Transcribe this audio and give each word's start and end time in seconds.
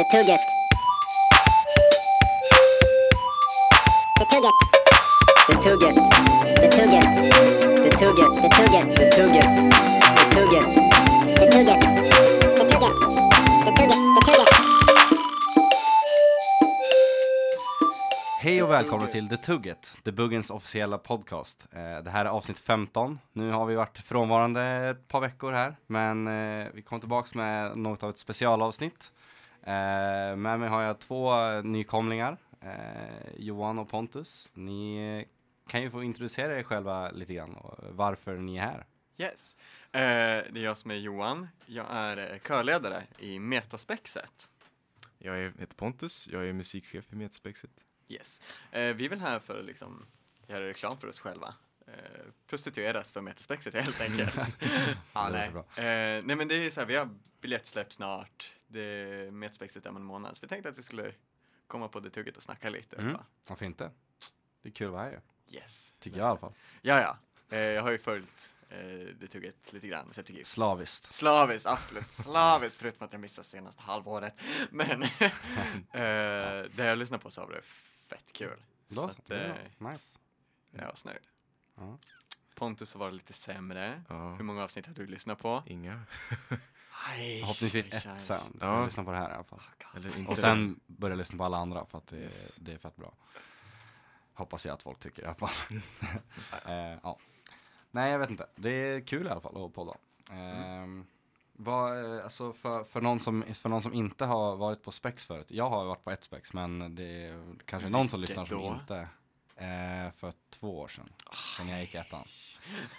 för 0.00 0.10
tugget. 0.10 0.40
För 4.18 4.24
tugget. 4.24 4.56
För 5.46 5.54
tugget. 5.62 5.94
För 6.60 6.68
tugget. 6.78 7.04
För 7.82 7.90
tugget. 7.98 8.28
För 8.40 8.48
tugget. 8.48 8.84
För 8.98 9.10
tugget. 10.30 10.30
För 10.30 10.36
tugget. 10.36 10.64
För 11.38 11.46
tugget. 11.50 11.84
För 12.56 12.64
tugget. 12.64 12.94
För 13.64 13.72
tugget. 13.76 13.94
För 14.14 14.32
tugget. 14.32 14.48
Hej 18.42 18.62
och 18.62 18.70
välkomna 18.70 19.06
till 19.06 19.28
The 19.28 19.36
Tugget, 19.36 19.96
The 20.04 20.12
Buggens 20.12 20.50
officiella 20.50 20.98
podcast. 20.98 21.66
Det 22.04 22.10
här 22.10 22.24
är 22.24 22.28
avsnitt 22.28 22.58
15. 22.58 23.18
Nu 23.32 23.50
har 23.50 23.66
vi 23.66 23.74
varit 23.74 23.98
frånvarande 23.98 24.62
ett 24.62 25.08
par 25.08 25.20
veckor 25.20 25.52
här, 25.52 25.76
men 25.86 26.24
vi 26.74 26.82
kommer 26.82 27.00
tillbaks 27.00 27.34
med 27.34 27.78
något 27.78 28.02
av 28.02 28.10
ett 28.10 28.18
specialavsnitt. 28.18 29.12
Eh, 29.62 30.36
med 30.36 30.60
mig 30.60 30.68
har 30.68 30.82
jag 30.82 30.98
två 30.98 31.34
nykomlingar, 31.60 32.36
eh, 32.60 33.34
Johan 33.36 33.78
och 33.78 33.88
Pontus. 33.88 34.48
Ni 34.52 35.26
kan 35.68 35.82
ju 35.82 35.90
få 35.90 36.02
introducera 36.02 36.58
er 36.58 36.62
själva 36.62 37.10
lite 37.10 37.34
grann 37.34 37.54
och 37.54 37.78
varför 37.90 38.36
ni 38.36 38.56
är 38.56 38.62
här. 38.62 38.86
Yes. 39.18 39.56
Eh, 39.92 40.00
det 40.52 40.60
är 40.60 40.64
jag 40.64 40.78
som 40.78 40.90
är 40.90 40.94
Johan. 40.94 41.48
Jag 41.66 41.86
är 41.90 42.32
eh, 42.32 42.38
körledare 42.38 43.02
i 43.18 43.38
Metaspexet. 43.38 44.50
Jag 45.18 45.38
är, 45.38 45.52
heter 45.58 45.76
Pontus, 45.76 46.28
jag 46.32 46.48
är 46.48 46.52
musikchef 46.52 47.12
i 47.12 47.16
Metspexet. 47.16 47.70
Yes. 48.08 48.42
Eh, 48.72 48.94
vi 48.94 49.04
är 49.04 49.08
väl 49.08 49.20
här 49.20 49.38
för 49.38 49.58
att 49.58 49.64
liksom 49.64 50.06
göra 50.46 50.66
reklam 50.68 50.98
för 50.98 51.08
oss 51.08 51.20
själva. 51.20 51.54
Eh, 51.92 52.24
prostitueras 52.46 53.12
för 53.12 53.20
Metaspexet 53.20 53.74
helt 53.74 54.00
enkelt. 54.10 54.56
ja, 55.14 55.28
nej. 55.32 55.48
Eh, 55.48 56.24
nej 56.24 56.36
men 56.36 56.48
det 56.48 56.66
är 56.66 56.70
så 56.70 56.80
här, 56.80 56.86
vi 56.86 56.96
har 56.96 57.08
biljettsläpp 57.40 57.92
snart. 57.92 58.52
Det 58.66 58.80
är 58.80 59.30
Metaspexet 59.30 59.86
om 59.86 59.96
en 59.96 60.02
månad. 60.04 60.36
Så 60.36 60.40
vi 60.42 60.48
tänkte 60.48 60.68
att 60.68 60.78
vi 60.78 60.82
skulle 60.82 61.12
komma 61.66 61.88
på 61.88 62.00
det 62.00 62.10
tugget 62.10 62.36
och 62.36 62.42
snacka 62.42 62.70
lite. 62.70 62.96
Mm. 62.96 63.12
va? 63.12 63.24
Varför 63.48 63.64
inte? 63.66 63.90
Det 64.62 64.68
är 64.68 64.72
kul 64.72 64.86
att 64.86 64.92
vara 64.92 65.02
här 65.02 65.20
Yes. 65.48 65.92
tycker 65.98 66.18
jag 66.18 66.26
i 66.26 66.28
alla 66.28 66.38
fall. 66.38 66.52
Ja, 66.82 67.00
ja. 67.00 67.18
Eh, 67.56 67.58
jag 67.60 67.82
har 67.82 67.90
ju 67.90 67.98
följt 67.98 68.54
eh, 68.68 68.78
det 69.20 69.26
tugget 69.28 69.72
lite 69.72 69.88
grann. 69.88 70.12
Så 70.12 70.18
jag 70.18 70.26
tycker 70.26 70.44
Slaviskt. 70.44 71.12
Slaviskt, 71.12 71.66
absolut 71.68 72.10
slaviskt, 72.10 72.78
förutom 72.80 73.04
att 73.06 73.12
jag 73.12 73.20
missade 73.20 73.44
senaste 73.46 73.82
halvåret. 73.82 74.34
Men 74.70 75.02
eh, 75.92 76.70
det 76.70 76.84
jag 76.84 76.98
lyssnade 76.98 77.22
på 77.22 77.30
så 77.30 77.40
var 77.46 77.52
det 77.52 77.62
fett 78.08 78.32
kul. 78.32 78.62
Då 78.88 78.94
Så 78.94 79.06
att, 79.08 79.30
är 79.30 79.48
eh, 79.80 79.88
nice. 79.90 80.18
jag 80.70 80.86
var 80.86 80.94
snöjd. 80.94 81.20
Ja. 81.80 81.98
Pontus 82.54 82.96
var 82.96 83.10
lite 83.10 83.32
sämre. 83.32 84.02
Ja, 84.08 84.34
Hur 84.34 84.44
många 84.44 84.64
avsnitt 84.64 84.86
har 84.86 84.94
du 84.94 85.06
lyssnat 85.06 85.38
på? 85.38 85.62
inga. 85.66 86.02
Aj, 87.08 87.40
Förhoppningsvis 87.40 87.92
aj. 87.92 87.98
ett 88.16 88.20
sen. 88.22 88.56
Ja. 88.60 88.76
Jag 88.78 88.84
lyssnar 88.84 89.04
på 89.04 89.10
det 89.10 89.16
här 89.16 89.30
i 89.30 89.34
alla 89.34 89.44
fall. 89.44 89.60
Eller 89.96 90.18
inte. 90.18 90.30
Och 90.32 90.38
sen 90.38 90.80
börja 90.86 91.16
lyssna 91.16 91.38
på 91.38 91.44
alla 91.44 91.56
andra 91.56 91.86
för 91.86 91.98
att 91.98 92.06
det, 92.06 92.16
Yes. 92.16 92.56
det 92.56 92.72
är 92.72 92.78
fett 92.78 92.96
bra. 92.96 93.12
Hoppas 94.34 94.66
jag 94.66 94.74
att 94.74 94.82
folk 94.82 94.98
tycker 95.00 95.22
i 95.22 95.24
alla 95.24 95.34
fall. 95.34 95.50
eh, 96.66 96.98
ja. 97.02 97.18
Nej, 97.90 98.12
jag 98.12 98.18
vet 98.18 98.30
inte. 98.30 98.46
Det 98.56 98.70
är 98.70 99.00
kul 99.00 99.26
i 99.26 99.30
alla 99.30 99.40
fall 99.40 99.64
att 99.64 99.74
podda. 99.74 99.92
Eh, 100.30 100.86
vad, 101.52 102.16
eh, 102.16 102.24
alltså 102.24 102.52
för, 102.52 102.84
för, 102.84 103.00
någon 103.00 103.20
som, 103.20 103.44
för 103.54 103.68
någon 103.68 103.82
som 103.82 103.92
inte 103.92 104.24
har 104.24 104.56
varit 104.56 104.82
på 104.82 104.90
spex 104.92 105.26
förut. 105.26 105.50
Jag 105.50 105.70
har 105.70 105.84
varit 105.84 106.04
på 106.04 106.10
ett 106.10 106.24
spex, 106.24 106.52
men 106.52 106.94
det 106.94 107.04
är 107.26 107.54
kanske 107.64 107.88
någon 107.88 108.08
som 108.08 108.20
Vilket 108.20 108.36
lyssnar 108.36 108.46
som 108.46 108.58
då? 108.74 108.78
inte. 108.80 109.08
Eh, 109.60 110.12
för 110.16 110.32
två 110.50 110.78
år 110.78 110.88
sedan. 110.88 111.08
Sen 111.56 111.68
jag 111.68 111.80
gick 111.80 111.94
ettan. 111.94 112.24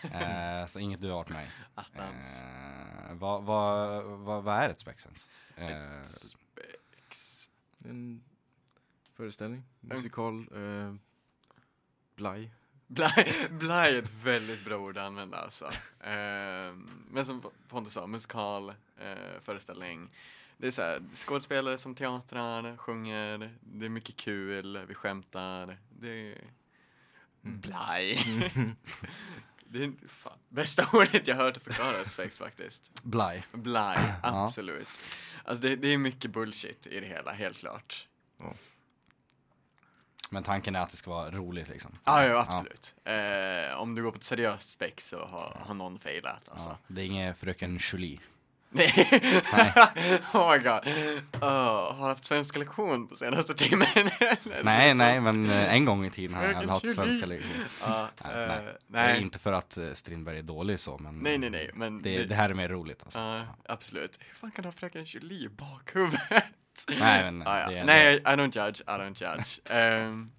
Eh, 0.04 0.66
så 0.68 0.80
inget 0.80 1.02
du 1.02 1.09
har 1.12 1.26
med 1.34 1.45
i. 1.45 1.50
Attans. 1.76 2.42
Eh, 2.42 3.14
vad, 3.14 3.44
vad, 3.44 4.03
vad, 4.03 4.44
vad 4.44 4.56
är 4.58 4.70
ett 4.70 4.80
spex 4.80 5.06
ens? 5.06 5.30
Eh, 5.56 6.00
Ett 6.00 6.08
spex. 6.08 7.50
En 7.86 8.23
föreställning, 9.16 9.64
musikal, 9.80 10.48
eh, 10.56 10.96
blaj. 12.16 12.52
Blaj, 12.88 13.34
blaj 13.50 13.96
är 13.96 14.00
ett 14.00 14.14
väldigt 14.24 14.66
bra 14.66 14.78
ord 14.78 14.97
att 14.97 15.03
använda 15.08 15.38
alltså. 15.38 15.69
Ehm, 16.03 16.90
men 17.09 17.25
som 17.25 17.44
Pontus 17.69 17.94
sa, 17.94 18.08
musikal, 18.08 18.69
eh, 18.97 19.40
föreställning. 19.44 20.09
Det 20.58 20.68
är 20.68 20.72
så 20.72 20.81
här, 20.81 21.02
skådespelare 21.14 21.78
som 21.78 21.96
teatrar, 21.96 22.78
sjunger, 22.78 23.52
det 23.62 23.85
är 23.85 23.90
mycket 23.90 24.16
kul, 24.16 24.85
vi 24.88 24.94
skämtar. 24.94 25.78
Det 26.00 26.31
är 26.31 26.38
blaj. 27.41 28.16
det 29.66 29.84
är 29.84 29.91
fan, 30.07 30.38
bästa 30.50 30.84
ordet 30.97 31.28
jag 31.28 31.35
hört 31.35 31.57
förklara 31.57 31.97
ett 31.97 32.12
spex 32.12 32.40
faktiskt. 32.40 33.03
Blaj. 33.03 33.46
Blaj, 33.52 34.13
absolut. 34.24 34.88
Alltså 35.44 35.63
det, 35.63 35.75
det 35.75 35.88
är 35.88 35.97
mycket 35.97 36.31
bullshit 36.31 36.88
i 36.88 37.00
det 37.00 37.07
hela, 37.07 37.31
helt 37.31 37.57
klart. 37.57 38.07
Men 40.34 40.44
tanken 40.44 40.75
är 40.75 40.79
att 40.79 40.91
det 40.91 40.97
ska 40.97 41.12
vara 41.12 41.31
roligt 41.31 41.69
liksom. 41.69 41.97
Ah, 42.03 42.24
ja, 42.24 42.40
absolut. 42.40 42.96
Eh, 43.03 43.81
om 43.81 43.96
du 43.96 44.03
går 44.03 44.12
på 44.12 44.18
ett 44.18 44.23
seriöst 44.23 44.69
spex 44.69 45.09
så 45.09 45.19
har, 45.25 45.62
har 45.66 45.73
någon 45.73 46.00
failat 46.00 46.50
alltså. 46.50 46.69
Ja, 46.69 46.78
det 46.88 47.02
är 47.02 47.06
ingen 47.06 47.35
fröken 47.35 47.79
Julie. 47.81 48.19
Nej. 48.74 48.92
oh 50.34 50.52
my 50.52 50.58
god. 50.64 50.88
Oh, 51.42 51.94
har 51.96 52.08
haft 52.08 52.26
svenska 52.26 52.59
lektion 52.59 53.08
på 53.08 53.16
senaste 53.16 53.54
timmen. 53.54 53.88
Nej, 54.64 54.90
något 54.90 54.98
nej, 54.98 55.20
men 55.20 55.50
eh, 55.50 55.74
en 55.74 55.86
gång 55.86 56.06
i 56.06 56.09
tiden 56.09 56.36
har 56.38 56.44
jag 56.44 56.54
haft 56.54 56.94
svenska 56.94 57.26
lektioner. 57.26 57.68
Ja, 57.82 58.08
Nej, 58.24 58.44
eh, 58.44 58.48
nej. 58.48 58.59
nej. 58.88 59.08
Det 59.14 59.20
är 59.20 59.22
inte 59.22 59.40
för 59.40 59.54
att 59.54 59.78
eh, 59.78 59.94
Strindberg 59.94 60.38
är 60.38 60.44
dålig 60.44 60.80
så, 60.80 60.98
men 60.98 61.16
nej, 61.16 61.38
nej, 61.38 61.50
nej, 61.50 61.70
men 61.74 62.02
Det, 62.02 62.24
det 62.26 62.36
här 62.36 62.50
är 62.50 62.54
mer 62.54 62.70
roligt 62.70 63.04
alltså. 63.04 63.20
Ja, 63.20 63.44
absolut. 63.70 64.20
Hur 64.20 64.36
fan 64.36 64.52
kan 64.52 64.64
du 64.64 64.68
ha 64.68 64.74
fröken 64.74 65.03
Julie 65.06 65.46
i 65.46 65.50
bakhuvudet? 65.50 66.44
Nej, 67.00 67.24
men 67.24 67.48
Ah, 67.48 67.72
ja. 67.72 67.84
Nej, 67.86 68.16
I 68.16 68.20
don't 68.20 68.66
judge, 68.66 68.82
I 68.82 68.92
don't 68.92 69.24
judge. 69.24 69.59
Ehm, 69.72 70.32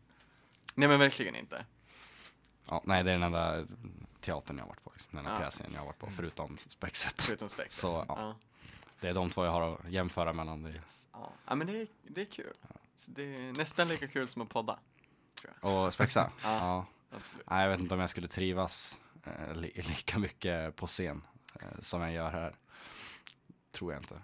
nej, 0.75 0.89
men 0.89 0.99
verkligen 0.99 1.37
inte. 1.37 1.65
Ja, 2.69 2.83
nej, 2.85 3.05
det 3.05 3.11
är 3.11 3.15
den 3.15 3.23
enda 3.23 3.65
teatern 4.23 4.57
jag 4.59 4.65
har 4.65 4.69
varit 4.69 4.85
på, 4.85 4.91
liksom. 4.93 5.09
den 5.11 5.19
enda 5.19 5.33
Ja. 5.33 5.39
pjäsen 5.41 5.71
jag 5.73 5.81
har 5.81 5.87
varit 5.87 5.99
på, 5.99 6.11
förutom 6.11 6.59
Spexet. 6.67 7.23
Förutom 7.23 7.49
spex. 7.49 7.77
Så, 7.79 8.05
ja. 8.09 8.15
ja. 8.19 8.37
Det 9.01 9.09
är 9.09 9.15
de 9.15 9.31
två 9.31 9.45
jag 9.45 9.53
har 9.53 9.75
att 9.75 9.91
jämföra 9.91 10.33
mellan. 10.33 10.63
Det. 10.63 10.81
Ja. 11.13 11.33
ja, 11.47 11.55
men 11.55 11.67
det 11.67 11.81
är, 11.81 11.87
det 12.03 12.21
är 12.21 12.25
kul. 12.25 12.57
Det 13.07 13.23
är 13.23 13.53
nästan 13.53 13.89
lika 13.89 14.09
kul 14.09 14.29
som 14.29 14.43
att 14.43 14.49
podda. 14.49 14.79
Tror 15.41 15.53
jag. 15.61 15.87
Och 15.87 15.95
Spexa? 15.95 16.33
Ja. 16.43 16.59
ja. 16.59 16.87
Absolut. 17.17 17.47
Nej, 17.51 17.63
jag 17.63 17.71
vet 17.71 17.81
inte 17.81 17.95
om 17.95 18.01
jag 18.01 18.11
skulle 18.11 18.29
trivas 18.29 19.01
eh, 19.25 19.55
li 19.55 19.73
lika 19.75 20.19
mycket 20.19 20.77
på 20.77 20.87
scen 20.87 21.23
eh, 21.61 21.81
som 21.81 22.01
jag 22.01 22.13
gör 22.13 22.31
här. 22.31 22.55
Tror 23.73 23.93
jag 23.93 24.03
inte. 24.03 24.21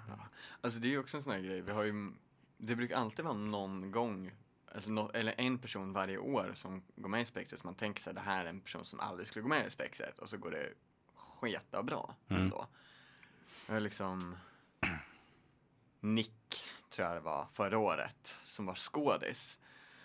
Alltså 0.61 0.81
det 0.81 0.89
är 0.89 0.91
ju 0.91 0.99
också 0.99 1.17
en 1.17 1.23
sån 1.23 1.33
här 1.33 1.41
grej, 1.41 1.61
vi 1.61 1.73
har 1.73 1.83
ju, 1.83 2.13
det 2.57 2.77
brukar 2.77 2.97
alltid 2.97 3.25
vara 3.25 3.35
någon 3.35 3.91
gång, 3.91 4.33
alltså 4.75 4.91
nå- 4.91 5.11
eller 5.15 5.35
en 5.39 5.59
person 5.59 5.93
varje 5.93 6.19
år 6.19 6.51
som 6.55 6.83
går 6.97 7.09
med 7.09 7.23
i 7.23 7.25
spexet, 7.25 7.59
så 7.61 7.67
man 7.67 7.75
tänker 7.75 8.03
sig 8.03 8.15
det 8.15 8.21
här 8.21 8.45
är 8.45 8.49
en 8.49 8.61
person 8.61 8.85
som 8.85 9.01
aldrig 9.01 9.27
skulle 9.29 9.43
gå 9.43 9.49
med 9.49 9.67
i 9.67 9.71
spexet, 9.71 10.19
och 10.19 10.29
så 10.29 10.37
går 10.39 10.51
det 10.51 10.73
sketa 11.15 11.83
bra 11.83 12.15
Mm. 12.29 12.43
ändå. 12.43 12.67
Jag 13.67 13.75
har 13.75 13.81
liksom 13.81 14.37
Nick, 16.01 16.63
tror 16.91 17.07
jag 17.09 17.17
det 17.17 17.21
var, 17.21 17.47
förra 17.53 17.79
året, 17.79 18.27
som 18.43 18.67
var 18.67 18.75
skådis. 18.75 19.59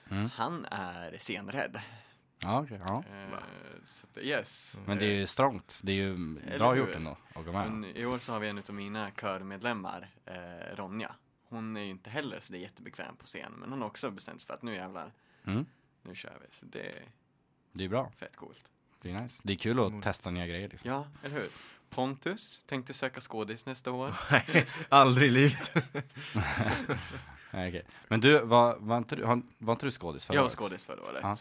Mm. 0.09 0.29
Han 0.29 0.65
är 0.65 1.17
scenrädd. 1.17 1.79
Ja, 2.39 2.61
okej. 2.61 2.79
ja. 2.87 3.03
Eh, 3.09 3.39
så 3.87 4.07
att, 4.11 4.17
yes. 4.17 4.77
Men 4.85 4.97
det 4.97 5.05
är 5.05 5.13
ju 5.13 5.27
strångt. 5.27 5.79
Det 5.83 5.91
är 5.91 5.95
ju 5.95 6.39
bra 6.57 6.75
gjort 6.77 6.95
ändå 6.95 7.17
att 7.35 7.45
gå 7.45 7.51
med. 7.51 7.71
Men 7.71 7.85
i 7.85 8.05
år 8.05 8.17
så 8.19 8.31
har 8.33 8.39
vi 8.39 8.47
en 8.47 8.57
av 8.57 8.73
mina 8.73 9.11
körmedlemmar, 9.11 10.09
eh, 10.25 10.75
Ronja. 10.75 11.15
Hon 11.53 11.77
är 11.77 11.81
ju 11.81 11.89
inte 11.89 12.09
heller 12.09 12.39
så 12.41 12.53
det 12.53 12.59
är 12.59 12.61
jättebekväm 12.61 13.15
på 13.15 13.25
scen, 13.25 13.53
men 13.57 13.69
hon 13.71 13.81
har 13.81 13.87
också 13.87 14.11
bestämt 14.11 14.41
sig 14.41 14.47
för 14.47 14.53
att 14.53 14.61
nu 14.61 14.75
jävlar, 14.75 15.11
Mm. 15.45 15.65
nu 16.01 16.15
kör 16.15 16.37
vi. 16.41 16.47
Så 16.55 16.65
det 16.65 16.81
är 16.97 17.03
Det 17.71 17.83
är 17.83 17.89
bra. 17.89 18.11
fett 18.17 18.35
coolt. 18.35 18.63
Det 19.01 19.11
är 19.11 19.21
nice. 19.21 19.41
Det 19.43 19.53
är 19.53 19.57
kul 19.57 19.79
att 19.79 19.87
Mm. 19.87 20.01
testa 20.01 20.29
nya 20.31 20.47
grejer. 20.47 20.69
Liksom. 20.69 20.89
Ja, 20.91 21.07
eller 21.23 21.35
hur? 21.35 21.47
Pontus 21.89 22.63
tänkte 22.65 22.93
söka 22.93 23.21
skådis 23.21 23.65
nästa 23.65 23.91
år. 23.91 24.15
Aldrig 24.89 25.29
i 25.29 25.33
livet. 25.33 25.71
Nej, 27.51 27.69
okej. 27.69 27.83
Men 28.07 28.19
du, 28.21 28.39
var, 28.39 28.75
var, 28.79 28.97
inte 28.97 29.15
du, 29.15 29.21
var 29.57 29.73
inte 29.73 29.85
du 29.85 29.91
skådis 29.91 30.25
förra 30.25 30.35
Jag 30.35 30.41
var 30.41 30.45
året? 30.47 30.57
skådis 30.59 30.85
förra 30.85 31.01
året. 31.03 31.19
Ja. 31.23 31.35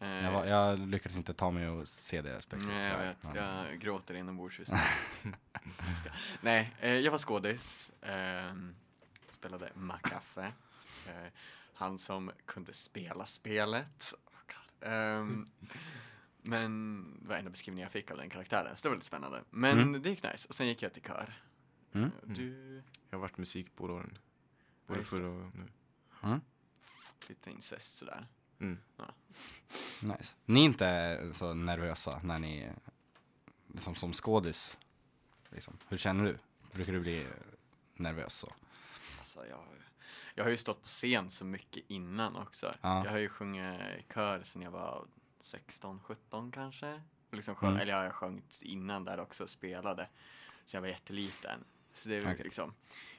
Eh, 0.00 0.08
Jag, 0.24 0.32
var, 0.32 0.44
jag 0.46 0.78
lyckades 0.78 1.16
inte 1.16 1.34
ta 1.34 1.50
mig 1.50 1.68
och 1.68 1.88
se 1.88 2.22
det 2.22 2.42
spexet. 2.42 2.68
Nej, 2.68 2.88
jag 2.88 2.98
vet. 2.98 3.22
Men- 3.22 3.36
Jag 3.36 3.80
gråter 3.80 4.14
inombords 4.14 4.58
just 4.58 4.72
nu. 4.72 4.78
Nej, 6.40 6.74
eh, 6.80 6.92
jag 6.94 7.10
var 7.12 7.18
skådis. 7.18 7.90
Spelade 9.38 9.70
Macaffe. 9.74 10.52
Eh, 11.06 11.32
han 11.74 11.98
som 11.98 12.30
kunde 12.46 12.72
spela 12.72 13.26
spelet. 13.26 14.14
Oh 14.24 14.40
God. 14.46 14.88
Ehm, 14.92 15.46
men 16.42 17.02
det 17.22 17.28
var 17.28 17.36
enda 17.36 17.50
beskrivningen 17.50 17.82
jag 17.82 17.92
fick 17.92 18.10
av 18.10 18.16
den 18.16 18.30
karaktären, 18.30 18.76
så 18.76 18.82
det 18.82 18.88
var 18.88 18.96
lite 18.96 19.06
spännande. 19.06 19.42
Men 19.50 19.78
Mm. 19.80 20.02
det 20.02 20.10
gick 20.10 20.22
nice. 20.22 20.48
Och 20.48 20.54
sen 20.54 20.66
gick 20.66 20.82
jag 20.82 20.92
till 20.92 21.02
kör. 21.02 21.42
Mm. 21.92 22.10
Du, 22.24 22.82
Jag 23.10 23.18
har 23.18 23.20
varit 23.20 23.38
musik 23.38 23.76
båda 23.76 23.92
åren. 23.94 24.18
Både 24.86 25.00
det. 25.00 25.04
förra 25.04 25.28
och 25.28 25.54
nu. 25.56 25.68
Mm. 26.22 26.40
lite 27.28 27.50
incest 27.50 27.96
sådär. 27.98 28.26
Mm. 28.60 28.78
Nice. 30.02 30.34
Ni 30.44 30.60
är 30.60 30.64
inte 30.64 31.32
så 31.34 31.54
nervösa 31.54 32.20
när 32.24 32.38
ni, 32.38 32.70
liksom, 33.74 33.94
som 33.94 34.12
skådis? 34.12 34.76
Liksom. 35.50 35.78
Hur 35.88 35.98
känner 35.98 36.24
du? 36.24 36.38
Brukar 36.72 36.92
du 36.92 37.00
bli 37.00 37.26
nervös 37.94 38.34
så? 38.34 38.52
Alltså 39.36 39.50
jag, 39.50 39.64
jag 40.34 40.44
har 40.44 40.50
ju 40.50 40.56
stått 40.56 40.82
på 40.82 40.88
scen 40.88 41.30
så 41.30 41.44
mycket 41.44 41.84
innan 41.88 42.36
också. 42.36 42.74
Ja. 42.80 43.04
Jag 43.04 43.10
har 43.10 43.18
ju 43.18 43.28
sjungit 43.28 43.80
i 43.80 44.04
kör 44.14 44.42
sedan 44.42 44.62
jag 44.62 44.70
var 44.70 45.06
16, 45.40 46.00
17 46.00 46.50
kanske. 46.50 47.02
Och 47.30 47.34
liksom 47.34 47.54
sjung, 47.54 47.70
Mm. 47.70 47.80
Eller 47.80 47.92
jag 47.92 48.02
har 48.02 48.10
sjungit 48.10 48.62
innan 48.62 49.04
där 49.04 49.20
också, 49.20 49.46
spelade. 49.46 50.08
Så 50.64 50.76
jag 50.76 50.80
var 50.80 50.88
jätteliten. 50.88 51.64
Så 51.94 52.08
det 52.08 52.16
är 52.16 52.22
Okej. 52.22 52.44
liksom, 52.44 52.74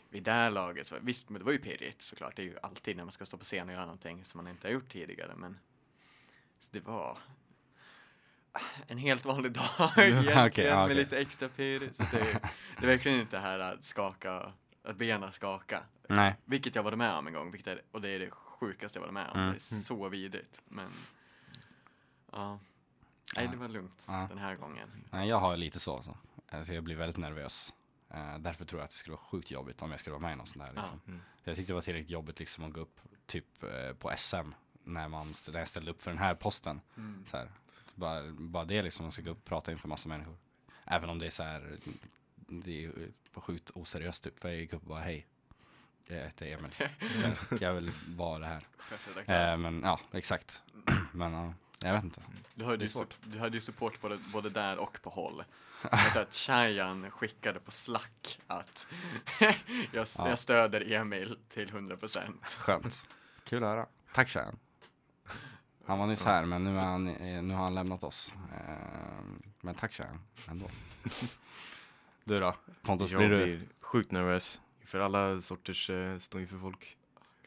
vid 0.10 0.24
det 0.24 0.32
här 0.32 0.50
laget, 0.50 0.88
så, 0.88 0.96
visst 1.02 1.30
men 1.30 1.40
det 1.40 1.46
var 1.46 1.52
ju 1.52 1.60
pirrigt 1.60 2.02
såklart. 2.02 2.36
Det 2.36 2.42
är 2.42 2.46
ju 2.46 2.58
alltid 2.62 2.98
när 2.98 3.04
man 3.04 3.12
ska 3.12 3.26
stå 3.26 3.38
på 3.38 3.44
scen 3.46 3.68
och 3.68 3.74
göra 3.74 3.86
någonting 3.86 4.26
som 4.26 4.38
man 4.38 4.48
inte 4.48 4.68
har 4.68 4.74
gjort 4.74 4.90
tidigare. 4.90 5.36
Men 5.36 5.60
så 6.60 6.70
det 6.72 6.80
var 6.80 7.18
en 8.88 8.98
helt 8.98 9.26
vanlig 9.26 9.52
dag 9.52 9.70
egentligen 9.98 10.48
Okej, 10.48 10.66
ja, 10.66 10.88
med 10.88 10.96
lite 10.96 11.20
extra 11.20 11.50
pirr. 11.50 11.90
Så 11.94 12.04
det, 12.12 12.40
det 12.80 12.86
är 12.86 12.88
verkligen 12.88 13.20
inte 13.20 13.36
det 13.36 13.42
här 13.42 13.60
att 13.60 13.84
skaka, 13.84 14.54
att 14.84 14.98
benen 14.98 15.34
skaka. 15.34 15.84
Nej. 16.10 16.36
Vilket 16.46 16.76
jag 16.76 16.84
varit 16.84 16.98
med 16.98 17.14
om 17.14 17.28
en 17.28 17.34
gång, 17.34 17.52
vilket 17.52 17.68
är, 17.68 17.82
och 17.92 18.02
det 18.02 18.10
är 18.10 18.20
det 18.20 18.32
sjukaste 18.32 19.00
jag 19.00 19.02
varit 19.02 19.14
med 19.14 19.30
om. 19.32 19.40
Mm. 19.40 19.50
Det 19.50 19.56
är 19.56 19.60
så 19.60 20.10
vidrigt. 20.10 20.62
Men, 20.68 20.90
ja. 22.32 22.60
Nej, 23.36 23.48
det 23.48 23.58
var 23.58 23.68
lugnt 23.68 24.06
Ja. 24.08 24.26
den 24.30 24.38
här 24.38 24.56
gången. 24.56 24.90
Nej, 25.12 25.30
jag 25.30 25.40
har 25.40 25.58
lite 25.58 25.80
så. 25.80 26.04
så. 26.04 26.18
Alltså, 26.50 26.74
jag 26.74 26.84
blir 26.84 26.96
väldigt 26.96 27.18
nervös. 27.18 27.74
Eh, 28.10 28.38
därför 28.38 28.66
tror 28.66 28.82
jag 28.82 28.86
att 28.86 28.92
det 28.92 28.98
skulle 28.98 29.16
vara 29.16 29.26
sjukt 29.26 29.52
jobbigt 29.52 29.82
om 29.82 29.92
jag 29.92 30.00
skulle 30.00 30.12
vara 30.12 30.22
med 30.22 30.34
i 30.34 30.36
något 30.36 30.50
sånt 30.50 30.66
där. 30.66 30.74
Liksom. 30.74 31.02
Mm. 31.08 31.22
Så 31.44 31.50
jag 31.50 31.58
tyckte 31.58 31.72
det 31.72 31.76
var 31.76 31.82
tillräckligt 31.82 32.12
jobbigt 32.12 32.40
liksom, 32.40 32.64
att 32.64 32.74
gå 32.74 32.82
upp 32.82 33.00
typ 33.26 33.64
eh, 33.64 33.94
på 33.94 34.12
SM 34.18 34.36
när, 34.84 35.08
man, 35.08 35.34
när 35.48 35.60
jag 35.60 35.68
ställde 35.68 35.92
upp 35.92 36.02
för 36.02 36.12
den 36.12 36.18
här 36.18 36.36
posten. 36.36 36.82
Mm. 36.98 37.26
Så 37.28 37.38
här. 37.38 37.52
Bara, 37.96 38.32
bara 38.32 38.66
det 38.66 38.82
liksom, 38.82 39.04
man 39.04 39.12
ska 39.12 39.22
gå 39.22 39.32
upp 39.32 39.38
och 39.38 39.46
prata 39.46 39.72
inför 39.72 39.88
massa 39.88 40.10
människor. 40.10 40.38
Även 40.86 41.10
om 41.10 41.20
det 41.20 41.26
är 41.26 41.30
så 41.32 41.44
här, 41.44 41.78
det 42.50 42.86
är 42.86 42.92
sjukt 43.34 43.72
oseriöst 43.74 44.24
typ. 44.24 44.40
För 44.40 44.50
jag 44.50 44.58
gick 44.58 44.74
upp 44.74 44.82
och 44.82 44.90
bara 44.90 45.00
hej. 45.02 45.28
Jag 46.08 46.18
heter 46.18 46.46
Emil. 46.46 46.72
Jag, 47.62 47.74
vill 47.74 47.92
vara 48.08 48.40
det 48.40 48.46
här. 48.46 48.64
Eh, 49.52 49.58
men 49.58 49.82
ja, 49.84 50.00
exakt. 50.12 50.64
men 51.12 51.34
ja, 51.34 51.54
jag 51.82 51.94
vet 51.94 52.04
inte. 52.04 52.22
Du 52.56 52.66
hade, 52.66 52.86
ju, 52.86 52.92
du 53.24 53.40
hade 53.40 53.58
ju 53.58 53.62
support 53.62 54.02
både, 54.02 54.18
både 54.34 54.50
där 54.50 54.78
och 54.78 55.02
på 55.02 55.10
håll. 55.10 55.44
Jag 55.82 56.18
att 56.18 56.34
Chayan 56.34 57.12
skickade 57.12 57.60
på 57.60 57.72
Slack 57.72 58.40
att 58.48 58.88
jag, 59.92 60.08
Ja. 60.18 60.30
jag 60.30 60.40
stöder 60.40 60.94
Emil 60.94 61.38
till 61.50 61.70
100%. 61.70 62.34
Skönt. 62.58 63.04
Kul 63.44 63.64
att 63.64 63.70
höra. 63.70 63.86
Tack 64.14 64.30
Shayan. 64.30 64.60
Han 65.86 66.00
var 66.00 66.08
nyss 66.08 66.24
här 66.24 66.46
men 66.46 66.64
nu, 66.64 66.78
är 66.78 66.82
han, 66.86 67.06
nu 67.48 67.54
har 67.54 67.64
han 67.64 67.76
lämnat 67.76 68.04
oss. 68.04 68.34
Eh, 68.54 68.74
Men 69.62 69.76
tack 69.76 69.94
Shayan 69.94 70.22
ändå. 70.48 70.66
Du 72.30 72.38
då? 72.38 72.56
Pontus, 72.82 73.12
Jag 73.12 73.20
blir 73.20 73.30
du? 73.30 73.44
blir 73.46 73.68
sjukt 73.82 74.12
nervös 74.12 74.62
för 74.86 75.00
alla 75.00 75.42
sorters 75.42 75.90
uh, 75.90 76.18
stå 76.18 76.40
inför 76.40 76.58
folk. 76.58 76.98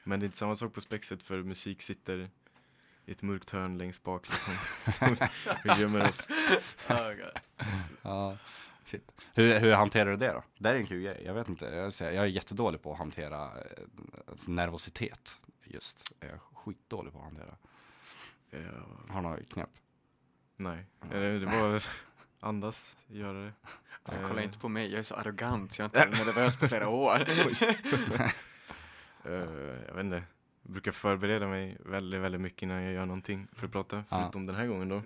Men 0.04 0.20
det 0.20 0.24
är 0.24 0.26
inte 0.26 0.38
samma 0.38 0.56
sak 0.56 0.74
på 0.74 0.80
spexet 0.80 1.22
för 1.22 1.42
musik 1.42 1.82
sitter 1.82 2.30
i 3.06 3.12
ett 3.12 3.22
mörkt 3.22 3.50
hörn 3.50 3.78
längst 3.78 4.02
bak 4.02 4.28
liksom. 4.28 4.54
Så 4.92 5.16
vi 5.64 5.80
gömmer 5.82 6.08
oss. 6.08 6.28
Oh. 6.88 7.12
Ja, 8.02 8.38
shit. 8.84 9.12
Hur, 9.34 9.60
hur 9.60 9.72
hanterar 9.72 10.10
du 10.10 10.16
det 10.16 10.32
då? 10.32 10.44
Det 10.58 10.68
är 10.68 10.74
en 10.74 10.86
kul 10.86 11.02
grej. 11.02 11.22
Jag 11.26 11.34
vet 11.34 11.48
inte. 11.48 11.66
Jag, 11.66 11.92
säger, 11.92 12.12
jag 12.12 12.24
är 12.24 12.28
jättedålig 12.28 12.82
på 12.82 12.92
att 12.92 12.98
hantera 12.98 13.44
eh, 13.44 13.66
alltså 14.28 14.50
nervositet. 14.50 15.38
Just. 15.64 16.14
Jag 16.20 16.30
är 16.30 16.38
skitdålig 16.54 17.12
på 17.12 17.18
att 17.18 17.24
hantera. 17.24 17.56
Ja, 18.50 18.58
Har 19.08 19.16
du 19.16 19.22
några 19.22 19.42
knep? 19.44 19.68
nej, 20.56 20.86
Eh, 21.02 21.20
det 21.20 21.46
var 21.46 21.84
andas, 22.42 22.96
göra 23.06 23.44
det. 23.44 23.52
Alltså, 24.02 24.20
Eh, 24.20 24.28
kolla 24.28 24.42
inte 24.42 24.58
på 24.58 24.68
mig, 24.68 24.90
jag 24.90 24.98
är 24.98 25.02
så 25.02 25.14
arrogant 25.14 25.78
jag 25.78 25.84
har 25.84 26.06
inte 26.06 26.22
varit 26.22 26.36
nervös 26.36 26.56
på 26.56 26.68
flera 26.68 26.88
år. 26.88 27.20
eh, 29.24 29.32
jag 29.86 29.94
vet 29.94 30.04
inte. 30.04 30.22
Jag 30.62 30.72
brukar 30.72 30.92
förbereda 30.92 31.46
mig 31.46 31.76
väldigt, 31.80 32.20
väldigt 32.20 32.40
mycket 32.40 32.62
innan 32.62 32.82
jag 32.82 32.92
gör 32.92 33.06
någonting 33.06 33.48
för 33.52 33.66
att 33.66 33.72
prata. 33.72 33.96
Ja. 33.96 34.04
Förutom 34.08 34.46
den 34.46 34.56
här 34.56 34.66
gången 34.66 34.88
då. 34.88 35.02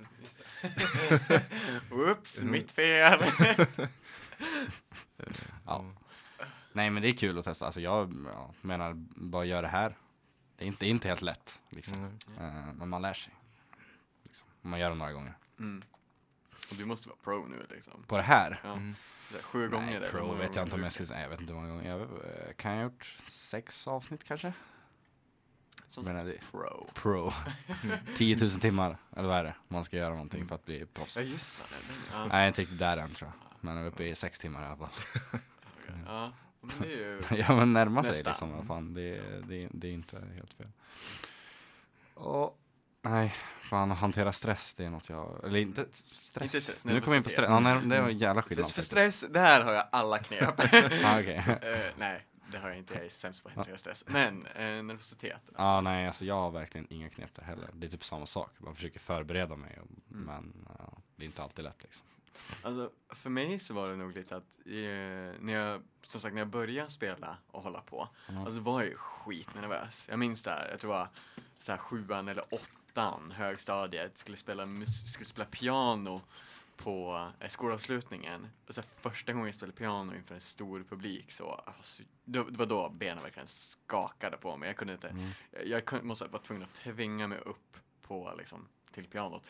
Oops, 1.97 2.43
mitt 2.43 2.73
fel. 2.73 3.21
Ja. 5.67 5.85
Nej 6.73 6.91
men 6.91 7.03
det 7.03 7.09
är 7.09 7.13
kul 7.13 7.39
att 7.39 7.45
testa. 7.45 7.67
Alltså 7.67 7.81
jag 7.81 8.13
ja, 8.35 8.55
menar, 8.61 8.93
bara 9.15 9.45
gör 9.45 9.63
det 9.63 9.69
här. 9.69 9.97
Det 10.57 10.65
är 10.65 10.69
inte, 10.69 10.85
det 10.85 10.89
är 10.89 10.91
inte 10.91 11.09
helt 11.09 11.23
lätt. 11.23 11.61
Liksom. 11.69 11.99
Mm. 11.99 12.19
Eh, 12.39 12.75
men 12.75 12.89
man 12.89 13.03
lär 13.03 13.15
sig. 13.15 13.35
Liksom. 14.23 14.49
Man 14.61 14.81
gör 14.81 14.91
det 14.91 14.97
några 14.97 15.13
gånger. 15.13 15.35
Mm. 15.59 15.83
Och 16.71 16.77
du 16.77 16.85
måste 16.85 17.09
vara 17.09 17.19
pro 17.25 17.47
nu 17.47 17.67
liksom. 17.71 18.03
På 18.07 18.17
det 18.17 18.23
här? 18.23 18.61
Ja. 18.65 18.73
Mm. 18.73 18.95
Här, 19.33 19.43
Sju 19.43 19.69
gånger 19.69 19.87
Nej, 19.87 19.97
eller 19.97 20.11
pro 20.11 20.19
hur 20.21 20.27
många 20.27 20.39
vet 20.39 20.57
jag 20.57 20.63
inte 20.63 20.63
om 20.63 20.71
gånger 20.71 20.85
jag 20.87 20.93
skulle 20.93 21.07
säga. 21.07 21.21
Jag 21.21 21.29
vet 21.29 21.41
inte 21.41 21.53
hur 21.53 21.61
många 21.61 21.73
gånger. 21.73 21.91
Jag, 21.91 22.01
eh, 22.01 22.53
kan 22.57 22.73
jag 22.73 22.79
ha 22.79 22.85
gjort 22.85 23.19
sex 23.29 23.87
avsnitt 23.87 24.25
kanske? 24.25 24.53
Som 25.87 26.05
sagt, 26.05 26.27
det. 26.27 26.51
pro. 26.51 26.87
Pro. 26.95 27.33
10 28.17 28.37
000 28.37 28.51
timmar, 28.51 28.97
eller 29.17 29.29
vad 29.29 29.39
är 29.39 29.45
det? 29.45 29.55
Man 29.69 29.85
ska 29.85 29.97
göra 29.97 30.11
någonting 30.11 30.49
för 30.49 30.55
att 30.55 30.65
bli 30.65 30.87
proffs. 30.87 31.17
Ja 31.17 31.23
just 31.23 31.59
det. 31.59 31.77
Ja. 32.13 32.19
Nej, 32.19 32.29
jag 32.37 32.43
är 32.45 32.49
inte 32.49 32.61
riktigt 32.63 32.79
där 32.79 32.97
än 32.97 33.11
tror 33.15 33.31
jag. 33.31 33.49
Men 33.61 33.77
jag 33.77 33.85
är 33.85 33.89
uppe 33.89 34.05
i 34.05 34.15
sex 34.15 34.39
timmar 34.39 34.63
i 34.63 34.67
alla 34.67 34.77
fall. 34.77 34.91
okej. 35.33 35.95
ja. 36.07 36.33
Men 36.61 36.75
det 36.81 36.93
är 36.93 36.99
ju... 36.99 37.23
ja 37.49 37.57
men 37.57 37.73
närma 37.73 38.03
sig 38.05 38.23
liksom. 38.25 38.53
Vad 38.53 38.67
fan, 38.67 38.95
det, 38.95 39.11
det, 39.49 39.63
är- 39.65 39.71
det 39.73 39.89
är 39.89 39.93
inte 39.93 40.17
helt 40.37 40.55
fel. 40.55 40.71
Och, 42.15 42.59
nej, 43.09 43.35
fan 43.61 43.93
att 43.93 43.99
hantera 43.99 44.33
stress, 44.33 44.75
det 44.75 44.85
är 44.85 44.91
något 44.91 45.09
jag, 45.09 45.41
eller 45.45 45.59
inte 45.59 45.87
stress. 46.21 46.45
Inte 46.55 46.61
stress, 46.61 46.85
nu 46.85 47.01
kommer 47.01 47.15
jag 47.15 47.21
in 47.21 47.23
på 47.25 47.31
stress. 47.31 47.47
Ja, 47.49 47.61
nej, 47.61 47.81
det 47.87 48.01
var 48.01 48.09
en 48.09 48.19
jävla 48.19 48.43
För, 48.43 48.49
skillnad. 48.49 48.67
för 48.67 48.73
faktiskt. 48.83 48.87
stress, 48.89 49.25
där 49.31 49.61
har 49.65 49.73
jag 49.73 49.85
alla 49.93 50.19
knep. 50.19 50.55
Ah, 51.05 51.21
okej. 51.21 51.45
Eh, 51.63 51.81
nej, 51.99 52.27
det 52.53 52.59
har 52.59 52.69
jag 52.69 52.79
inte. 52.79 52.95
Jag 52.95 53.05
är 53.05 53.09
sämst 53.09 53.43
på 53.43 53.49
att 53.49 53.55
hantera 53.55 53.79
stress. 53.79 54.05
Men 54.07 54.47
eh, 54.47 54.83
nervositet. 54.83 55.33
Alltså. 55.35 55.53
Ja, 55.63 55.81
nej, 55.81 56.07
alltså 56.07 56.25
jag 56.25 56.35
har 56.35 56.51
verkligen 56.51 56.87
inga 56.91 57.09
knep 57.11 57.35
där 57.35 57.43
heller. 57.43 57.69
Det 57.75 57.87
är 57.87 57.91
typ 57.91 58.05
samma 58.05 58.27
sak. 58.27 58.51
Bara 58.59 58.75
försöker 58.75 59.01
förbereda 59.01 59.57
mig. 59.57 59.79
Och, 59.81 59.87
Mm. 60.13 60.25
Men 60.27 60.67
ja, 60.79 60.99
det 61.17 61.25
är 61.25 61.27
inte 61.27 61.43
alltid 61.43 61.65
lätt 61.65 61.83
liksom. 61.83 62.07
Alltså, 62.63 62.91
för 63.09 63.31
mig 63.31 63.59
så 63.59 63.75
var 63.75 63.89
det 63.89 63.97
nog 63.97 64.13
lite 64.17 64.37
att 64.37 64.43
eh, 64.67 64.73
när 65.41 65.53
jag, 65.53 65.83
som 66.07 66.21
sagt, 66.21 66.35
när 66.35 66.41
jag 66.41 66.49
började 66.49 66.91
spela 66.91 67.37
och 67.51 67.63
hålla 67.63 67.81
på, 67.81 68.09
Mm. 68.29 68.45
alltså 68.47 68.61
var 68.61 68.81
jag 68.83 68.91
ju 68.91 68.97
skitnervös. 68.97 70.07
Jag 70.11 70.19
minns 70.19 70.43
det, 70.43 70.51
här, 70.51 70.69
jag 70.71 70.81
tror 70.81 70.93
det 70.93 70.99
var 70.99 71.09
så 71.59 71.73
här 71.73 71.79
sjuan 71.79 72.29
eller 72.29 72.45
åttan, 72.55 72.67
högstadiet, 73.33 74.19
skulle 74.19 74.37
spela, 74.37 74.67
skulle 74.87 75.27
spela 75.27 75.45
piano 75.47 76.21
på 76.77 77.29
eh, 77.41 77.49
skolavslutningen. 77.49 78.47
Och 78.69 78.75
så 78.75 78.83
första 78.83 79.33
gången 79.33 79.47
jag 79.47 79.55
spelade 79.55 79.77
piano 79.79 80.15
inför 80.15 80.35
en 80.35 80.41
stor 80.41 80.85
publik 80.89 81.33
så, 81.33 81.43
jag 81.67 81.73
var 81.73 81.83
så 81.83 82.03
det 82.25 82.45
det 82.51 82.59
var 82.59 82.67
då 82.67 82.89
benen 82.89 83.23
verkligen 83.23 83.47
skakade 83.49 84.37
på 84.37 84.57
mig. 84.57 84.67
Jag 84.69 84.77
kunde 84.77 84.93
inte, 84.93 85.09
Mm. 85.09 85.29
jag, 85.51 85.67
jag 85.67 85.85
kunde, 85.85 86.05
måste 86.05 86.25
vara 86.27 86.43
tvungen 86.43 86.63
att 86.63 86.75
tvinga 86.75 87.27
mig 87.27 87.39
upp 87.39 87.77
på 88.03 88.35
liksom, 88.39 88.69
till 88.91 89.05
pianot. 89.07 89.43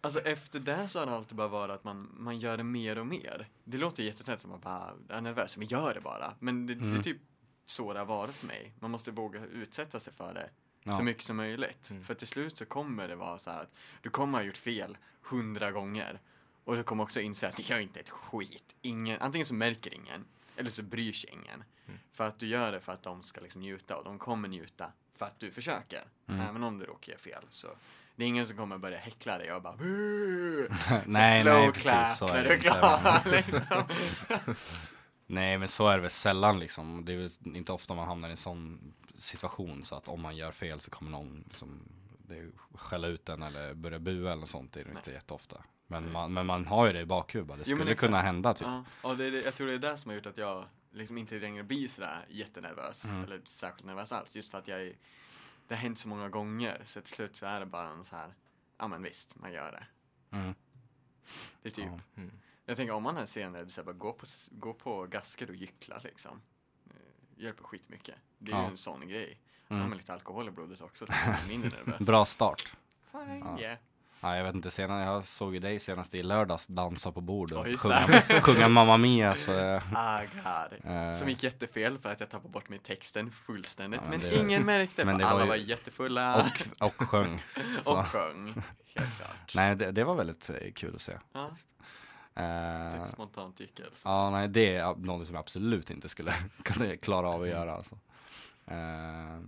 Alltså 0.00 0.20
efter 0.20 0.60
det 0.60 0.88
så 0.88 0.98
har 0.98 1.06
det 1.06 1.12
alltid 1.12 1.36
bara 1.36 1.48
varit 1.48 1.70
att 1.74 1.84
man, 1.84 2.08
man 2.18 2.38
gör 2.38 2.56
det 2.56 2.62
mer 2.64 2.98
och 2.98 3.06
mer. 3.06 3.48
Det 3.64 3.78
låter 3.78 4.02
jättetöntigt 4.02 4.44
att 4.44 4.50
man 4.50 4.60
bara 4.60 5.16
är 5.16 5.20
nervös, 5.20 5.56
men 5.56 5.66
gör 5.66 5.94
det 5.94 6.00
bara. 6.00 6.34
Men 6.38 6.66
det, 6.66 6.74
det 6.74 6.84
Mm. 6.84 6.98
är 6.98 7.02
typ 7.02 7.18
så 7.66 7.92
det 7.92 7.98
har 7.98 8.06
varit 8.06 8.34
för 8.34 8.46
mig. 8.46 8.72
Man 8.80 8.90
måste 8.90 9.10
våga 9.10 9.44
utsätta 9.46 10.00
sig 10.00 10.12
för 10.12 10.34
det 10.34 10.50
Ja. 10.82 10.96
så 10.96 11.02
mycket 11.02 11.22
som 11.22 11.36
möjligt. 11.36 11.90
Mm. 11.90 12.04
För 12.04 12.14
till 12.14 12.28
slut 12.28 12.56
så 12.56 12.66
kommer 12.66 13.08
det 13.08 13.16
vara 13.16 13.38
så 13.38 13.50
här 13.50 13.62
att 13.62 13.74
du 14.02 14.10
kommer 14.10 14.38
ha 14.38 14.44
gjort 14.44 14.56
fel 14.56 14.98
hundra 15.22 15.70
gånger. 15.70 16.20
Och 16.64 16.76
du 16.76 16.82
kommer 16.82 17.04
också 17.04 17.20
inse 17.20 17.48
att 17.48 17.70
jag 17.70 17.78
är 17.78 17.82
inte 17.82 18.00
ett 18.00 18.10
skit. 18.10 18.74
Ingen, 18.82 19.20
antingen 19.20 19.46
så 19.46 19.54
märker 19.54 19.94
ingen, 19.94 20.24
eller 20.56 20.70
så 20.70 20.82
bryr 20.82 21.12
sig 21.12 21.30
ingen. 21.30 21.64
Mm. 21.86 22.00
För 22.12 22.26
att 22.26 22.38
du 22.38 22.46
gör 22.46 22.72
det 22.72 22.80
för 22.80 22.92
att 22.92 23.02
de 23.02 23.22
ska 23.22 23.40
liksom 23.40 23.60
njuta 23.60 23.96
och 23.96 24.04
de 24.04 24.18
kommer 24.18 24.48
njuta 24.48 24.92
för 25.16 25.26
att 25.26 25.40
du 25.40 25.50
försöker. 25.50 26.04
Mm. 26.28 26.40
Även 26.40 26.62
om 26.62 26.78
du 26.78 26.84
råkar 26.84 27.12
göra 27.12 27.20
fel 27.20 27.44
så 27.50 27.68
det 28.16 28.24
är 28.24 28.28
ingen 28.28 28.46
som 28.46 28.56
kommer 28.56 28.78
börja 28.78 28.98
häckla 28.98 29.38
dig 29.38 29.52
och 29.52 29.62
bara 29.62 29.76
"Buh!" 29.76 30.72
nej, 31.06 31.44
så 31.44 31.50
slow 31.50 31.60
nej, 31.60 31.72
clap 31.72 32.04
precis. 32.04 32.18
Så 32.18 32.26
när 32.26 32.34
är 32.34 32.44
du 32.44 32.50
är 32.50 32.58
klar. 32.58 33.22
liksom. 33.30 34.54
Nej, 35.26 35.58
men 35.58 35.68
så 35.68 35.88
är 35.88 35.96
det 35.96 36.02
väl 36.02 36.10
sällan 36.10 36.58
liksom. 36.60 37.04
Det 37.04 37.12
är 37.12 37.16
väl 37.16 37.56
inte 37.56 37.72
ofta 37.72 37.94
man 37.94 38.08
hamnar 38.08 38.28
i 38.28 38.30
en 38.30 38.36
sån 38.36 38.92
situation 39.14 39.84
så 39.84 39.94
att 39.94 40.08
om 40.08 40.20
man 40.20 40.36
gör 40.36 40.52
fel 40.52 40.80
så 40.80 40.90
kommer 40.90 41.10
någon 41.10 41.44
liksom, 41.48 41.88
skälla 42.74 43.06
ut 43.06 43.26
den 43.26 43.42
eller 43.42 43.74
börja 43.74 43.98
bua 43.98 44.32
eller 44.32 44.40
något 44.40 44.50
sånt. 44.50 44.72
Det 44.72 44.80
är 44.80 44.84
det 44.84 44.90
inte 44.90 45.10
jätteofta. 45.10 45.64
Men 45.86 46.12
man, 46.12 46.32
men 46.32 46.46
man 46.46 46.66
har 46.66 46.86
ju 46.86 46.92
det 46.92 47.00
i 47.00 47.06
bakhuvudet. 47.06 47.64
Det 47.64 47.70
Jo, 47.70 47.76
skulle 47.76 47.94
kunna 47.94 48.20
hända 48.22 48.54
typ. 48.54 48.66
Ja, 48.66 48.84
och 49.02 49.16
det 49.16 49.28
jag 49.28 49.54
tror 49.54 49.66
det 49.66 49.72
är 49.72 49.78
det 49.78 49.96
som 49.96 50.08
har 50.08 50.16
gjort 50.16 50.26
att 50.26 50.38
jag 50.38 50.64
liksom 50.90 51.18
inte 51.18 51.38
längre 51.38 51.62
blir 51.62 51.88
sådär 51.88 52.26
jättenervös. 52.28 53.04
Mm. 53.04 53.24
Eller 53.24 53.40
särskilt 53.44 53.86
nervös 53.86 54.12
alls. 54.12 54.36
Just 54.36 54.50
för 54.50 54.58
att 54.58 54.68
jag 54.68 54.82
är, 54.82 54.96
det 55.68 55.74
har 55.74 55.82
hänt 55.82 55.98
så 55.98 56.08
många 56.08 56.28
gånger. 56.28 56.82
Så 56.84 57.00
till 57.00 57.14
slut 57.14 57.36
så 57.36 57.46
är 57.46 57.60
det 57.60 57.66
bara 57.66 57.88
en 57.88 58.04
så 58.04 58.16
här, 58.16 58.34
ja 58.78 58.88
men 58.88 59.02
visst, 59.02 59.36
man 59.36 59.52
gör 59.52 59.72
det. 59.72 59.86
Mm. 60.36 60.54
Det 61.62 61.68
är 61.68 61.72
typ, 61.72 61.84
Ja. 61.86 62.00
Mm. 62.16 62.32
jag 62.64 62.76
tänker 62.76 62.94
om 62.94 63.02
man 63.02 63.16
är 63.16 63.26
senare, 63.26 63.68
så 63.68 63.80
här, 63.80 63.86
bara 63.86 63.92
gå 63.92 64.12
på, 64.12 64.26
gå 64.50 64.74
på 64.74 65.06
gasker 65.06 65.50
och 65.50 65.56
gyckla 65.56 66.00
liksom. 66.04 66.42
Eh, 66.90 67.42
Hjälper 67.42 67.64
skitmycket. 67.64 68.16
Det 68.42 68.52
är 68.52 68.56
Ja. 68.56 68.62
ju 68.62 68.68
en 68.70 68.76
sån 68.76 69.08
grej. 69.08 69.38
Har 69.68 69.76
Mm. 69.76 69.88
man 69.88 69.98
lite 69.98 70.12
alkohol 70.12 70.48
i 70.48 70.50
blodet 70.50 70.80
också 70.80 71.06
så 71.06 71.12
blir 71.12 71.32
man 71.32 71.48
mindre 71.48 71.70
nervös. 71.84 72.00
Bra 72.06 72.24
start. 72.24 72.72
Fine, 73.12 73.38
Ja. 73.44 73.60
yeah. 73.60 73.78
Ja, 74.24 74.36
jag 74.36 74.44
vet 74.44 74.54
inte, 74.54 74.70
senare, 74.70 75.04
jag 75.04 75.24
såg 75.24 75.54
ju 75.54 75.60
dig 75.60 75.80
senast 75.80 76.14
i 76.14 76.22
lördags 76.22 76.66
dansa 76.66 77.12
på 77.12 77.20
bord 77.20 77.52
och 77.52 77.66
Ja, 77.66 77.70
just 77.70 77.82
sjunga, 77.82 78.20
sjunga 78.42 78.68
Mamma 78.68 78.96
Mia. 78.96 79.34
Så, 79.34 79.80
Ah, 79.94 80.20
God. 80.20 80.90
Eh. 80.92 81.12
Som 81.12 81.28
gick 81.28 81.42
jättefel 81.42 81.98
för 81.98 82.12
att 82.12 82.20
jag 82.20 82.30
tappade 82.30 82.52
bort 82.52 82.68
mig 82.68 82.78
texten 82.78 83.30
fullständigt. 83.30 84.00
Ja, 84.04 84.10
men 84.10 84.20
men 84.20 84.30
det 84.30 84.40
ingen 84.40 84.62
märkte, 84.62 85.04
men 85.04 85.14
för 85.14 85.18
det 85.18 85.24
var 85.24 85.30
alla 85.32 85.42
ju- 85.44 85.48
var 85.48 85.56
jättefulla 85.56 86.36
och, 86.80 86.86
och 86.86 87.08
sjöng. 87.08 87.42
Och 87.86 88.06
sjöng. 88.06 88.62
Helt 88.94 89.16
klart. 89.16 89.54
Nej, 89.54 89.76
det, 89.76 89.92
det 89.92 90.04
var 90.04 90.14
väldigt 90.14 90.50
eh, 90.50 90.72
kul 90.74 90.94
att 90.94 91.02
se. 91.02 91.12
Ja, 91.32 91.50
Eh, 92.34 92.94
lite 92.98 93.12
spontant 93.12 93.56
tyckelse. 93.56 94.00
ja, 94.08 94.30
nej, 94.30 94.48
det 94.48 94.76
är 94.76 94.94
något 94.94 95.26
som 95.26 95.34
jag 95.34 95.40
absolut 95.40 95.90
inte 95.90 96.08
skulle 96.08 96.34
kunna 96.62 96.96
klara 96.96 97.28
av 97.28 97.42
att 97.42 97.48
göra. 97.48 97.74
Alltså. 97.74 97.98
Eh, 98.72 99.40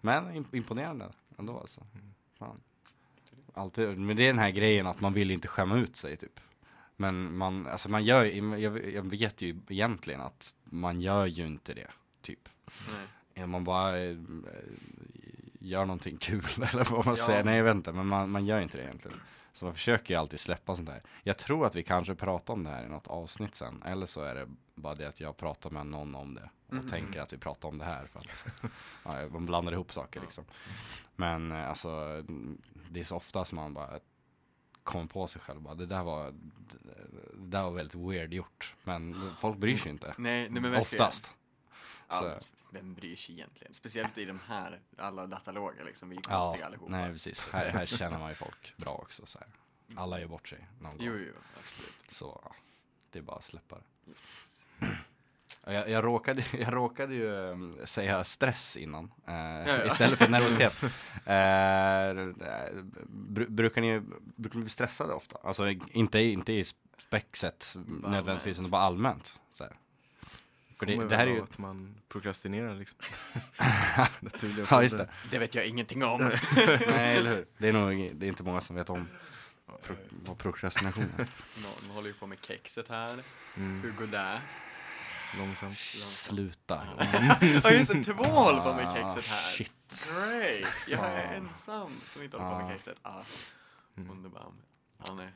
men 0.00 0.24
imp- 0.30 0.56
imponerande 0.56 1.12
ändå 1.38 1.58
alltså. 1.60 1.80
Fan. 2.38 2.60
Alltid, 3.54 3.98
men 3.98 4.16
det 4.16 4.22
är 4.22 4.26
den 4.26 4.38
här 4.38 4.50
grejen 4.50 4.86
att 4.86 5.00
man 5.00 5.12
vill 5.12 5.30
inte 5.30 5.48
skämma 5.48 5.76
ut 5.78 5.96
sig 5.96 6.16
typ. 6.16 6.40
Men 6.96 7.36
man, 7.36 7.66
alltså 7.66 7.88
man 7.90 8.04
gör 8.04 8.24
jag, 8.58 8.92
jag 8.92 9.02
vet 9.10 9.42
ju 9.42 9.60
egentligen 9.68 10.20
att 10.20 10.54
man 10.64 11.00
gör 11.00 11.26
ju 11.26 11.46
inte 11.46 11.74
det, 11.74 11.90
typ. 12.22 12.48
Nej. 13.34 13.46
Man 13.46 13.64
bara 13.64 13.98
eh, 14.00 14.16
gör 15.58 15.84
någonting 15.86 16.16
kul 16.16 16.44
eller 16.56 16.90
vad 16.90 17.06
man 17.06 17.14
Ja. 17.18 17.26
säger. 17.26 17.44
Nej 17.44 17.56
jag 17.56 17.64
vet 17.64 17.74
inte, 17.74 17.92
men 17.92 18.06
man, 18.06 18.30
man 18.30 18.46
gör 18.46 18.60
inte 18.60 18.76
det 18.78 18.84
egentligen. 18.84 19.16
Så 19.52 19.64
man 19.64 19.74
försöker 19.74 20.14
ju 20.14 20.20
alltid 20.20 20.40
släppa 20.40 20.76
sånt 20.76 20.88
där. 20.88 21.00
Jag 21.22 21.38
tror 21.38 21.66
att 21.66 21.74
vi 21.76 21.82
kanske 21.82 22.14
pratar 22.14 22.54
om 22.54 22.64
det 22.64 22.70
här 22.70 22.84
i 22.84 22.88
något 22.88 23.06
avsnitt 23.08 23.54
sen. 23.54 23.82
Eller 23.86 24.06
så 24.06 24.22
är 24.22 24.34
det 24.34 24.48
bara 24.74 24.94
det 24.94 25.08
att 25.08 25.20
jag 25.20 25.36
pratar 25.36 25.70
med 25.70 25.86
någon 25.86 26.14
om 26.14 26.34
det. 26.34 26.50
Och 26.66 26.74
Mhm. 26.74 26.88
tänker 26.88 27.20
att 27.20 27.32
vi 27.32 27.38
pratar 27.38 27.68
om 27.68 27.78
det 27.78 27.84
här. 27.84 28.06
För 28.06 28.18
att, 28.18 28.46
ja, 29.04 29.28
man 29.30 29.46
blandar 29.46 29.72
ihop 29.72 29.92
saker 29.92 30.20
liksom. 30.20 30.44
Men 31.16 31.52
eh, 31.52 31.68
alltså, 31.70 32.22
det 32.90 33.00
är 33.00 33.04
så 33.04 33.16
ofta 33.16 33.44
som 33.44 33.56
man 33.56 33.74
bara 33.74 33.98
kommer 34.82 35.06
på 35.06 35.26
sig 35.26 35.42
själv. 35.42 35.60
Bara, 35.60 35.74
det, 35.74 35.86
där 35.86 36.02
var, 36.02 36.30
det 37.34 37.46
där 37.48 37.62
var 37.62 37.70
väldigt 37.70 37.94
weird 37.94 38.34
gjort. 38.34 38.74
Men 38.84 39.32
folk 39.40 39.58
bryr 39.58 39.76
sig 39.76 39.90
inte. 39.92 40.14
Nej, 40.18 40.48
nej 40.50 40.62
men 40.62 40.70
verkligen. 40.70 40.80
Oftast. 41.04 41.34
Ja, 42.12 42.38
vem 42.70 42.94
bryr 42.94 43.16
sig 43.16 43.34
egentligen? 43.34 43.74
Speciellt 43.74 44.18
i 44.18 44.24
de 44.24 44.40
här, 44.46 44.80
alla 44.98 45.26
dataloger 45.26 45.84
liksom, 45.84 46.08
vi 46.08 46.16
är 46.16 46.22
Ja, 46.28 46.40
konstiga 46.40 46.66
allihopa. 46.66 46.92
nej 46.92 47.12
precis. 47.12 47.48
Här, 47.52 47.68
här 47.68 47.86
känner 47.86 48.18
man 48.18 48.28
ju 48.28 48.34
folk 48.34 48.74
bra 48.76 48.92
också. 48.92 49.26
Så 49.26 49.38
här. 49.38 49.48
Alla 49.96 50.20
gör 50.20 50.26
bort 50.26 50.48
sig 50.48 50.68
någon 50.80 50.96
gång. 50.96 51.06
Jo, 51.06 51.12
jo, 51.16 51.32
absolut. 51.58 51.94
Så 52.08 52.40
ja, 52.44 52.54
det 53.10 53.18
är 53.18 53.22
bara 53.22 53.36
att 53.36 53.44
släppa 53.44 53.76
det. 53.76 54.10
Yes. 54.10 54.68
Ja, 55.64 55.72
Jag, 55.72 55.90
jag, 55.90 56.04
råkade, 56.04 56.44
jag 56.52 56.74
råkade 56.74 57.14
ju 57.14 57.26
um, 57.30 57.78
säga 57.84 58.24
stress 58.24 58.76
innan, 58.76 59.12
eh, 59.26 59.34
ja. 59.34 59.84
istället 59.86 60.18
för 60.18 60.28
nervositet. 60.28 60.82
Eh, 61.26 62.14
bru, 63.08 63.46
brukar, 63.48 63.80
ni, 63.80 64.00
brukar 64.36 64.58
ni 64.58 64.62
bli 64.62 64.70
stressade 64.70 65.12
ofta? 65.14 65.38
Alltså 65.42 65.68
inte, 65.70 66.20
inte 66.20 66.52
i 66.52 66.64
spexet 67.06 67.76
nödvändigtvis, 67.86 68.58
utan 68.58 68.70
bara 68.70 68.82
allmänt. 68.82 69.40
Så 69.50 69.64
här. 69.64 69.76
För 70.82 70.86
det, 70.86 71.08
det 71.08 71.16
här 71.16 71.26
är 71.26 71.30
ju... 71.30 71.42
att 71.42 71.58
man 71.58 71.94
prokrastinerar 72.08 72.74
liksom. 72.74 72.98
Naturliga 74.20 74.66
Ja, 74.70 74.82
just 74.82 74.96
det. 74.98 75.08
Det 75.30 75.38
vet 75.38 75.54
jag 75.54 75.66
ingenting 75.66 76.04
om. 76.04 76.30
Nej, 76.88 77.16
eller 77.16 77.30
hur? 77.30 77.44
Det 77.58 77.68
är 77.68 77.72
nog 77.72 78.10
det 78.14 78.26
är 78.26 78.28
inte 78.28 78.42
många 78.42 78.60
som 78.60 78.76
vet 78.76 78.90
om 78.90 79.08
pro, 79.82 79.96
vad 80.10 80.38
prokrastination 80.38 81.04
är. 81.18 81.18
Någon 81.62 81.94
håller 81.94 82.08
ju 82.08 82.14
på 82.14 82.26
med 82.26 82.38
kexet 82.46 82.88
här. 82.88 83.22
Mm, 83.56 83.82
Hur 83.82 83.92
går 83.92 84.06
det? 84.06 84.40
långsamt. 85.38 85.78
Sluta. 85.78 86.86
Ja 87.64 87.70
just 87.70 87.92
det, 87.92 88.04
två 88.04 88.22
håller 88.24 88.60
på 88.60 88.74
med 88.74 88.86
Ah, 88.88 88.94
kexet 89.14 89.30
här. 89.32 89.52
Shit. 89.52 89.72
Great! 90.08 90.74
Jag 90.88 91.00
är 91.04 91.34
ensam 91.34 91.92
som 92.06 92.22
inte 92.22 92.36
håller 92.36 92.50
på 92.60 92.66
med 92.66 92.72
kexet. 92.74 92.96
Ah, 93.02 93.22
Mm. 93.96 94.10
underbar. 94.10 94.52
Ja, 95.06 95.14
nej. 95.14 95.28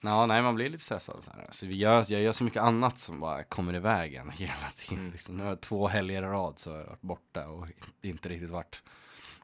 Ja, 0.00 0.26
nej 0.26 0.42
man 0.42 0.54
blir 0.54 0.70
lite 0.70 0.84
stressad 0.84 1.24
så. 1.24 1.30
Alltså, 1.46 1.66
vi 1.66 1.76
gör, 1.76 2.04
jag 2.08 2.22
gör 2.22 2.32
så 2.32 2.44
mycket 2.44 2.62
annat 2.62 2.98
som 2.98 3.20
bara 3.20 3.44
kommer 3.44 3.74
i 3.74 3.78
vägen 3.78 4.30
hela 4.34 4.70
tiden. 4.76 4.98
Mm. 4.98 5.12
Liksom. 5.12 5.36
Nu 5.36 5.42
har 5.42 5.50
jag 5.50 5.60
två 5.60 5.88
helger 5.88 6.22
i 6.22 6.26
rad 6.26 6.58
så 6.58 6.70
har 6.70 6.78
jag 6.78 6.86
varit 6.86 7.00
borta 7.00 7.48
och 7.48 7.66
inte 8.02 8.28
riktigt 8.28 8.50
varit 8.50 8.82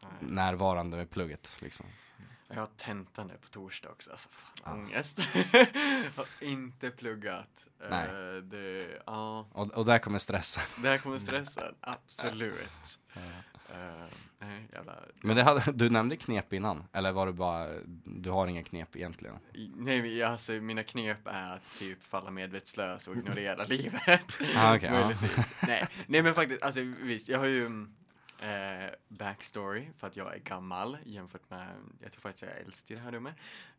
Nej. 0.02 0.10
närvarande 0.20 0.96
med 0.96 1.10
plugget. 1.10 1.56
Liksom. 1.60 1.86
Jag 2.48 2.56
har 2.56 2.66
tentan 2.66 3.26
nu 3.26 3.34
på 3.42 3.48
torsdag 3.48 3.88
också, 3.90 4.10
alltså 4.10 4.28
fan 4.28 4.50
Ja. 4.64 4.72
ångest. 4.72 5.18
har 6.16 6.26
inte 6.40 6.90
pluggat. 6.90 7.66
Nej. 7.90 8.06
Eh, 8.08 8.42
det, 8.42 8.86
ja, 9.06 9.48
Och, 9.52 9.72
och 9.72 9.84
där 9.84 9.98
kommer 9.98 10.18
stressen. 10.18 10.62
det 10.82 10.88
här 10.88 10.98
kommer 10.98 11.18
stressen, 11.28 11.74
absolut. 11.80 12.98
Ja. 13.12 13.20
Eh, 13.70 14.04
nej, 14.38 14.68
jävla... 14.72 14.98
Men 15.22 15.36
det 15.36 15.42
hade, 15.42 15.72
du 15.72 15.90
nämnde 15.90 16.16
knep 16.16 16.52
innan, 16.52 16.84
eller 16.92 17.12
var 17.12 17.26
det 17.26 17.32
bara, 17.32 17.68
du 18.04 18.30
har 18.30 18.46
inga 18.46 18.62
knep 18.62 18.96
egentligen? 18.96 19.34
Nej, 19.76 20.22
alltså 20.22 20.52
mina 20.52 20.82
knep 20.82 21.26
är 21.26 21.52
att 21.56 21.78
typ 21.78 22.02
falla 22.04 22.30
medvetslös 22.30 23.08
och 23.08 23.16
ignorera 23.16 23.64
livet. 23.68 24.38
Ah, 24.56 24.76
ja. 24.82 24.90
Möjligtvis. 24.90 25.56
nej, 25.66 25.86
nej, 26.06 26.22
men 26.22 26.34
faktiskt, 26.34 26.62
alltså 26.62 26.80
visst, 26.80 27.28
jag 27.28 27.38
har 27.38 27.46
ju 27.46 27.66
eh, 28.40 28.90
backstory 29.08 29.88
för 29.98 30.06
att 30.06 30.16
jag 30.16 30.34
är 30.34 30.38
gammal 30.38 30.98
jämfört 31.04 31.50
med, 31.50 31.66
jag 32.02 32.12
tror 32.12 32.20
faktiskt 32.20 32.42
jag 32.42 32.52
är 32.52 32.56
äldst 32.64 32.90
i 32.90 32.94
det 32.94 33.00
här 33.00 33.12
rummet. 33.12 33.34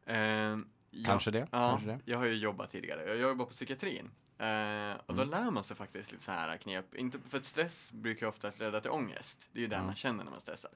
Eh, 0.05 0.17
jag- 0.17 1.05
Kanske 1.05 1.31
det, 1.31 1.39
Ja, 1.51 1.69
kanske 1.69 1.87
det. 1.87 1.99
jag 2.05 2.17
har 2.17 2.25
ju 2.25 2.33
jobbat 2.33 2.69
tidigare. 2.71 3.03
Jag 3.07 3.17
jobbar 3.17 3.45
på 3.45 3.51
psykiatrin. 3.51 4.09
Eh, 4.39 4.95
och 5.05 5.15
då 5.15 5.23
lär 5.23 5.51
man 5.51 5.63
sig 5.63 5.77
faktiskt 5.77 6.11
lite 6.11 6.23
så 6.23 6.31
här 6.31 6.57
knep. 6.57 6.95
Inte, 6.95 7.19
för 7.29 7.37
att 7.37 7.45
stress 7.45 7.91
brukar 7.91 8.25
ju 8.25 8.29
ofta 8.29 8.51
leda 8.59 8.81
till 8.81 8.91
ångest. 8.91 9.49
Det 9.51 9.59
är 9.59 9.61
ju 9.61 9.67
det 9.67 9.75
Mm. 9.75 9.85
man 9.85 9.95
känner 9.95 10.23
när 10.23 10.31
man 10.31 10.41
stressar. 10.41 10.71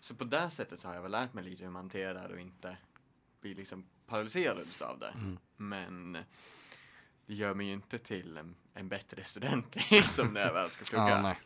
Så 0.00 0.14
på 0.14 0.24
det 0.24 0.50
sättet 0.50 0.80
så 0.80 0.88
har 0.88 0.94
jag 0.94 1.02
väl 1.02 1.10
lärt 1.12 1.32
mig 1.34 1.44
lite 1.44 1.64
hur 1.64 1.70
man 1.70 1.82
hanterar 1.82 2.28
och 2.28 2.40
inte 2.40 2.76
blir 3.40 3.54
liksom 3.54 3.86
paralyserad 4.06 4.66
av 4.80 4.98
det. 4.98 5.08
Mm. 5.16 5.38
Men 5.56 6.12
det 7.26 7.34
gör 7.34 7.54
mig 7.54 7.66
ju 7.66 7.72
inte 7.72 7.98
till 7.98 8.36
en, 8.36 8.54
en 8.74 8.88
bättre 8.88 9.24
student 9.24 9.76
liksom 9.90 10.32
när 10.32 10.40
jag 10.40 10.52
väl 10.52 10.70
ska 10.70 10.84
plugga. 10.84 11.08
Ja, 11.08 11.22
nej. 11.22 11.36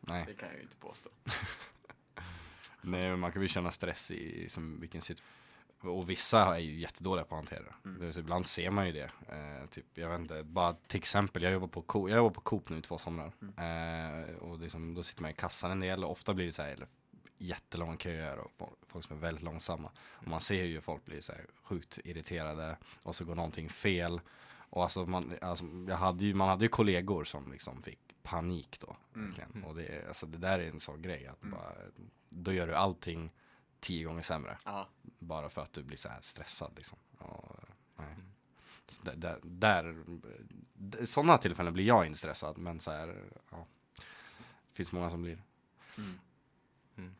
nej. 0.00 0.24
Det 0.26 0.34
kan 0.34 0.48
jag 0.48 0.56
ju 0.56 0.62
inte 0.62 0.76
påstå. 0.76 1.10
Nej, 2.80 3.10
men 3.10 3.18
man 3.20 3.32
kan 3.32 3.42
ju 3.42 3.48
känna 3.48 3.70
stress 3.70 4.10
i 4.10 4.48
som 4.48 4.80
vilken 4.80 5.00
situation. 5.00 5.26
Och 5.80 6.10
vissa 6.10 6.54
är 6.54 6.58
ju 6.58 6.78
jättedåliga 6.80 7.24
på 7.24 7.34
att 7.34 7.38
hantera. 7.50 7.74
Mm. 7.84 8.00
Det 8.00 8.16
Ibland 8.16 8.46
ser 8.46 8.70
man 8.70 8.86
ju 8.86 8.92
det. 8.92 9.10
Eh, 9.28 9.66
typ, 9.70 9.84
jag 9.94 10.08
vet 10.10 10.20
inte, 10.20 10.42
bara 10.42 10.72
till 10.72 10.98
exempel, 10.98 11.42
jag 11.42 11.52
jobbar 11.52 11.68
på 11.68 11.82
Coop, 11.82 12.10
jag 12.10 12.16
jobbar 12.16 12.30
på 12.34 12.40
Coop 12.40 12.68
nu 12.70 12.78
i 12.78 12.82
två 12.82 12.98
somrar. 12.98 13.32
Eh, 13.56 14.34
och 14.36 14.58
liksom, 14.58 14.94
då 14.94 15.02
sitter 15.02 15.22
man 15.22 15.30
i 15.30 15.34
kassan 15.34 15.70
en 15.70 15.80
del 15.80 16.04
och 16.04 16.10
ofta 16.10 16.34
blir 16.34 16.46
det 16.46 16.52
så 16.52 16.62
här, 16.62 16.70
eller, 16.70 16.86
jättelånga 17.38 17.96
köer 17.96 18.38
och 18.38 18.50
fo- 18.58 18.74
folk 18.86 19.04
som 19.04 19.16
är 19.16 19.20
väldigt 19.20 19.44
långsamma. 19.44 19.90
Och 20.10 20.28
man 20.28 20.40
ser 20.40 20.64
ju 20.64 20.80
folk 20.80 21.04
bli 21.04 21.22
så 21.22 21.32
här 21.32 21.46
sjukt 21.62 21.98
irriterade 22.04 22.76
och 23.02 23.14
så 23.14 23.24
går 23.24 23.34
någonting 23.34 23.68
fel. 23.68 24.20
Och 24.70 24.82
alltså, 24.82 25.06
man, 25.06 25.34
alltså 25.40 25.64
jag 25.88 25.96
hade 25.96 26.24
ju, 26.24 26.34
man 26.34 26.48
hade 26.48 26.64
ju 26.64 26.68
kollegor 26.68 27.24
som 27.24 27.52
liksom 27.52 27.82
fick 27.82 27.98
panik 28.22 28.78
då. 28.80 28.96
Mm. 29.14 29.26
Verkligen. 29.30 29.64
Och 29.64 29.74
det, 29.74 30.08
alltså, 30.08 30.26
det 30.26 30.38
där 30.38 30.58
är 30.58 30.68
en 30.68 30.80
sån 30.80 31.02
grej 31.02 31.26
att 31.26 31.42
Mm. 31.42 31.58
bara, 31.58 31.72
då 32.28 32.52
gör 32.52 32.66
du 32.66 32.74
allting 32.74 33.30
tio 33.80 34.04
gånger 34.04 34.22
sämre. 34.22 34.58
Ja, 34.64 34.88
Bara 35.18 35.48
för 35.48 35.62
att 35.62 35.72
du 35.72 35.82
blir 35.82 35.96
så 35.96 36.08
här 36.08 36.20
stressad 36.20 36.72
liksom. 36.76 36.98
Och, 37.18 37.60
nej. 37.96 38.14
Så 38.86 39.02
där, 39.02 39.16
där, 39.16 39.38
där, 39.42 41.06
sådana 41.06 41.38
tillfällen 41.38 41.72
blir 41.72 41.84
jag 41.84 42.06
inte 42.06 42.18
stressad, 42.18 42.58
men 42.58 42.80
så 42.80 42.90
här, 42.90 43.24
ja. 43.50 43.66
Det 44.70 44.74
finns 44.74 44.92
många 44.92 45.10
som 45.10 45.22
blir. 45.22 45.42
Mm. 45.98 46.18
Mm. 46.96 47.14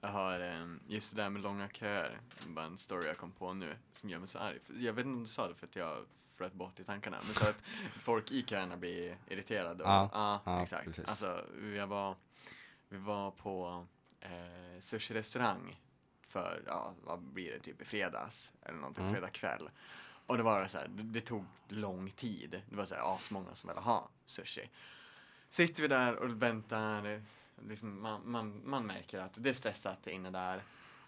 Jag 0.00 0.08
har 0.08 0.40
ehm, 0.40 0.80
just 0.86 1.16
det 1.16 1.22
där 1.22 1.30
med 1.30 1.42
långa 1.42 1.68
köer, 1.68 2.20
bara 2.46 2.64
en 2.64 2.78
story 2.78 3.06
jag 3.06 3.16
kom 3.18 3.32
på 3.32 3.52
nu 3.52 3.76
som 3.92 4.10
gör 4.10 4.18
mig 4.18 4.28
så 4.28 4.38
arg. 4.38 4.58
Jag 4.78 4.92
vet 4.92 5.06
inte 5.06 5.16
om 5.16 5.22
du 5.22 5.28
sa 5.28 5.48
det 5.48 5.54
för 5.54 5.66
att 5.66 5.76
jag 5.76 6.04
flöt 6.36 6.52
bort 6.52 6.80
i 6.80 6.84
tankarna, 6.84 7.20
men 7.26 7.34
så 7.34 7.48
att 7.48 7.60
folk 8.02 8.30
i 8.30 8.42
köerna 8.42 8.76
blir 8.76 9.18
irriterade. 9.26 9.84
Och, 9.84 9.90
Ja, 9.90 10.40
ja, 10.44 10.62
exakt. 10.62 10.84
precis. 10.84 11.04
Alltså, 11.04 11.44
vi 11.54 11.78
var, 11.78 12.16
vi 12.88 12.98
var 12.98 13.30
på 13.30 13.86
eh, 14.20 14.80
sushi-restaurang 14.80 15.80
för, 16.22 16.62
ja, 16.66 16.94
vad 17.02 17.20
blir 17.20 17.52
det, 17.52 17.58
typ 17.60 17.82
i 17.82 17.84
fredags 17.84 18.52
eller 18.62 18.78
någonting, 18.78 19.04
Mm. 19.04 19.14
fredag 19.14 19.30
kväll. 19.30 19.70
Och 20.26 20.36
det 20.36 20.42
var 20.42 20.66
så 20.66 20.78
här, 20.78 20.88
det, 20.88 21.02
det 21.02 21.20
tog 21.20 21.44
lång 21.68 22.10
tid. 22.10 22.62
Det 22.70 22.76
var 22.76 22.86
så 22.86 22.94
här 22.94 23.14
asmånga 23.14 23.54
som 23.54 23.68
ville 23.68 23.80
ha 23.80 24.08
sushi. 24.26 24.70
Sitter 25.50 25.82
vi 25.82 25.88
där 25.88 26.16
och 26.16 26.42
väntar, 26.42 27.22
liksom, 27.68 28.02
man, 28.02 28.30
man, 28.30 28.62
man 28.64 28.86
märker 28.86 29.18
att 29.18 29.32
det 29.34 29.50
är 29.50 29.54
stressat 29.54 30.06
inne 30.06 30.30
där. 30.30 30.62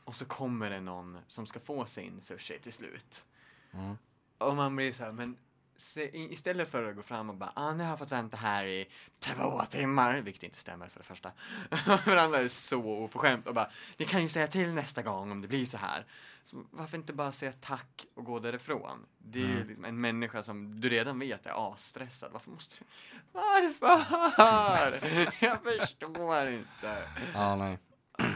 Och 0.05 0.15
så 0.15 0.25
kommer 0.25 0.71
det 0.71 0.81
någon 0.81 1.19
som 1.27 1.47
ska 1.47 1.61
få 1.61 1.87
sin 1.87 2.21
sushi 2.21 2.59
till 2.59 2.73
slut. 2.73 3.25
Mm. 3.73 3.97
Och 4.39 4.57
man 4.57 4.77
blir 4.77 4.93
så 4.93 5.05
här, 5.05 5.13
men 5.13 5.37
se, 5.83 6.11
istället 6.33 6.71
för 6.71 6.85
att 6.85 6.97
gå 6.97 7.03
fram 7.03 7.31
och 7.31 7.37
bara, 7.37 7.53
ah, 7.57 7.73
nu 7.73 7.83
har 7.83 7.91
jag 7.91 7.99
fått 7.99 8.13
vänta 8.13 8.37
här 8.37 8.67
i 8.67 8.89
två 9.19 9.61
timmar, 9.61 10.21
vilket 10.21 10.43
inte 10.43 10.59
stämmer 10.59 10.89
för 10.89 10.99
det 11.01 11.05
första. 11.07 11.33
för 12.05 12.15
det 12.15 12.23
andra 12.23 12.39
är 12.39 12.49
så 12.49 12.83
oförskämt 12.85 13.47
och 13.47 13.55
bara, 13.55 13.71
ni 13.97 14.05
kan 14.05 14.23
ju 14.23 14.29
säga 14.29 14.47
till 14.47 14.69
nästa 14.73 15.03
gång 15.03 15.31
om 15.33 15.41
det 15.41 15.49
blir 15.49 15.67
så 15.67 15.79
här. 15.79 16.07
Så 16.45 16.65
varför 16.71 16.97
inte 16.99 17.13
bara 17.13 17.33
säga 17.33 17.53
tack 17.53 18.07
och 18.15 18.25
gå 18.25 18.39
därifrån? 18.39 19.07
Det 19.19 19.39
är 19.39 19.47
ju 19.47 19.53
Mm. 19.57 19.69
liksom 19.69 19.85
en 19.85 20.01
människa 20.01 20.43
som 20.43 20.81
du 20.81 20.89
redan 20.89 21.19
vet 21.19 21.47
är 21.47 21.73
asstressad. 21.73 22.31
Varför 22.33 22.51
måste 22.51 22.77
du? 22.79 22.85
Varför? 23.33 24.93
jag 25.45 25.63
förstår 25.63 26.49
inte. 26.49 27.09
Ja, 27.35 27.57
nej. 27.57 27.79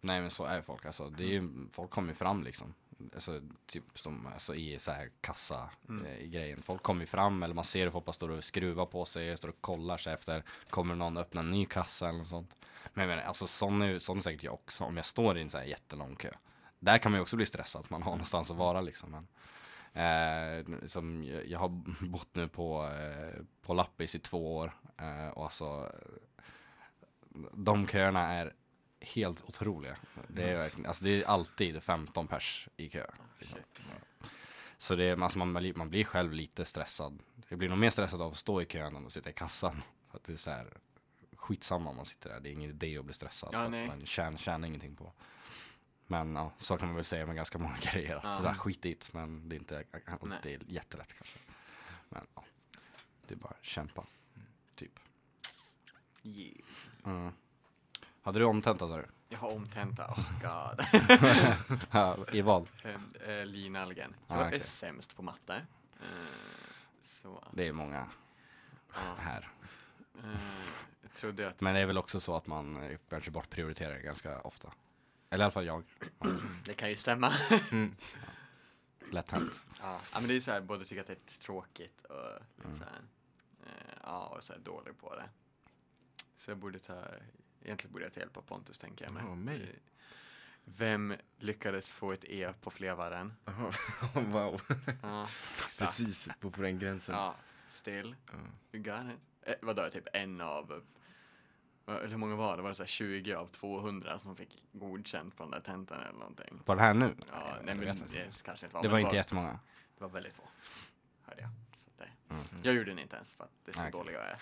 nej, 0.00 0.20
men 0.20 0.30
så 0.30 0.44
är 0.44 0.62
folk 0.62 0.84
alltså. 0.86 1.10
Det 1.10 1.22
är 1.24 1.28
ju, 1.28 1.48
folk 1.72 1.90
kommer 1.90 2.08
ju 2.08 2.14
fram 2.14 2.44
liksom. 2.44 2.74
Alltså, 3.14 3.40
typ 3.66 3.98
som, 3.98 4.26
alltså, 4.26 4.54
i 4.54 4.78
så 4.78 4.92
här 4.92 5.10
kassa 5.20 5.70
Mm. 5.88 6.06
eh, 6.06 6.26
grejen. 6.26 6.62
Folk 6.62 6.82
kommer 6.82 7.00
ju 7.00 7.06
fram 7.06 7.42
eller 7.42 7.54
man 7.54 7.64
ser 7.64 7.84
hur 7.84 7.90
folk 7.90 8.04
bara 8.04 8.12
står 8.12 8.30
och 8.30 8.44
skruvar 8.44 8.86
på 8.86 9.04
sig, 9.04 9.36
står 9.36 9.48
och 9.48 9.60
kollar 9.60 9.96
sig 9.96 10.12
efter, 10.14 10.42
kommer 10.70 10.94
någon 10.94 11.16
öppna 11.16 11.40
en 11.40 11.50
ny 11.50 11.66
kassa 11.66 12.08
eller 12.08 12.18
något 12.18 12.28
sånt. 12.28 12.66
Men 12.94 13.08
jag 13.08 13.16
menar, 13.16 13.28
alltså 13.28 13.46
sån 13.46 13.82
är, 13.82 13.98
sån 13.98 14.18
är 14.18 14.22
säkert 14.22 14.42
jag 14.44 14.54
också, 14.54 14.84
om 14.84 14.96
jag 14.96 15.06
står 15.06 15.38
i 15.38 15.40
en 15.42 15.50
så 15.50 15.58
här 15.58 15.64
jättelång 15.64 16.16
kö. 16.16 16.30
Där 16.78 16.98
kan 16.98 17.12
man 17.12 17.18
ju 17.18 17.22
också 17.22 17.36
bli 17.36 17.46
stressad, 17.46 17.80
att 17.80 17.90
man 17.90 18.02
har 18.02 18.10
någonstans 18.12 18.50
att 18.50 18.56
vara 18.56 18.80
liksom. 18.80 19.10
Men, 19.10 19.26
eh, 20.04 20.86
som, 20.88 21.24
jag, 21.46 21.58
har 21.58 21.68
bott 22.06 22.34
nu 22.34 22.48
på, 22.48 22.86
eh, 22.88 23.42
på 23.62 23.74
Lappis 23.74 24.14
i 24.14 24.18
två 24.18 24.56
år 24.56 24.72
eh, 24.98 25.28
och 25.28 25.44
alltså 25.44 25.92
de 27.52 27.86
köerna 27.86 28.32
är 28.32 28.52
helt 29.04 29.42
otroliga. 29.48 29.96
Det 30.28 30.42
är, 30.42 30.56
verkligen, 30.58 30.86
alltså 30.86 31.04
det 31.04 31.22
är 31.22 31.26
alltid 31.26 31.82
15 31.82 32.26
pers 32.28 32.68
i 32.76 32.88
kö. 32.88 33.06
liksom. 33.38 33.58
Så 34.78 34.94
det 34.96 35.04
är, 35.04 35.22
alltså 35.22 35.38
man, 35.38 35.72
man 35.76 35.90
blir 35.90 36.04
själv 36.04 36.32
lite 36.32 36.64
stressad. 36.64 37.18
Jag 37.48 37.58
blir 37.58 37.68
nog 37.68 37.78
mer 37.78 37.90
stressad 37.90 38.22
av 38.22 38.30
att 38.32 38.38
stå 38.38 38.62
i 38.62 38.64
kön 38.66 38.96
än 38.96 39.06
att 39.06 39.12
sitta 39.12 39.30
i 39.30 39.32
kassan. 39.32 39.82
För 40.10 40.18
att 40.18 40.24
det 40.24 40.32
är 40.32 40.36
så 40.36 40.50
här, 40.50 40.76
skitsamma 41.36 41.90
om 41.90 41.96
man 41.96 42.06
sitter 42.06 42.30
där. 42.30 42.40
Det 42.40 42.48
är 42.48 42.52
ingen 42.52 42.70
idé 42.70 42.98
att 42.98 43.04
bli 43.04 43.14
stressad. 43.14 43.50
Ja, 43.52 43.58
att 43.58 43.70
nej. 43.70 43.86
man 43.86 44.06
tjänar, 44.06 44.38
tjänar 44.38 44.68
ingenting 44.68 44.96
på. 44.96 45.12
Men 46.06 46.34
ja, 46.34 46.52
så 46.58 46.76
kan 46.76 46.88
man 46.88 46.96
väl 46.96 47.04
säga 47.04 47.26
med 47.26 47.36
ganska 47.36 47.58
många 47.58 47.76
grejer. 47.92 48.16
Att 48.16 48.24
Ja. 48.24 48.36
sådär, 48.36 48.54
skit 48.54 48.82
dit, 48.82 49.10
men 49.12 49.48
det 49.48 49.56
är 49.56 49.58
inte 49.58 49.84
alltid 50.20 50.64
jättelätt 50.72 51.12
kanske. 51.12 51.38
Men 52.08 52.26
ja, 52.34 52.44
det 53.26 53.34
är 53.34 53.38
bara 53.38 53.54
att 53.60 53.64
kämpa. 53.64 54.06
Typ. 54.74 54.98
Yeah. 56.22 56.56
Mm. 57.04 57.32
Hade 58.24 58.38
du 58.38 58.44
omtenta 58.44 58.88
sa 58.88 58.96
du? 58.96 59.06
Jag 59.28 59.38
har 59.38 59.50
omtenta, 59.54 60.10
oh 60.10 60.30
god. 60.42 60.86
Ja, 61.90 62.16
I 62.32 62.42
vad? 62.42 62.68
Eh, 62.84 63.30
eh, 63.30 63.46
Linalgen. 63.46 64.14
Ah, 64.26 64.34
Jag 64.36 64.44
är 64.44 64.48
okej. 64.48 64.60
sämst 64.60 65.16
på 65.16 65.22
matte. 65.22 65.66
Eh, 66.00 66.06
så 67.00 67.38
att, 67.38 67.48
Det 67.56 67.68
är 67.68 67.72
många 67.72 68.06
ja, 68.94 69.14
här. 69.18 69.48
eh, 70.22 71.48
att 71.48 71.60
Men 71.60 71.74
det 71.74 71.80
är 71.80 71.86
väl 71.86 71.98
också 71.98 72.20
så 72.20 72.36
att 72.36 72.46
man 72.46 72.82
eh, 72.82 72.98
kanske 73.08 73.30
bortprioriterar 73.30 73.98
ganska 73.98 74.40
ofta. 74.40 74.72
Eller 75.30 75.42
i 75.42 75.44
alla 75.44 75.52
fall 75.52 75.66
jag. 75.66 75.84
det 76.64 76.74
kan 76.74 76.88
ju 76.90 76.96
stämma. 76.96 77.32
Lätt 79.10 79.30
hänt. 79.30 79.64
Ja, 79.80 80.00
ja, 80.12 80.18
men 80.20 80.28
det 80.28 80.36
är 80.36 80.40
så 80.40 80.50
här, 80.50 80.60
både 80.60 80.84
tycker 80.84 81.00
att 81.00 81.06
det 81.06 81.12
är 81.12 81.38
tråkigt 81.40 82.04
och 82.04 82.16
lite 82.56 82.64
Mm. 82.64 82.74
så 82.78 82.84
här, 82.84 83.00
eh, 83.66 83.94
ja, 84.02 84.26
och 84.26 84.44
så 84.44 84.52
här 84.52 84.60
dålig 84.60 84.98
på 84.98 85.14
det. 85.16 85.28
Så 86.36 86.50
jag 86.50 86.58
borde 86.58 86.78
ta, 86.78 87.04
egentligen 87.64 87.92
borde 87.92 88.04
jag 88.04 88.12
ta 88.12 88.20
hjälp 88.20 88.36
av 88.36 88.42
Pontus 88.42 88.78
tänker 88.78 89.04
jag 89.04 89.14
mig. 89.14 89.22
Ja, 89.26 89.34
mig. 89.34 89.62
Eh, 89.62 89.68
Vem 90.64 91.14
lyckades 91.38 91.90
få 91.90 92.12
ett 92.12 92.24
E 92.24 92.52
på 92.60 92.70
flevaren? 92.70 93.34
Wow. 94.14 94.60
Ja. 95.02 95.28
Precis 95.78 96.28
på, 96.40 96.50
på 96.50 96.62
den 96.62 96.78
gränsen. 96.78 97.14
Ja, 97.14 97.34
still. 97.68 98.16
Ja. 98.32 98.38
You 98.78 98.82
got 98.84 99.14
it. 99.14 99.20
Eh, 99.42 99.54
vadå, 99.62 99.90
typ 99.90 100.08
en 100.12 100.40
av, 100.40 100.82
eh, 101.86 101.94
eller 101.94 102.08
hur 102.08 102.16
många 102.16 102.36
var 102.36 102.56
det? 102.56 102.62
Var 102.62 102.68
det 102.70 102.74
så 102.74 102.82
här 102.82 102.88
20 102.88 103.34
av 103.34 103.46
200 103.46 104.18
som 104.18 104.36
fick 104.36 104.62
godkänt 104.72 105.36
på 105.36 105.42
den 105.42 105.50
där 105.50 105.60
tentan 105.60 106.00
eller 106.00 106.18
någonting? 106.18 106.58
På 106.64 106.74
den 106.74 106.84
här 106.84 106.94
nu? 106.94 107.14
Ja, 107.30 107.56
nej 107.64 107.74
men 107.74 107.78
det 107.78 108.42
kanske 108.44 108.66
inte 108.66 108.74
var. 108.76 108.82
Det 108.82 108.88
men 108.88 108.90
var 108.90 108.98
inte 108.98 109.16
jättemånga. 109.16 109.60
Det 109.98 110.04
var 110.04 110.08
väldigt 110.08 110.34
få, 110.34 110.42
hörde 111.22 111.42
jag. 111.42 111.50
Det, 112.04 112.34
Mm. 112.34 112.44
Jag 112.62 112.74
gjorde 112.74 112.90
den 112.90 112.98
inte 112.98 113.16
ens 113.16 113.32
för 113.34 113.44
att 113.44 113.50
det 113.64 113.70
är 113.70 113.74
så 113.74 113.82
Nej. 113.82 113.92
dålig 113.92 114.14
jag 114.14 114.22
är. 114.24 114.38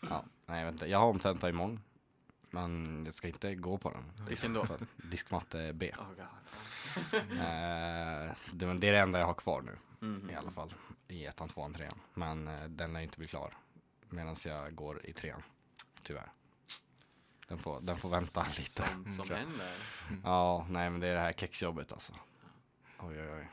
Ja, 0.10 0.24
nej, 0.46 0.68
inte. 0.68 0.86
Jag 0.86 0.98
har 0.98 1.06
omtenta 1.06 1.48
imorgon. 1.48 1.80
Men 2.50 3.02
jag 3.04 3.14
ska 3.14 3.28
inte 3.28 3.54
gå 3.54 3.78
på 3.78 3.90
den. 3.90 4.26
Vilken 4.28 4.52
då? 4.54 4.66
Diskmatte 4.96 5.72
B. 5.72 5.92
Oh. 5.98 6.24
Eh, 7.14 8.32
det, 8.52 8.66
men 8.66 8.80
det 8.80 8.88
är 8.88 8.92
det 8.92 8.98
enda 8.98 9.18
jag 9.18 9.26
har 9.26 9.34
kvar 9.34 9.62
nu. 9.62 9.78
Mhm. 10.06 10.30
I 10.30 10.34
alla 10.34 10.50
fall. 10.50 10.74
I 11.08 11.26
ettan, 11.26 11.48
tvåan, 11.48 11.74
trean. 11.74 12.00
Men 12.14 12.48
eh, 12.48 12.64
den 12.68 12.92
lär 12.92 13.00
inte 13.00 13.18
bli 13.18 13.28
klar. 13.28 13.56
Medan 14.08 14.36
jag 14.44 14.74
går 14.74 15.06
i 15.06 15.12
trean. 15.12 15.42
Tyvärr. 16.04 16.32
Den 17.48 17.58
får, 17.58 17.80
den 17.86 17.96
får 17.96 18.08
vänta 18.08 18.46
lite. 18.58 18.82
Sånt 18.86 19.14
som 19.14 19.30
händer. 19.30 19.72
Ja, 20.24 20.66
nej 20.70 20.90
men 20.90 21.00
det 21.00 21.06
är 21.08 21.14
det 21.14 21.20
här 21.20 21.32
kexjobbet 21.32 21.92
alltså. 21.92 22.12
Oj, 22.98 23.20
oj, 23.22 23.32
oj. 23.32 23.48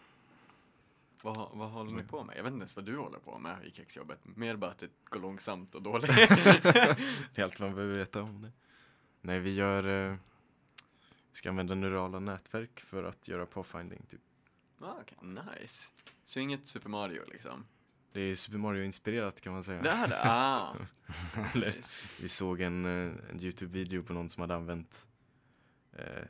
Vad, 1.25 1.49
vad 1.57 1.69
håller 1.69 1.91
ni 1.91 2.03
på 2.03 2.23
med? 2.23 2.37
Jag 2.37 2.43
vet 2.43 2.53
inte 2.53 2.61
ens 2.61 2.75
vad 2.75 2.85
du 2.85 2.97
håller 2.97 3.19
på 3.19 3.39
med 3.39 3.65
i 3.65 3.71
kexjobbet. 3.71 4.19
Mer 4.23 4.55
bara 4.55 4.71
att 4.71 4.77
det 4.77 4.89
går 5.03 5.19
långsamt 5.19 5.75
och 5.75 5.81
dåligt. 5.83 6.15
Det 6.15 7.35
är 7.35 7.43
allt 7.43 7.59
man 7.59 7.75
behöver 7.75 7.95
veta 7.95 8.21
om 8.21 8.41
det. 8.41 8.51
Nej, 9.21 9.39
vi 9.39 9.49
gör... 9.49 9.87
Eh, 9.87 10.15
vi 11.31 11.37
ska 11.37 11.49
använda 11.49 11.75
neurala 11.75 12.19
nätverk 12.19 12.79
för 12.79 13.03
att 13.03 13.27
göra 13.27 13.45
pathfinding, 13.45 14.05
typ. 14.09 14.21
ah, 14.81 14.93
okay. 15.01 15.17
Nice. 15.21 15.91
Så 16.23 16.39
inget 16.39 16.67
Super 16.67 16.89
Mario 16.89 17.21
liksom? 17.27 17.65
Det 18.11 18.21
är 18.21 18.35
Super 18.35 18.57
Mario-inspirerat 18.57 19.41
kan 19.41 19.53
man 19.53 19.63
säga. 19.63 19.81
Det 19.81 19.89
är 19.89 20.07
det? 20.07 20.21
Ah. 20.23 20.75
Vi 22.21 22.29
såg 22.29 22.61
en, 22.61 22.85
eh, 22.85 23.13
en 23.29 23.39
YouTube-video 23.39 24.03
på 24.03 24.13
någon 24.13 24.29
som 24.29 24.41
hade 24.41 24.55
använt 24.55 25.07
eh, 25.93 26.23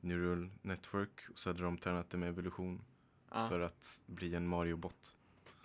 Neural 0.00 0.50
Network 0.62 1.28
och 1.30 1.38
så 1.38 1.50
hade 1.50 1.62
de 1.62 1.78
tränat 1.78 2.10
det 2.10 2.18
med 2.18 2.28
evolution 2.28 2.84
Ah. 3.28 3.48
för 3.48 3.60
att 3.60 4.02
bli 4.06 4.34
en 4.34 4.48
Mario-bot. 4.48 5.16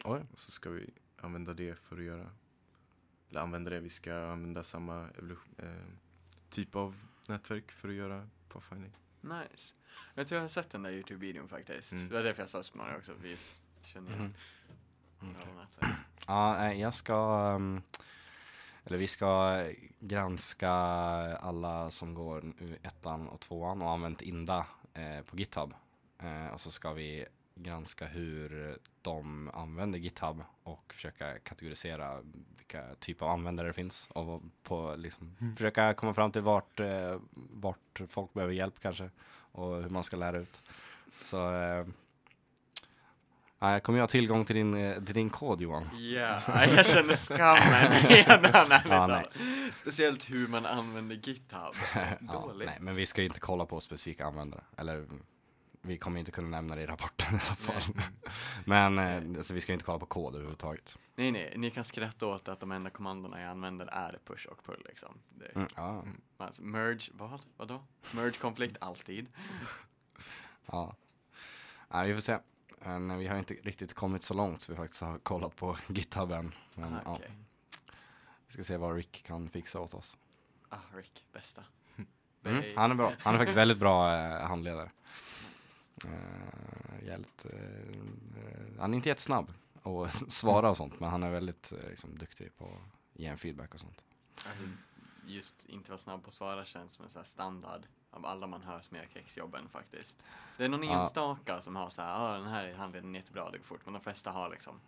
Oj. 0.03 0.25
Och 0.33 0.39
så 0.39 0.51
ska 0.51 0.69
vi 0.69 0.89
använda 1.17 1.53
det 1.53 1.75
för 1.75 1.97
att 1.97 2.03
göra, 2.03 2.29
eller 3.29 3.41
använda 3.41 3.69
det, 3.69 3.79
vi 3.79 3.89
ska 3.89 4.15
använda 4.15 4.63
samma 4.63 5.09
evolution, 5.17 5.55
eh, 5.57 5.69
typ 6.49 6.75
av 6.75 6.95
nätverk 7.27 7.71
för 7.71 7.89
att 7.89 7.95
göra 7.95 8.29
pathfinding. 8.49 8.97
Nice. 9.21 9.75
Jag 10.13 10.27
tror 10.27 10.37
jag 10.37 10.43
har 10.43 10.49
sett 10.49 10.69
den 10.69 10.83
där 10.83 10.91
YouTube-videon 10.91 11.47
faktiskt. 11.47 11.93
Mm. 11.93 12.07
Det 12.07 12.13
var 12.13 12.23
därför 12.23 12.41
jag 12.41 12.49
sa 12.49 12.63
Mario 12.73 12.97
också. 12.97 13.13
Vi 13.21 13.31
just 13.31 13.63
känner 13.83 14.11
igen. 14.11 14.33
Mm, 15.21 15.33
neurala 15.33 15.61
nätverk. 15.61 15.97
Ja, 16.27 16.73
jag 16.73 16.93
ska, 16.93 17.51
ehm, 17.55 17.81
eller 18.83 18.97
vi 18.97 19.07
ska 19.07 19.63
granska 19.99 20.71
alla 21.37 21.91
som 21.91 22.13
går 22.13 22.41
nu 22.41 22.77
ettan 22.83 23.27
och 23.27 23.39
tvåan 23.39 23.81
och 23.81 23.91
använt 23.91 24.21
Inda 24.21 24.65
eh, 24.93 25.21
på 25.21 25.37
GitHub. 25.37 25.73
Eh, 26.17 26.47
och 26.47 26.61
så 26.61 26.71
ska 26.71 26.93
vi 26.93 27.25
granska 27.55 28.05
hur 28.05 28.77
de 29.01 29.49
använder 29.53 29.99
GitHub 29.99 30.43
och 30.63 30.93
försöka 30.93 31.39
kategorisera 31.39 32.21
vilka 32.57 32.95
typer 32.99 33.25
av 33.25 33.31
användare 33.31 33.67
det 33.67 33.73
finns 33.73 34.07
och 34.13 34.41
på, 34.63 34.95
liksom, 34.97 35.35
försöka 35.57 35.93
komma 35.93 36.13
fram 36.13 36.31
till 36.31 36.41
vart, 36.41 36.79
eh, 36.79 37.19
vart 37.33 38.01
folk 38.09 38.33
behöver 38.33 38.53
hjälp 38.53 38.75
kanske 38.81 39.09
och 39.51 39.81
hur 39.83 39.89
man 39.89 40.03
ska 40.03 40.17
lära 40.17 40.37
ut. 40.39 40.61
Så 41.21 41.51
eh, 41.51 41.85
jag 43.59 43.83
kommer 43.83 43.97
ju 43.99 44.01
ha 44.01 44.07
tillgång 44.07 44.45
till 44.45 44.55
din, 44.55 44.73
eh, 44.73 45.03
till 45.03 45.15
din 45.15 45.29
kod 45.29 45.61
Johan. 45.61 45.89
Ja, 45.93 46.39
jag 46.75 46.85
känner 46.85 47.15
skammen 47.15 47.91
redan. 48.09 48.45
ärligt 48.45 48.51
Ja, 48.53 48.65
nej. 48.69 48.81
talat. 48.83 49.39
Speciellt 49.75 50.29
hur 50.29 50.47
man 50.47 50.65
använder 50.65 51.15
GitHub. 51.15 51.75
Ja, 52.19 52.33
Dåligt. 52.33 52.67
nej, 52.67 52.77
men 52.81 52.95
vi 52.95 53.05
ska 53.05 53.21
ju 53.21 53.27
inte 53.27 53.39
kolla 53.39 53.65
på 53.65 53.79
specifika 53.79 54.25
användare. 54.25 54.63
Eller 54.77 55.05
vi 55.85 55.97
kommer 55.97 56.19
inte 56.19 56.31
kunna 56.31 56.47
nämna 56.47 56.75
det 56.75 56.81
i 56.81 56.85
rapporten 56.85 57.27
i 57.35 57.39
alla 57.47 57.55
fall. 57.55 57.93
Men 58.65 58.99
eh, 58.99 59.37
alltså, 59.37 59.53
vi 59.53 59.61
ska 59.61 59.73
inte 59.73 59.85
kolla 59.85 59.99
på 59.99 60.05
kod 60.05 60.35
överhuvudtaget. 60.35 60.97
Nej, 61.15 61.31
nej, 61.31 61.53
ni 61.57 61.71
kan 61.71 61.83
skratta 61.83 62.27
åt 62.27 62.47
att 62.47 62.59
de 62.59 62.71
enda 62.71 62.89
kommandona 62.89 63.41
jag 63.41 63.49
använder 63.49 63.85
är 63.85 64.19
push 64.25 64.47
och 64.47 64.63
pull 64.65 64.83
liksom. 64.87 65.13
Det, 65.29 65.51
Mm, 65.55 65.67
ja, 65.75 66.03
alltså, 66.37 66.61
merge, 66.61 67.11
vad? 67.13 67.41
Vadå? 67.57 67.83
Merge 68.11 68.31
konflikt, 68.39 68.77
alltid. 68.81 69.27
ja. 70.65 70.95
ja, 71.89 72.03
vi 72.03 72.13
får 72.13 72.21
se. 72.21 72.37
Men 72.85 73.17
vi 73.17 73.27
har 73.27 73.37
inte 73.37 73.53
riktigt 73.53 73.93
kommit 73.93 74.23
så 74.23 74.33
långt 74.33 74.61
så 74.61 74.71
vi 74.71 74.75
faktiskt 74.75 75.01
har 75.01 75.17
kollat 75.19 75.55
på 75.55 75.77
GitHub 75.87 76.31
än. 76.31 76.53
Men 76.75 76.93
Ah, 76.93 77.01
ja, 77.05 77.15
okej. 77.15 77.31
vi 78.47 78.53
ska 78.53 78.63
se 78.63 78.77
vad 78.77 78.95
Rick 78.95 79.23
kan 79.27 79.49
fixa 79.49 79.79
åt 79.79 79.93
oss. 79.93 80.17
Ah, 80.69 80.77
Rick, 80.95 81.23
bästa. 81.33 81.63
Mm, 82.45 82.63
han 82.75 82.91
är 82.91 82.95
bra. 82.95 83.13
Han 83.19 83.33
är 83.33 83.37
faktiskt 83.37 83.57
väldigt 83.57 83.77
bra 83.77 84.15
eh, 84.17 84.47
handledare. 84.47 84.91
Uh, 86.05 87.05
jävligt, 87.07 87.45
eh, 87.45 87.59
eh, 87.59 88.79
han 88.79 88.93
är 88.93 88.95
inte 88.95 89.09
jättesnabb 89.09 89.53
och 89.81 90.09
svara 90.27 90.69
och 90.69 90.77
sånt 90.77 90.99
men 90.99 91.09
han 91.09 91.23
är 91.23 91.29
väldigt 91.31 91.71
eh, 91.71 91.89
liksom, 91.89 92.17
duktig 92.17 92.57
på 92.57 92.65
att 92.65 93.19
ge 93.19 93.25
en 93.27 93.37
feedback 93.37 93.73
och 93.73 93.79
sånt. 93.79 94.03
Alltså, 94.35 94.63
just 95.25 95.65
inte 95.65 95.91
vara 95.91 95.97
snabb 95.97 96.23
på 96.23 96.27
att 96.27 96.33
svara 96.33 96.65
känns 96.65 96.93
som 96.93 97.05
en 97.05 97.11
sån 97.11 97.25
standard 97.25 97.81
av 98.11 98.25
alla 98.25 98.47
man 98.47 98.61
hör 98.63 98.81
som 98.81 98.97
gör 98.97 99.05
kexjobben 99.13 99.69
faktiskt. 99.69 100.25
Det 100.57 100.63
är 100.65 100.69
någon 100.69 100.83
Ja. 100.83 101.01
enstaka 101.01 101.61
som 101.61 101.75
har 101.75 101.89
så 101.89 102.01
här, 102.01 102.09
ja 102.09 102.37
den 102.37 102.47
här 102.47 102.73
handledaren 102.73 103.15
är 103.15 103.19
jättebra, 103.19 103.49
det 103.51 103.57
går 103.57 103.65
fort, 103.65 103.81
men 103.85 103.93
de 103.93 104.01
flesta 104.01 104.31
har 104.31 104.49
liksom 104.49 104.79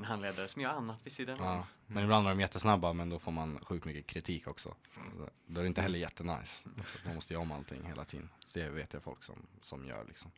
en 0.00 0.04
handledare 0.04 0.48
som 0.48 0.62
gör 0.62 0.70
annat 0.70 1.06
vid 1.06 1.12
sidan 1.12 1.36
Ja, 1.40 1.52
om. 1.54 1.62
men 1.86 2.02
ibland 2.04 2.26
är 2.26 2.30
de 2.30 2.40
jättesnabba 2.40 2.92
men 2.92 3.08
då 3.08 3.18
får 3.18 3.32
man 3.32 3.58
sjukt 3.64 3.84
mycket 3.84 4.06
kritik 4.06 4.46
också. 4.48 4.74
Så 4.94 5.28
Då 5.46 5.60
är 5.60 5.64
det 5.64 5.68
inte 5.68 5.82
heller 5.82 5.98
jättenice. 5.98 6.68
Man 7.04 7.14
måste 7.14 7.34
göra 7.34 7.42
om 7.42 7.52
allting 7.52 7.84
hela 7.86 8.04
tiden. 8.04 8.28
Så 8.46 8.58
det 8.58 8.68
vet 8.70 8.92
jag 8.92 9.02
folk 9.02 9.24
som, 9.24 9.46
som 9.60 9.84
gör 9.86 10.04
liksom. 10.04 10.30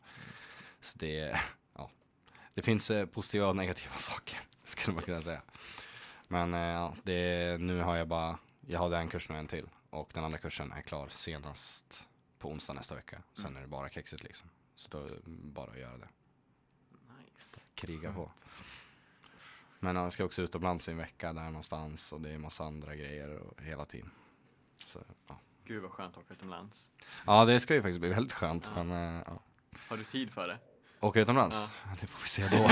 Så 0.81 0.97
det, 0.99 1.39
ja. 1.73 1.89
Det 2.53 2.61
finns 2.61 2.91
eh, 2.91 3.05
positiva 3.05 3.47
och 3.47 3.55
negativa 3.55 3.95
saker, 3.99 4.39
skulle 4.63 4.93
man 4.95 5.03
kunna 5.03 5.21
säga. 5.21 5.41
Men 6.27 6.53
eh, 6.53 6.59
ja, 6.59 6.95
det, 7.03 7.57
nu 7.61 7.79
har 7.81 7.95
jag 7.95 8.07
bara, 8.07 8.37
jag 8.67 8.79
har 8.79 8.89
den 8.89 9.07
kursen 9.09 9.35
och 9.35 9.39
en 9.39 9.47
till. 9.47 9.69
Och 9.89 10.11
den 10.13 10.23
andra 10.23 10.37
kursen 10.37 10.71
är 10.71 10.81
klar 10.81 11.09
senast 11.09 12.07
på 12.39 12.49
onsdag 12.49 12.73
nästa 12.73 12.95
vecka. 12.95 13.21
Sen 13.33 13.45
Mm. 13.45 13.57
är 13.57 13.61
det 13.61 13.67
bara 13.67 13.89
kexet 13.89 14.23
liksom. 14.23 14.49
Så 14.75 14.89
då 14.89 15.03
är 15.03 15.07
det 15.07 15.19
bara 15.27 15.71
att 15.71 15.79
göra 15.79 15.97
det. 15.97 16.07
Nice. 17.19 17.59
Kriga 17.75 18.13
på. 18.13 18.31
Men 19.83 19.95
jag 19.95 20.13
ska 20.13 20.25
också 20.25 20.41
utomlands 20.41 20.87
i 20.87 20.91
en 20.91 20.97
vecka 20.97 21.33
där 21.33 21.45
någonstans 21.45 22.11
och 22.11 22.21
det 22.21 22.29
är 22.29 22.37
massa 22.37 22.63
andra 22.63 22.95
grejer 22.95 23.37
och 23.37 23.61
hela 23.61 23.85
tiden. 23.85 24.11
Så, 24.75 24.99
ja. 25.27 25.39
Gud 25.65 25.81
vad 25.81 25.91
skönt 25.91 26.17
att 26.17 26.23
åka 26.23 26.33
utomlands. 26.33 26.91
ja, 27.25 27.45
det 27.45 27.59
ska 27.59 27.75
ju 27.75 27.81
faktiskt 27.81 27.99
bli 27.99 28.09
väldigt 28.09 28.33
skönt. 28.33 28.71
Ja. 28.75 28.83
Men 28.83 29.15
äh, 29.17 29.23
ja. 29.25 29.39
Har 29.87 29.97
du 29.97 30.03
tid 30.03 30.33
för 30.33 30.47
det? 30.47 30.57
Åka 30.99 31.21
utomlands? 31.21 31.55
Ja. 31.55 31.69
Ja. 31.85 31.95
Det 32.01 32.07
får 32.07 32.21
vi 32.21 32.27
se 32.27 32.57
då. 32.57 32.69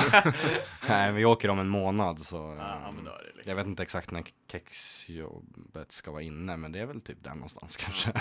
Nej, 0.89 1.11
vi 1.11 1.25
åker 1.25 1.49
om 1.49 1.59
en 1.59 1.69
månad 1.69 2.25
så. 2.25 2.55
Ja, 2.59 2.87
ehm, 2.87 2.95
men 2.95 3.05
då 3.05 3.11
är 3.11 3.17
det 3.17 3.33
liksom. 3.35 3.49
Jag 3.49 3.55
vet 3.55 3.67
inte 3.67 3.83
exakt 3.83 4.11
när 4.11 4.23
kexjobbet 4.47 5.91
ska 5.91 6.11
vara 6.11 6.21
inne, 6.21 6.57
men 6.57 6.71
det 6.71 6.79
är 6.79 6.85
väl 6.85 7.01
typ 7.01 7.23
där 7.23 7.33
någonstans 7.33 7.77
kanske. 7.77 8.13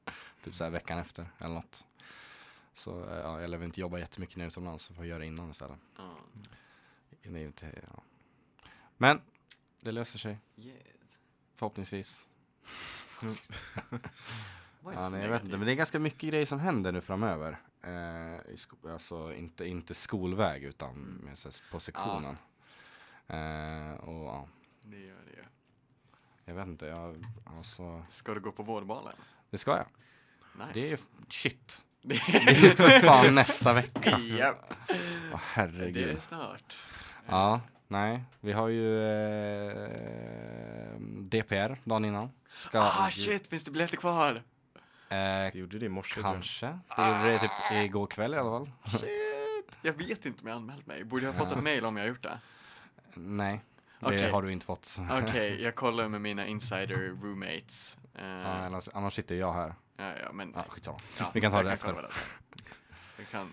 typ 0.44 0.54
så 0.54 0.64
här 0.64 0.70
veckan 0.70 0.98
efter 0.98 1.30
eller 1.38 1.54
något. 1.54 1.86
Så 2.74 3.10
eh, 3.10 3.18
ja, 3.18 3.40
jag 3.40 3.50
lär 3.50 3.58
väl 3.58 3.66
inte 3.66 3.80
jobba 3.80 3.98
jättemycket 3.98 4.36
nu 4.36 4.46
utomlands, 4.46 4.84
så 4.84 4.94
får 4.94 5.04
jag 5.04 5.08
göra 5.08 5.18
det 5.18 5.26
innan 5.26 5.50
istället. 5.50 5.78
Ja. 5.96 6.10
Det 7.22 7.38
är 7.38 7.46
inte, 7.46 7.82
ja. 7.94 8.02
Men 8.98 9.20
det 9.80 9.92
löser 9.92 10.18
sig, 10.18 10.38
Yes. 10.56 11.18
förhoppningsvis. 11.56 12.28
Inte 13.22 13.54
Ja, 14.84 15.08
nej, 15.08 15.22
jag 15.22 15.30
vet 15.30 15.44
inte, 15.44 15.56
men 15.56 15.66
det 15.66 15.72
är 15.72 15.76
ganska 15.76 15.98
mycket 15.98 16.30
grejer 16.30 16.46
som 16.46 16.60
händer 16.60 16.92
nu 16.92 17.00
framöver. 17.00 17.58
Eh, 17.82 18.90
alltså 18.92 19.32
inte, 19.34 19.64
inte 19.68 19.94
skolväg 19.94 20.64
utan 20.64 20.94
med, 20.98 21.38
så 21.38 21.50
på 21.70 21.80
sektionen. 21.80 22.36
Eh, 23.26 23.92
och 23.92 24.24
ja, 24.26 24.48
Det 24.82 24.98
gör 24.98 25.16
det 25.26 25.32
ju. 25.32 25.44
jag 26.44 26.54
vet 26.54 26.66
inte, 26.66 26.86
jag, 26.86 27.24
alltså, 27.56 28.04
Ska 28.08 28.34
du 28.34 28.40
gå 28.40 28.52
på 28.52 28.62
vårdbalen? 28.62 29.14
det 29.50 29.58
ska 29.58 29.70
jag. 29.76 29.86
Nice. 30.66 30.70
Det 30.80 30.92
är 30.92 30.98
shit. 31.28 31.82
Det 32.02 32.14
är 32.14 32.62
ju 32.62 32.68
för 32.70 33.00
fan 33.00 33.34
nästa 33.34 33.72
vecka. 33.72 34.18
Japp. 34.18 34.74
Åh 34.74 34.86
Det 34.88 35.32
är 35.34 35.38
herregud. 35.38 36.22
snart. 36.22 36.76
Ja, 37.26 37.60
nej. 37.88 38.24
Vi 38.40 38.52
har 38.52 38.68
ju 38.68 39.02
eh, 39.02 40.94
DPR 41.00 41.76
dagen 41.84 42.04
innan. 42.04 42.30
Ska, 42.50 42.78
Ah 42.80 43.10
shit, 43.10 43.46
finns 43.46 43.64
det 43.64 43.70
biljetter 43.70 43.96
kvar? 43.96 44.34
Eh, 44.34 44.42
Det 45.52 45.54
gjorde 45.54 45.78
det 45.78 45.86
i 45.86 45.88
morse 45.88 46.20
kanske. 46.22 46.66
Det 46.96 47.08
gjorde 47.08 47.30
det 47.32 47.38
typ 47.38 47.50
igår 47.72 48.06
kväll 48.06 48.34
i 48.34 48.36
alla 48.36 48.50
fall. 48.50 48.70
Shit. 49.00 49.78
Jag 49.82 49.92
vet 49.92 50.26
inte 50.26 50.42
om 50.42 50.48
jag 50.48 50.56
anmält 50.56 50.86
mig. 50.86 51.04
Borde 51.04 51.24
jag 51.24 51.32
ha 51.32 51.38
fått 51.38 51.50
Ja. 51.50 51.56
ett 51.56 51.62
mail 51.70 51.84
om 51.84 51.96
jag 51.96 52.04
har 52.04 52.08
gjort 52.08 52.22
det? 52.22 52.38
Nej, 53.14 53.60
det 54.00 54.06
Okej. 54.06 54.30
har 54.30 54.42
du 54.42 54.52
inte 54.52 54.66
fått. 54.66 54.98
Okej, 55.10 55.62
jag 55.62 55.74
kollar 55.74 56.08
med 56.08 56.20
mina 56.20 56.46
insider 56.46 56.94
roommates. 57.22 57.96
Eh, 58.14 58.24
Ja, 58.26 58.44
annars, 58.46 58.88
annars 58.94 59.14
sitter 59.14 59.34
jag 59.34 59.52
här. 59.52 59.74
ja, 59.96 60.12
ja, 60.22 60.32
men... 60.32 60.52
Ja, 60.56 60.64
skitsamma. 60.68 60.98
ja, 61.18 61.30
vi 61.34 61.40
kan 61.40 61.52
ta 61.52 61.62
det 61.62 61.72
efter. 61.72 61.92
kolla 61.92 62.08
sen. 62.08 62.38
Vi 63.16 63.24
kan... 63.24 63.52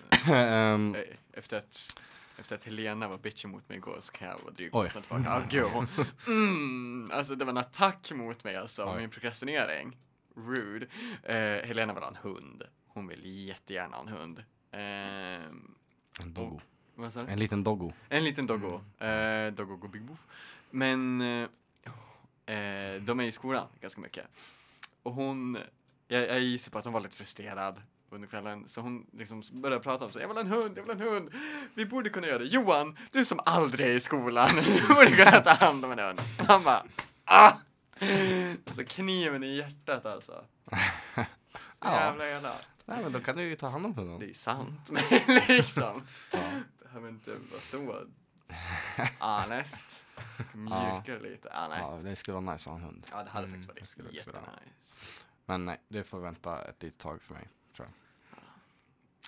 Eh, 0.93 1.01
Efter 1.33 1.57
att, 1.57 1.99
efter 2.37 2.55
att 2.55 2.63
Helena 2.63 3.07
var 3.07 3.17
bitchig 3.17 3.49
mot 3.49 3.69
mig 3.69 3.77
igår 3.77 3.97
så 4.01 4.13
kan 4.13 4.27
jag 4.27 4.39
vara 4.43 4.53
dryg 4.53 4.73
mot 4.73 4.83
mig 4.83 5.03
tillbaka. 5.03 5.23
Ja, 5.25 5.41
gud, 5.49 5.63
hon, 5.63 5.87
mm, 6.27 7.11
alltså 7.13 7.35
det 7.35 7.45
var 7.45 7.51
en 7.51 7.57
attack 7.57 8.11
mot 8.11 8.43
mig 8.43 8.55
alltså, 8.55 8.85
Oj. 8.85 9.01
min 9.01 9.09
prokrastinering. 9.09 9.97
Rude. 10.35 10.87
Eh, 11.23 11.67
Helena 11.67 11.93
vill 11.93 12.03
ha 12.03 12.09
en 12.09 12.15
hund. 12.15 12.63
Hon 12.87 13.07
vill 13.07 13.25
jättegärna 13.25 13.95
ha 13.95 14.03
en 14.03 14.07
hund. 14.07 14.43
Ehm, 14.71 15.75
en 16.21 16.33
doggo. 16.33 16.59
du? 16.95 17.19
En 17.19 17.39
liten 17.39 17.63
doggo. 17.63 17.93
En 18.09 18.23
liten 18.23 18.47
doggo. 18.47 18.81
Eh, 18.99 19.53
doggo 19.53 19.75
go 19.75 19.87
big 19.87 20.01
boof. 20.01 20.27
Men 20.69 21.21
eh, 21.21 21.47
eh, 22.55 23.01
de 23.01 23.19
är 23.19 23.23
i 23.23 23.31
skolan 23.31 23.67
ganska 23.81 24.01
mycket. 24.01 24.25
Och 25.03 25.13
hon, 25.13 25.57
jag, 26.07 26.29
jag 26.29 26.39
gissar 26.41 26.71
på 26.71 26.77
att 26.77 26.85
hon 26.85 26.93
var 26.93 27.01
lite 27.01 27.15
frustrerad 27.15 27.81
under 28.15 28.28
kvällen. 28.28 28.67
Så 28.67 28.82
hon 28.82 29.06
liksom 29.13 29.43
började 29.51 29.84
prata 29.84 30.06
om 30.06 30.12
så 30.12 30.19
jag 30.19 30.28
vill 30.28 30.38
ha 30.38 30.41
en 30.43 30.51
hund, 30.51 30.78
jag 30.78 30.84
vill 30.84 30.97
ha 31.01 31.08
en 31.08 31.13
hund. 31.13 31.30
Vi 31.73 31.86
borde 31.86 32.10
kunna 32.10 32.28
göra 32.28 32.38
det. 32.39 32.45
Johan, 32.45 32.97
du 33.12 33.25
som 33.25 33.39
aldrig 33.45 33.88
är 33.88 33.91
i 33.91 33.99
skolan, 33.99 34.49
du 34.88 34.93
borde 34.93 35.12
kunna 35.15 35.39
ta 35.39 35.49
hand 35.49 35.86
om 35.86 35.91
en 35.91 35.99
hund. 35.99 36.21
Han 36.47 36.63
bara, 36.63 36.84
ah! 37.25 37.51
Så 38.71 38.86
kniven 38.86 39.43
i 39.43 39.56
hjärtat 39.58 40.06
alltså. 40.06 40.45
Ja. 41.80 41.95
Jävla 41.99 42.28
elakt. 42.30 42.67
Nej 42.86 43.04
men 43.04 43.12
då 43.12 43.19
kan 43.19 43.36
du 43.38 43.43
ju 43.43 43.56
ta 43.56 43.67
hand 43.67 43.86
om 43.86 43.93
hunden. 43.95 44.19
Det 44.19 44.30
är 44.30 44.34
sant, 44.34 44.89
men 44.91 45.04
liksom. 45.47 46.04
Behöver 46.84 47.10
inte 47.10 47.32
vara 47.32 47.62
så 47.62 48.06
honest. 49.19 50.04
Mjukare 50.54 51.19
lite. 51.19 51.49
Ah, 51.54 51.67
nej. 51.67 51.80
Ja, 51.82 51.99
det 52.04 52.15
skulle 52.15 52.38
vara 52.39 52.54
nice 52.54 52.69
att 52.69 52.73
ha 52.73 52.75
en 52.75 52.84
hund. 52.84 53.06
Ja, 53.12 53.23
det 53.23 53.30
hade 53.30 53.47
Mm, 53.47 53.63
faktiskt 53.63 53.97
det 53.97 54.04
varit 54.04 54.28
vara. 54.28 54.36
jättenice. 54.41 55.01
Men 55.45 55.65
nej, 55.65 55.82
det 55.88 56.04
får 56.04 56.19
vänta 56.19 56.62
ett 56.62 56.84
litet 56.84 56.99
tag 56.99 57.21
för 57.21 57.34
mig. 57.34 57.47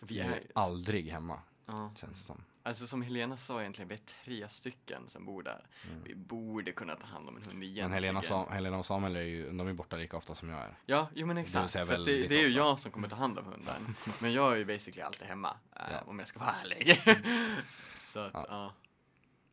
Vi 0.02 0.20
är, 0.20 0.44
aldrig 0.56 1.10
hemma, 1.12 1.40
ja. 1.66 1.92
känns 1.96 2.20
det 2.20 2.26
som. 2.26 2.44
Alltså 2.64 2.88
som 2.88 3.02
Helena 3.02 3.38
sa 3.38 3.62
egentligen, 3.62 3.90
vi 3.90 3.96
är 3.96 4.00
tre 4.24 4.50
stycken 4.50 5.10
som 5.10 5.26
bor 5.26 5.44
där. 5.44 5.68
Mm. 5.90 6.04
Vi 6.04 6.16
borde 6.16 6.72
kunna 6.72 6.96
ta 6.96 7.08
hand 7.08 7.30
om 7.30 7.38
en 7.38 7.44
hund 7.44 7.64
igen. 7.64 7.86
Men 7.86 7.94
Helena. 7.94 8.22
Sam, 8.22 8.52
Helena 8.52 8.78
och 8.78 8.86
Samuel 8.86 9.16
är 9.16 9.22
ju, 9.22 9.52
de 9.52 9.68
är 9.68 9.74
borta 9.74 9.96
lika 9.96 10.18
ofta 10.18 10.36
som 10.36 10.50
jag 10.50 10.60
är. 10.60 10.78
Ja, 10.86 11.10
jo 11.14 11.28
men 11.28 11.38
exakt. 11.38 11.72
Så 11.72 11.80
det, 11.80 12.28
det 12.28 12.36
är 12.44 12.48
ju 12.48 12.56
jag 12.56 12.80
som 12.80 12.92
kommer 12.92 13.08
ta 13.08 13.16
hand 13.16 13.40
om 13.40 13.46
hunden. 13.46 13.96
Men 14.20 14.34
jag 14.34 14.52
är 14.54 14.56
ju 14.56 14.66
basically 14.66 15.02
alltid 15.02 15.28
hemma, 15.28 15.58
eh, 15.76 15.82
Ja. 15.92 16.02
om 16.06 16.20
jag 16.20 16.28
ska 16.28 16.40
vara 16.40 16.52
ärlig. 16.64 17.00
Så 18.00 18.20
att, 18.20 18.34
Ja. 18.34 18.46
ja. 18.50 18.74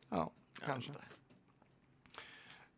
Ja, 0.09 0.31
kanske. 0.65 0.89
inte. 0.91 1.03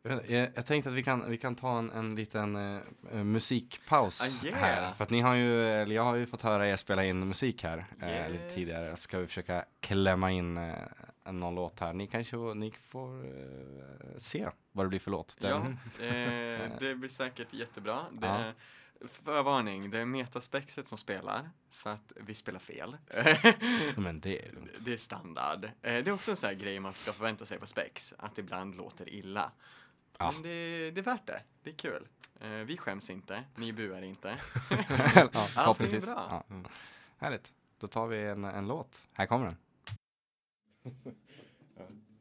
Jag, 0.10 0.16
vet 0.16 0.22
inte, 0.24 0.52
jag, 0.56 0.66
tänkte 0.66 0.90
att 0.90 0.96
vi 0.96 1.04
kan, 1.04 1.30
vi 1.32 1.38
kan 1.38 1.56
ta 1.56 1.80
en, 1.80 1.92
en 1.92 2.16
liten 2.16 2.56
eh, 2.56 2.82
eh, 3.12 3.24
musikpaus 3.24 4.22
Ah, 4.22 4.46
yeah. 4.46 4.60
här. 4.60 4.94
För 4.94 5.04
att 5.04 5.10
ni 5.10 5.22
har 5.22 5.36
ju, 5.36 5.70
eller 5.70 5.96
jag 5.96 6.04
har 6.04 6.16
ju 6.16 6.26
fått 6.26 6.42
höra 6.42 6.68
er 6.68 6.76
spela 6.76 7.06
in 7.06 7.28
musik 7.28 7.64
här 7.64 7.86
eh, 8.02 8.30
lite 8.32 8.44
Yes. 8.44 8.54
tidigare. 8.56 8.98
Ska 8.98 9.20
vi 9.20 9.28
försöka 9.28 9.66
klämma 9.80 10.32
in 10.32 10.58
eh, 10.58 10.74
någon 11.32 11.56
låt 11.56 11.80
här. 11.80 11.94
Ni 11.94 12.08
kanske 12.08 12.36
ni 12.38 12.72
får 12.72 13.26
eh, 13.26 14.18
se 14.18 14.50
vad 14.72 14.86
det 14.86 14.90
blir 14.90 15.00
för 15.00 15.12
låt. 15.12 15.38
Den- 15.40 15.78
Ja, 16.00 16.06
eh, 16.06 16.72
det 16.80 16.96
blir 16.96 17.10
säkert 17.10 17.54
jättebra. 17.54 18.06
Det 18.12 18.28
är, 18.28 18.54
förvarning, 19.08 19.90
det 19.90 20.00
är 20.00 20.06
metaspexet 20.06 20.88
som 20.88 20.98
spelar, 20.98 21.50
så 21.70 21.90
att 21.90 22.12
vi 22.16 22.34
spelar 22.34 22.60
fel. 22.60 22.98
Men 23.96 24.20
det 24.20 24.48
är 24.48 24.52
lugnt. 24.52 24.72
det 24.86 24.94
är 24.94 24.98
standard. 24.98 25.66
Eh, 25.66 25.72
det 25.82 26.08
är 26.08 26.12
också 26.12 26.32
en 26.32 26.38
sån 26.38 26.48
här 26.48 26.56
grej 26.56 26.80
man 26.80 26.94
ska 26.94 27.14
förvänta 27.14 27.46
sig 27.46 27.60
på 27.60 27.66
spex, 27.66 28.14
att 28.18 28.38
ibland 28.38 28.76
låter 28.76 29.10
illa. 29.10 29.52
Ja. 30.20 30.32
Men 30.32 30.42
det, 30.42 30.92
det 30.92 31.02
är 31.02 31.04
värt 31.04 31.28
det. 31.28 31.42
Det 31.64 31.70
är 31.70 31.76
kul. 31.76 32.08
Eh, 32.42 32.50
vi 32.50 32.78
skäms 32.78 33.10
inte, 33.10 33.44
ni 33.56 33.74
buar 33.74 34.04
inte. 34.04 34.38
ja, 35.16 35.30
Allting 35.56 35.94
är 35.94 36.02
bra. 36.02 36.44
Ja. 36.50 36.56
Härligt. 37.18 37.54
Då 37.80 37.88
tar 37.88 38.08
vi 38.08 38.24
en, 38.24 38.44
en 38.44 38.68
låt. 38.68 39.08
Här 39.14 39.26
kommer 39.26 39.46
den. 39.46 39.56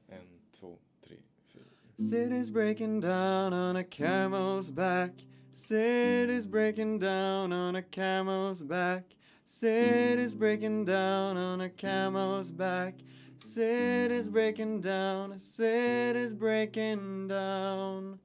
En, 0.09 0.41
två, 0.61 0.79
tre, 1.07 1.17
fyra. 1.53 1.65
City's 1.97 2.53
breaking 2.53 3.01
down 3.01 3.53
on 3.53 3.77
a 3.77 3.83
camel's 3.83 4.73
back. 4.73 5.13
City's 5.53 6.47
breaking 6.47 6.99
down 6.99 7.53
on 7.53 7.77
a 7.77 7.83
camel's 7.83 8.63
back. 8.63 9.05
City's 9.47 10.35
breaking 10.35 10.85
down 10.85 11.37
on 11.37 11.61
a 11.61 11.69
camel's 11.69 12.51
back. 12.57 12.95
City's 13.39 14.29
breaking 14.29 14.81
down. 14.81 15.39
City's 15.39 16.35
breaking 16.35 17.29
down. 17.29 18.19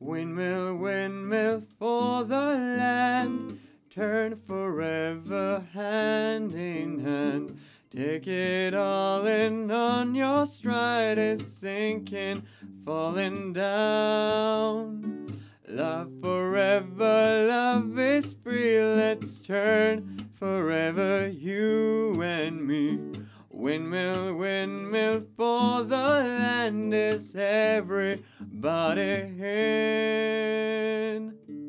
Windmill, 0.00 0.76
windmill 0.76 1.62
for 1.78 2.24
the 2.24 2.36
land. 2.36 3.60
Turn 3.90 4.36
forever 4.36 5.64
hand 5.72 6.54
in 6.54 7.00
hand. 7.00 7.58
Take 7.90 8.26
it 8.26 8.74
all 8.74 9.26
in 9.26 9.70
on 9.70 10.14
your 10.14 10.44
stride 10.44 11.16
is 11.16 11.46
sinking, 11.46 12.42
falling 12.84 13.54
down. 13.54 15.40
Love 15.66 16.12
forever, 16.22 17.46
love 17.48 17.98
is 17.98 18.34
free. 18.34 18.78
Let's 18.78 19.40
turn 19.40 20.25
forever, 20.38 21.28
you 21.28 22.20
and 22.22 22.66
me. 22.66 22.98
Windmill, 23.50 24.36
windmill 24.36 25.26
for 25.36 25.82
the 25.82 25.96
land 25.96 26.92
is 26.92 27.34
everybody 27.34 28.20
in. 29.40 31.65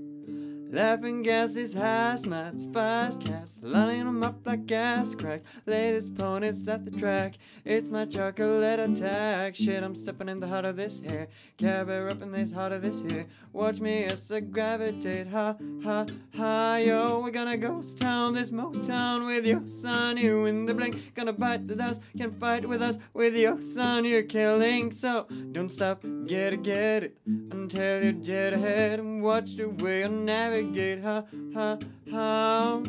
Laughing 0.69 1.23
gas 1.23 1.55
is 1.55 1.73
hazmats, 1.73 2.71
fast 2.73 3.21
cast, 3.21 3.63
lining 3.63 4.03
them 4.03 4.21
up 4.21 4.45
like 4.45 4.65
gas 4.65 5.15
cracks. 5.15 5.41
Latest 5.65 6.13
ponies 6.15 6.67
at 6.67 6.83
the 6.83 6.91
track. 6.91 7.37
It's 7.63 7.89
my 7.89 8.03
chocolate 8.03 8.77
attack. 8.77 9.55
Shit, 9.55 9.81
I'm 9.81 9.95
stepping 9.95 10.27
in 10.27 10.41
the 10.41 10.47
heart 10.47 10.65
of 10.65 10.75
this 10.75 10.99
here. 10.99 11.29
Cab 11.57 11.89
air 11.89 12.09
up 12.09 12.21
in 12.21 12.33
this 12.33 12.51
heart 12.51 12.73
of 12.73 12.81
this 12.81 13.01
here. 13.01 13.25
Watch 13.53 13.79
me 13.79 14.03
as 14.03 14.29
I 14.29 14.41
gravitate. 14.41 15.27
Ha, 15.27 15.55
ha, 15.85 16.05
ha, 16.35 16.75
yo. 16.75 17.21
We're 17.21 17.31
gonna 17.31 17.55
ghost 17.55 17.97
town 17.97 18.33
this 18.33 18.51
Motown 18.51 19.25
with 19.25 19.45
your 19.45 19.65
son. 19.65 20.17
You 20.17 20.47
in 20.47 20.65
the 20.65 20.73
blink. 20.73 21.15
Gonna 21.15 21.31
bite 21.31 21.65
the 21.65 21.77
dust. 21.77 22.01
Can 22.17 22.31
fight 22.31 22.67
with 22.67 22.81
us 22.81 22.97
with 23.13 23.37
your 23.37 23.61
son. 23.61 24.03
You're 24.03 24.23
killing. 24.23 24.91
So 24.91 25.27
don't 25.53 25.71
stop. 25.71 26.03
Get 26.25 26.51
it, 26.51 26.63
get 26.63 27.03
it. 27.03 27.17
Until 27.25 28.03
you 28.03 28.11
jet 28.11 28.51
ahead 28.51 28.99
and 28.99 29.23
watch 29.23 29.55
the 29.55 29.69
way 29.69 30.01
you 30.01 30.09
navigate. 30.09 30.56
Ha, 30.57 31.23
ha, 31.53 31.77
ha. 32.11 32.81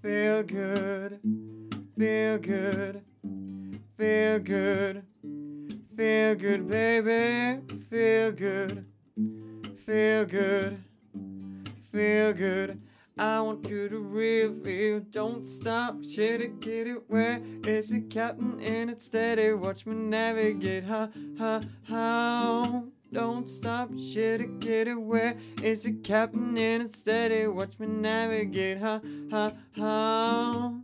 Feel 0.00 0.42
good. 0.44 1.20
Feel 1.98 2.38
good. 2.38 3.02
Feel 3.98 4.38
good. 4.38 5.02
Feel 5.94 6.34
good, 6.36 6.66
baby. 6.66 7.60
Feel 7.90 8.32
good. 8.32 8.86
Feel 9.84 10.24
good. 10.24 10.82
Feel 11.92 12.32
good. 12.32 12.80
I 13.18 13.40
want 13.42 13.68
you 13.68 13.90
to 13.90 13.98
real 13.98 14.54
feel. 14.64 15.00
Don't 15.00 15.44
stop. 15.44 16.02
Shit 16.02 16.40
it, 16.40 16.60
get 16.60 16.86
it. 16.86 17.02
Where 17.08 17.42
is 17.66 17.92
it, 17.92 18.08
Captain? 18.08 18.58
In 18.60 18.88
it 18.88 19.02
steady. 19.02 19.52
Watch 19.52 19.84
me 19.84 19.94
navigate. 19.94 20.84
Ha, 20.84 21.10
ha, 21.38 21.60
how? 21.82 22.84
Don't 23.12 23.48
stop. 23.48 23.90
Shit 23.98 24.42
it, 24.42 24.60
get 24.60 24.86
it. 24.86 25.00
Where 25.00 25.36
is 25.62 25.84
the 25.84 25.92
Captain? 25.92 26.56
In 26.56 26.82
it 26.82 26.94
steady. 26.94 27.46
Watch 27.46 27.78
me 27.78 27.86
navigate. 27.86 28.78
Ha, 28.78 29.00
ha, 29.30 29.52
how? 29.72 30.80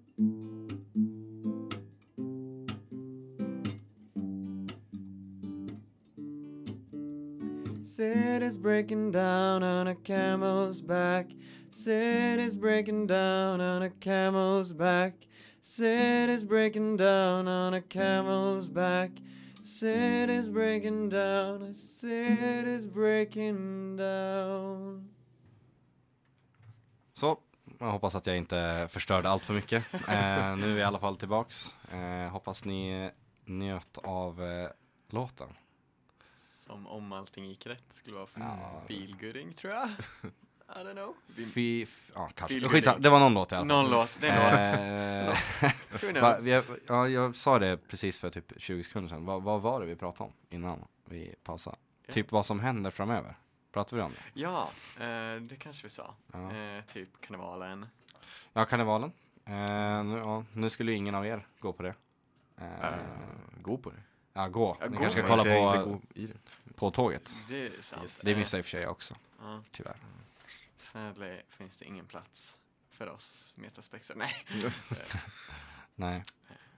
City's 7.82 8.56
breaking 8.56 9.12
down 9.12 9.62
on 9.62 9.86
a 9.86 9.94
camel's 9.94 10.80
back. 10.80 11.30
City's 11.68 12.56
breaking 12.56 13.06
down 13.06 13.60
on 13.60 13.82
a 13.82 13.90
camel's 13.90 14.72
back. 14.72 15.14
City's 15.60 16.44
breaking 16.44 16.96
down 16.96 17.46
on 17.46 17.74
a 17.74 17.80
camel's 17.80 18.68
back. 18.68 19.10
City's 19.64 20.50
breaking 20.52 21.10
down. 21.10 21.72
City's 21.74 22.86
breaking 22.92 23.96
down. 23.96 25.10
Så, 27.14 27.38
jag 27.78 27.90
hoppas 27.92 28.14
att 28.14 28.26
jag 28.26 28.36
inte 28.36 28.86
förstörde 28.90 29.28
allt 29.28 29.46
för 29.46 29.54
mycket. 29.54 29.94
Eh, 29.94 30.56
nu 30.56 30.70
är 30.70 30.74
vi 30.74 30.80
i 30.80 30.82
alla 30.82 30.98
fall 30.98 31.16
tillbaks. 31.16 31.76
Eh, 31.92 32.28
hoppas 32.30 32.64
ni 32.64 33.10
njöt 33.44 33.98
av 33.98 34.42
eh, 34.42 34.68
låten. 35.08 35.48
Som 36.38 36.86
om 36.86 37.12
allting 37.12 37.44
gick 37.46 37.66
rätt 37.66 37.84
skulle 37.92 38.16
vara 38.16 38.26
Ja. 38.36 38.82
feelgooding 38.88 39.52
tror 39.52 39.72
jag. 39.72 39.88
I 40.68 40.72
don't 40.72 40.92
know. 40.92 41.14
Fy, 41.54 41.86
ja 42.14 42.30
kanske. 42.34 42.60
Feel 42.70 43.02
det 43.02 43.10
var 43.10 43.18
någon 43.20 43.34
låt 43.34 43.52
i 43.52 43.54
alla 43.54 43.60
fall. 43.60 43.66
Någon 43.66 43.90
låt, 43.90 44.10
det 44.20 44.28
är 44.28 44.32
en 44.34 45.26
låt. 45.26 45.34
Eh, 45.62 45.70
Who 46.02 46.12
knows? 46.12 46.68
har- 46.68 46.78
ja, 46.86 47.08
jag 47.08 47.36
sa 47.36 47.58
det 47.58 47.76
precis 47.88 48.18
för 48.18 48.30
typ 48.30 48.52
20 48.56 48.82
sekunder 48.84 49.08
sedan. 49.08 49.24
Va, 49.24 49.38
vad 49.38 49.60
var 49.60 49.80
det 49.80 49.86
vi 49.86 49.96
pratade 49.96 50.24
om 50.30 50.32
innan 50.50 50.84
vi 51.04 51.34
pausade? 51.42 51.76
Ja. 52.06 52.12
Typ 52.12 52.32
vad 52.32 52.46
som 52.46 52.60
händer 52.60 52.90
framöver. 52.90 53.34
Pratade 53.72 53.96
vi 53.96 54.02
om 54.02 54.12
det? 54.12 54.40
Ja, 54.40 54.70
eh, 55.00 55.40
det 55.40 55.56
kanske 55.58 55.82
vi 55.86 55.90
sa. 55.90 56.14
Ja, 56.32 56.52
Eh, 56.52 56.84
typ 56.84 57.20
karnevalen. 57.20 57.86
ja 58.52 58.64
karnevalen. 58.64 59.12
Eh, 59.44 60.04
nu, 60.04 60.18
ja, 60.18 60.44
nu 60.52 60.70
skulle 60.70 60.90
ju 60.92 60.96
ingen 60.96 61.14
av 61.14 61.26
er 61.26 61.46
gå 61.58 61.72
på 61.72 61.82
det. 61.82 61.94
Eh, 62.60 62.64
Uh, 62.64 62.98
gå 63.62 63.76
på 63.78 63.90
det. 63.90 63.96
ja, 64.32 64.48
gå. 64.48 64.76
Ja, 64.80 64.86
Ni 64.86 64.96
gå. 64.96 65.02
kanske 65.02 65.18
ska 65.20 65.28
kolla 65.28 65.42
på, 65.42 66.00
på 66.74 66.90
tåget. 66.90 67.36
Det 67.48 67.66
är 67.66 67.70
sant. 67.80 68.02
Yes. 68.02 68.20
Det 68.20 68.30
Eh, 68.32 68.38
missade 68.38 68.58
i 68.58 68.60
och 68.60 68.64
för 68.64 68.70
sig 68.70 68.82
jag 68.82 68.90
också, 68.90 69.14
tyvärr. 69.70 69.96
Sadly 70.76 71.40
finns 71.48 71.76
det 71.76 71.84
ingen 71.84 72.06
plats 72.06 72.58
för 72.90 73.08
oss 73.08 73.54
metaspexer. 73.56 74.16
Nej. 74.16 74.34
Nej. 75.94 76.22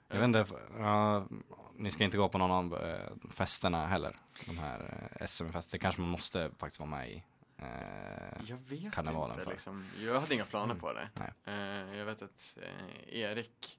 Jag 0.09 0.17
vet 0.19 0.25
inte, 0.25 0.47
ja, 0.79 1.27
ni 1.77 1.91
ska 1.91 2.05
inte 2.05 2.17
gå 2.17 2.29
på 2.29 2.39
någon 2.39 2.51
av 2.51 2.85
eh, 2.85 3.11
festerna 3.31 3.87
heller. 3.87 4.17
De 4.47 4.59
här 4.59 5.09
eh, 5.21 5.27
SM-festerna. 5.27 5.71
Det 5.71 5.79
kanske 5.79 6.01
man 6.01 6.11
måste 6.11 6.51
faktiskt 6.59 6.81
vara 6.81 6.91
med 6.91 7.11
i. 7.11 7.23
Eh, 7.59 7.67
Jag 8.45 8.57
vet 8.57 8.99
inte 8.99 9.45
liksom. 9.51 9.91
Jag 10.01 10.21
hade 10.21 10.35
inga 10.35 10.45
planer 10.45 10.65
Mm. 10.75 10.79
på 10.81 10.93
det. 10.93 11.09
Eh, 11.45 11.97
jag 11.99 12.05
vet 12.07 12.23
att 12.23 12.59
eh, 12.63 13.17
Erik 13.19 13.79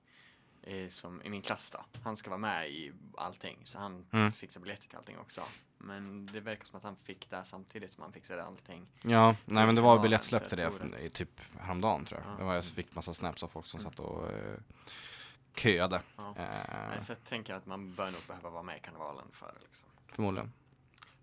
som 0.89 1.21
i 1.21 1.29
min 1.29 1.41
klass 1.41 1.71
då. 1.71 1.85
Han 2.03 2.17
ska 2.17 2.29
vara 2.29 2.37
med 2.37 2.69
i 2.69 2.91
allting. 3.17 3.59
Så 3.63 3.79
han 3.79 4.05
Mm. 4.11 4.31
fixar 4.31 4.61
biljetter 4.61 4.87
till 4.87 4.97
allting 4.97 5.17
också. 5.19 5.41
Men 5.77 6.25
det 6.25 6.39
verkar 6.39 6.65
som 6.65 6.77
att 6.77 6.83
han 6.83 6.95
fick 7.03 7.29
det 7.29 7.43
samtidigt 7.43 7.93
som 7.93 8.03
han 8.03 8.13
fixade 8.13 8.43
allting. 8.43 8.87
ja, 9.01 9.35
nej 9.45 9.65
men 9.65 9.75
det 9.75 9.81
var 9.81 9.99
biljettsläpp 9.99 10.49
till 10.49 10.57
det 10.57 10.71
i 11.05 11.09
typ 11.09 11.41
häromdagen 11.59 12.05
tror 12.05 12.21
jag. 12.21 12.31
Ja. 12.33 12.37
Det 12.37 12.43
var, 12.43 12.55
jag 12.55 12.65
fick 12.65 12.95
massa 12.95 13.13
snaps 13.13 13.43
av 13.43 13.47
folk 13.47 13.65
som 13.67 13.79
Mm. 13.79 13.91
satt 13.91 13.99
och 13.99 14.31
eh, 14.31 14.57
köade. 15.55 16.01
Ja. 16.17 16.35
Eh, 16.37 16.89
Nej, 16.89 17.01
Så 17.01 17.11
jag 17.11 17.23
tänker 17.23 17.53
att 17.55 17.65
man 17.65 17.93
bör 17.95 18.11
nog 18.11 18.21
behöva 18.27 18.49
vara 18.49 18.63
med 18.63 18.77
i 18.77 18.79
karnevalen 18.79 19.25
för 19.31 19.45
det 19.59 19.65
liksom. 19.67 19.89
förmodligen. 20.07 20.53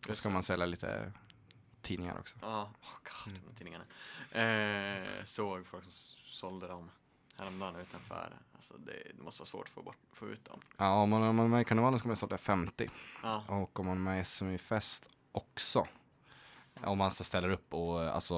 Då 0.06 0.14
ska 0.14 0.30
man 0.30 0.42
sälja 0.42 0.66
lite 0.66 1.12
tidningar 1.82 2.18
också. 2.18 2.36
Ja, 2.42 2.70
oh 2.82 3.24
god, 3.24 3.34
de 3.34 3.48
här 3.48 3.54
tidningarna. 3.56 3.84
Eh, 4.30 5.24
såg 5.24 5.66
folk 5.66 5.84
som 5.84 5.92
sålde 6.26 6.68
dem 6.68 6.90
häromdagen 7.38 7.76
utanför. 7.76 8.32
Alltså 8.54 8.74
det, 8.78 9.02
det 9.16 9.22
måste 9.22 9.40
vara 9.40 9.46
svårt 9.46 9.62
att 9.68 9.68
få, 9.74 9.82
bort, 9.82 9.96
få 10.12 10.28
ut 10.28 10.44
dem. 10.44 10.60
Ja, 10.76 11.02
om 11.02 11.10
man, 11.10 11.22
om 11.22 11.36
man 11.36 11.46
är 11.46 11.50
med 11.50 11.60
i 11.60 11.64
karnevalen 11.64 11.98
ska 11.98 12.08
man 12.08 12.16
sälja 12.16 12.38
50. 12.38 12.90
Ja, 13.22 13.44
Och 13.48 13.80
om 13.80 13.86
man 13.86 13.96
är 13.96 14.00
med 14.00 14.20
i 14.20 14.24
SMI-fest 14.24 15.08
också. 15.32 15.86
Om 16.84 16.98
man 16.98 17.10
så 17.10 17.24
ställer 17.24 17.48
upp 17.50 17.74
och 17.74 18.00
alltså 18.00 18.34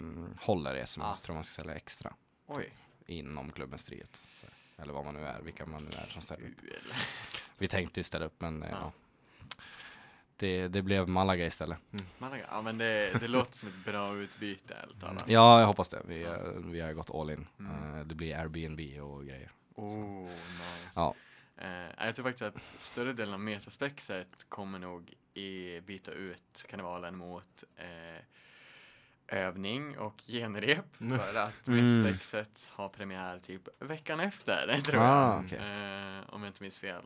eh, 0.00 0.06
håller 0.40 0.74
i 0.76 0.86
SMI 0.86 1.04
Ja. 1.04 1.14
tror 1.22 1.34
man 1.34 1.44
ska 1.44 1.62
sälja 1.62 1.74
extra. 1.74 2.14
oj. 2.46 2.72
inom 3.06 3.52
klubbens 3.52 3.84
frihet. 3.84 4.26
Så, 4.40 4.46
Eller 4.82 4.92
vad 4.92 5.04
man 5.04 5.14
nu 5.14 5.26
är, 5.26 5.40
vilka 5.40 5.66
man 5.66 5.82
nu 5.84 5.90
är 5.96 6.06
som 6.08 6.22
ställer 6.22 6.46
upp. 6.48 6.54
Vi 7.58 7.68
tänkte 7.68 8.00
ju 8.00 8.04
ställa 8.04 8.24
upp 8.24 8.40
men 8.40 8.62
eh, 8.62 8.70
Ja. 8.70 8.76
ja. 8.80 8.92
Det, 10.40 10.68
det 10.68 10.82
blev 10.82 11.08
Malaga 11.08 11.46
istället. 11.46 11.78
Malaga, 12.18 12.44
ja 12.50 12.62
men 12.62 12.78
det, 12.78 13.20
det 13.20 13.28
låter 13.28 13.56
som 13.56 13.68
ett 13.68 13.84
bra 13.84 14.14
utbyte 14.16 14.74
ärligt 14.74 15.00
talat. 15.00 15.24
Ja, 15.26 15.60
jag 15.60 15.66
hoppas 15.66 15.88
det. 15.88 16.02
Vi, 16.08 16.22
Ja. 16.22 16.34
eh, 16.34 16.52
vi 16.52 16.80
har 16.80 16.92
gått 16.92 17.10
all 17.14 17.30
in. 17.30 17.46
Mm. 17.58 17.94
Eh, 17.98 18.06
Det 18.06 18.14
blir 18.14 18.36
Airbnb 18.36 18.80
och 19.02 19.24
grejer. 19.26 19.50
Oh, 19.74 20.26
nice. 20.28 20.92
Ja. 20.94 21.14
Eh, 21.56 22.06
jag 22.06 22.14
tror 22.14 22.24
faktiskt 22.26 22.42
att 22.42 22.62
större 22.62 23.12
delen 23.12 23.34
av 23.34 23.40
metaspexet 23.40 24.46
kommer 24.48 24.78
nog 24.78 25.14
i, 25.34 25.80
byta 25.80 26.12
ut 26.12 26.64
karnevalen 26.68 27.16
mot 27.16 27.64
eh, 27.76 28.24
övning 29.38 29.98
och 29.98 30.22
genrep 30.26 30.96
för 30.98 31.38
att 31.38 31.66
Mm. 31.68 31.96
metaspexet 32.02 32.70
har 32.72 32.88
premiär 32.88 33.38
typ 33.38 33.68
veckan 33.78 34.20
efter, 34.20 34.80
tror 34.84 35.00
Ah, 35.00 35.34
jag. 35.34 35.44
okej. 35.44 35.58
Eh, 35.58 36.34
om 36.34 36.42
jag 36.42 36.48
inte 36.50 36.62
minns 36.62 36.78
fel. 36.78 37.02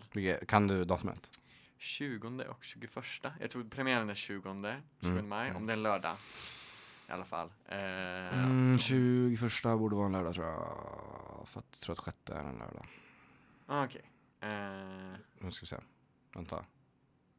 Kan 0.48 0.68
du 0.68 0.84
datumet? 0.84 1.38
20 1.84 2.44
och 2.48 2.64
21. 2.64 2.96
Jag 3.40 3.50
tror 3.50 3.64
premiären 3.64 4.10
är 4.10 4.14
20, 4.14 4.82
20 5.00 5.10
Mm. 5.10 5.28
maj, 5.28 5.52
om 5.52 5.66
det 5.66 5.72
är 5.72 5.76
en 5.76 5.82
lördag. 5.82 6.16
I 7.08 7.12
alla 7.12 7.24
fall. 7.24 7.52
Eh, 7.68 7.78
Mm, 8.44 8.78
21 8.78 9.78
borde 9.78 9.96
vara 9.96 10.06
en 10.06 10.12
lördag 10.12 10.34
tror 10.34 10.46
jag. 10.46 11.42
För 11.48 11.58
att 11.60 11.66
jag 11.70 11.80
tror 11.80 11.92
att 11.92 11.98
sjätte 11.98 12.34
är 12.34 12.44
en 12.44 12.58
lördag. 12.58 12.86
ah, 13.66 13.84
Okej. 13.84 14.10
Eh, 14.40 15.18
Nu 15.38 15.50
ska 15.50 15.62
vi 15.62 15.66
se. 15.66 15.76
Vänta. 16.34 16.64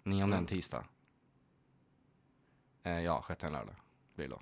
Nionde 0.03 0.35
är 0.35 0.39
en 0.39 0.45
tisdag. 0.45 0.85
Eh, 2.83 2.99
ja, 2.99 3.21
sjätte 3.21 3.45
är 3.45 3.47
en 3.47 3.53
lördag. 3.53 3.75
Blir 4.15 4.27
det 4.27 4.33
då. 4.33 4.41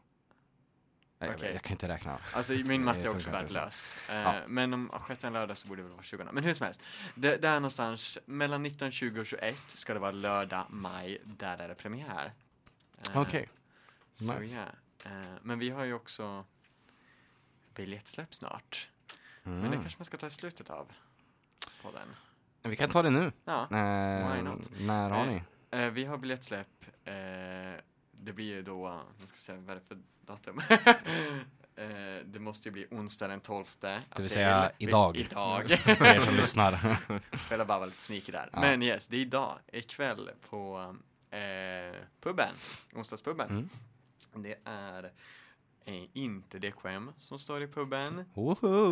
Nej, 1.28 1.38
jag, 1.42 1.54
jag 1.56 1.62
kan 1.62 1.72
inte 1.72 1.88
räkna. 1.88 2.20
Alltså 2.34 2.54
min 2.54 2.84
matte 2.84 3.02
är 3.02 3.10
också 3.10 3.32
värdelös. 3.32 3.96
Eh, 4.10 4.16
Ja. 4.16 4.34
Men 4.48 4.74
om 4.74 4.90
sjätte 4.90 5.28
är 5.28 5.32
lördag 5.32 5.58
så 5.58 5.68
borde 5.68 5.82
det 5.82 5.84
väl 5.84 5.94
vara 5.94 6.04
20. 6.04 6.24
Men 6.32 6.44
hur 6.44 6.54
som 6.54 6.66
helst. 6.66 6.82
Det, 7.16 7.38
där 7.38 7.56
någonstans 7.56 8.18
mellan 8.26 8.64
19, 8.64 8.92
20 8.92 9.20
och 9.20 9.26
21 9.26 9.56
ska 9.68 9.94
det 9.94 10.00
vara 10.00 10.12
lördag, 10.12 10.66
maj. 10.70 11.18
Där 11.24 11.58
är 11.58 11.68
det 11.68 11.76
premiär. 11.76 12.32
Eh, 13.14 13.22
Okej. 13.22 13.50
Så 14.14 14.40
nice. 14.40 14.56
ja. 14.56 15.10
Eh, 15.12 15.28
men 15.42 15.60
vi 15.60 15.70
har 15.70 15.84
ju 15.84 15.94
också 15.94 16.46
biljettsläpp 17.76 18.34
snart. 18.36 18.90
Mm. 19.46 19.60
Men 19.60 19.72
det 19.72 19.78
kanske 19.78 20.00
man 20.00 20.06
ska 20.06 20.18
ta 20.18 20.28
i 20.28 20.30
slutet 20.30 20.70
av 20.70 20.92
podden. 21.82 22.08
Vi 22.62 22.76
kan 22.76 22.90
ta 22.90 23.02
det 23.02 23.10
nu. 23.10 23.32
Ja. 23.46 23.62
Eh, 23.72 24.34
Why 24.36 24.42
not? 24.42 24.70
När 24.80 25.10
har 25.10 25.26
Eh, 25.28 25.32
ni? 25.32 25.44
Eh, 25.72 25.90
vi 25.92 26.06
har 26.06 26.18
biljettsläpp. 26.18 26.68
Eh, 28.24 28.26
det 28.26 28.34
blir 28.34 28.46
ju 28.46 28.62
då, 28.62 29.02
nu 29.20 29.28
ska 29.28 29.36
vi 29.36 29.42
se, 29.42 29.54
vad 29.54 29.70
är 29.70 29.76
det 29.76 29.88
för 29.88 29.98
datum? 30.22 30.62
eh, 31.76 32.26
det 32.26 32.40
måste 32.40 32.70
ju 32.70 32.74
bli 32.74 32.88
onsdag 32.92 33.28
den 33.28 33.40
12 33.40 33.66
april. 33.82 34.00
Det 34.16 34.22
vill 34.22 34.32
säga 34.32 34.72
idag. 34.78 35.18
Idag. 35.18 35.70
För 35.80 36.06
er 36.06 36.22
som 36.22 36.36
lyssnar. 36.36 36.98
Jag 37.50 37.68
bara 37.68 37.80
vara 37.80 37.86
lite 37.86 38.02
sneaky 38.02 38.32
där. 38.32 38.50
Ja. 38.54 38.60
Men 38.60 38.84
yes, 38.84 39.08
det 39.08 39.16
är 39.16 39.22
idag, 39.22 39.60
ikväll 39.74 40.30
på 40.50 40.96
eh, 41.30 41.96
puben, 42.22 42.54
onsdagspubben. 42.94 43.50
Mm. 43.50 43.70
Det 44.36 44.60
är 44.64 45.12
är 45.86 46.08
inte 46.14 46.60
DKM 46.60 47.12
som 47.18 47.40
står 47.40 47.64
i 47.64 47.68
puben. 47.68 48.26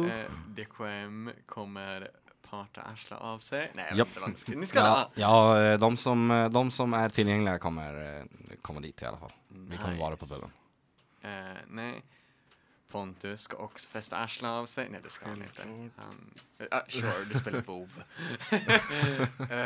Eh, 0.07 0.31
DKM 0.47 1.29
kommer 1.45 2.09
parta 2.51 2.81
arsla 2.81 3.17
av 3.17 3.39
sig. 3.39 3.71
Nej, 3.73 3.85
jag 3.89 3.95
vet 3.97 4.07
inte 4.07 4.19
vad 4.19 4.29
ni 4.29 4.35
ska. 4.35 4.51
Ni 4.51 4.65
ska 4.65 4.79
Ja, 4.79 5.11
ja 5.15 5.61
eh, 5.63 5.79
de, 5.79 5.97
som, 5.97 6.49
de 6.53 6.71
som 6.71 6.93
är 6.93 7.09
tillgängliga 7.09 7.59
kommer 7.59 8.17
eh, 8.19 8.55
komma 8.61 8.79
dit 8.79 9.01
i 9.01 9.05
alla 9.05 9.17
fall. 9.17 9.31
Vi 9.47 9.77
kommer 9.77 9.97
vara 9.97 10.17
på 10.17 10.25
puben. 10.25 10.49
Eh, 11.21 11.57
nej. 11.67 12.01
Pontus 12.91 13.41
ska 13.41 13.57
också 13.57 13.89
fästa 13.89 14.17
arsla 14.17 14.51
av 14.51 14.65
sig. 14.65 14.87
Nej, 14.91 14.99
det 15.03 15.09
ska 15.09 15.29
han 15.29 15.41
inte. 15.41 15.63
Han, 15.97 16.33
ah, 16.71 16.81
sure, 16.89 17.25
du 17.29 17.35
spelar 17.39 17.61
WoW. 17.61 18.03
eh, 19.51 19.57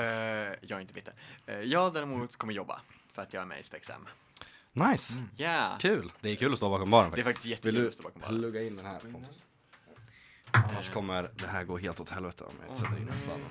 jag 0.62 0.72
är 0.72 0.80
inte 0.80 0.94
bitter. 0.94 1.14
Eh, 1.46 1.60
jag 1.60 1.94
däremot 1.94 2.36
kommer 2.36 2.54
jobba 2.54 2.82
för 3.14 3.22
att 3.22 3.34
jag 3.34 3.42
är 3.42 3.46
med 3.46 3.60
i 3.60 3.64
Spexam. 3.64 4.08
Nice! 4.74 5.14
Ja, 5.38 5.78
Kul! 5.80 6.12
Det 6.22 6.30
är 6.30 6.36
kul 6.36 6.52
att 6.52 6.58
stå 6.58 6.70
bakom 6.70 6.90
baren 6.90 7.12
det 7.12 7.20
är 7.22 7.24
faktiskt. 7.24 7.36
faktiskt 7.36 7.66
Vill 7.66 7.76
jättekul 7.76 7.82
du 7.82 7.88
att 7.88 7.94
stå 7.94 8.04
bakom 8.04 8.22
baren. 8.22 8.36
plugga 8.40 8.62
in 8.62 8.76
den 8.76 8.86
här 8.86 9.00
Pontus? 9.00 9.46
Annars 10.56 10.90
kommer 10.90 11.32
det 11.36 11.48
här 11.48 11.64
gå 11.64 11.78
helt 11.78 12.00
åt 12.00 12.10
helvete 12.10 12.44
om 12.44 12.54
jag 12.62 12.70
inte 12.70 12.82
sätter 12.82 12.98
in 12.98 13.06
den 13.06 13.20
sladden. 13.20 13.46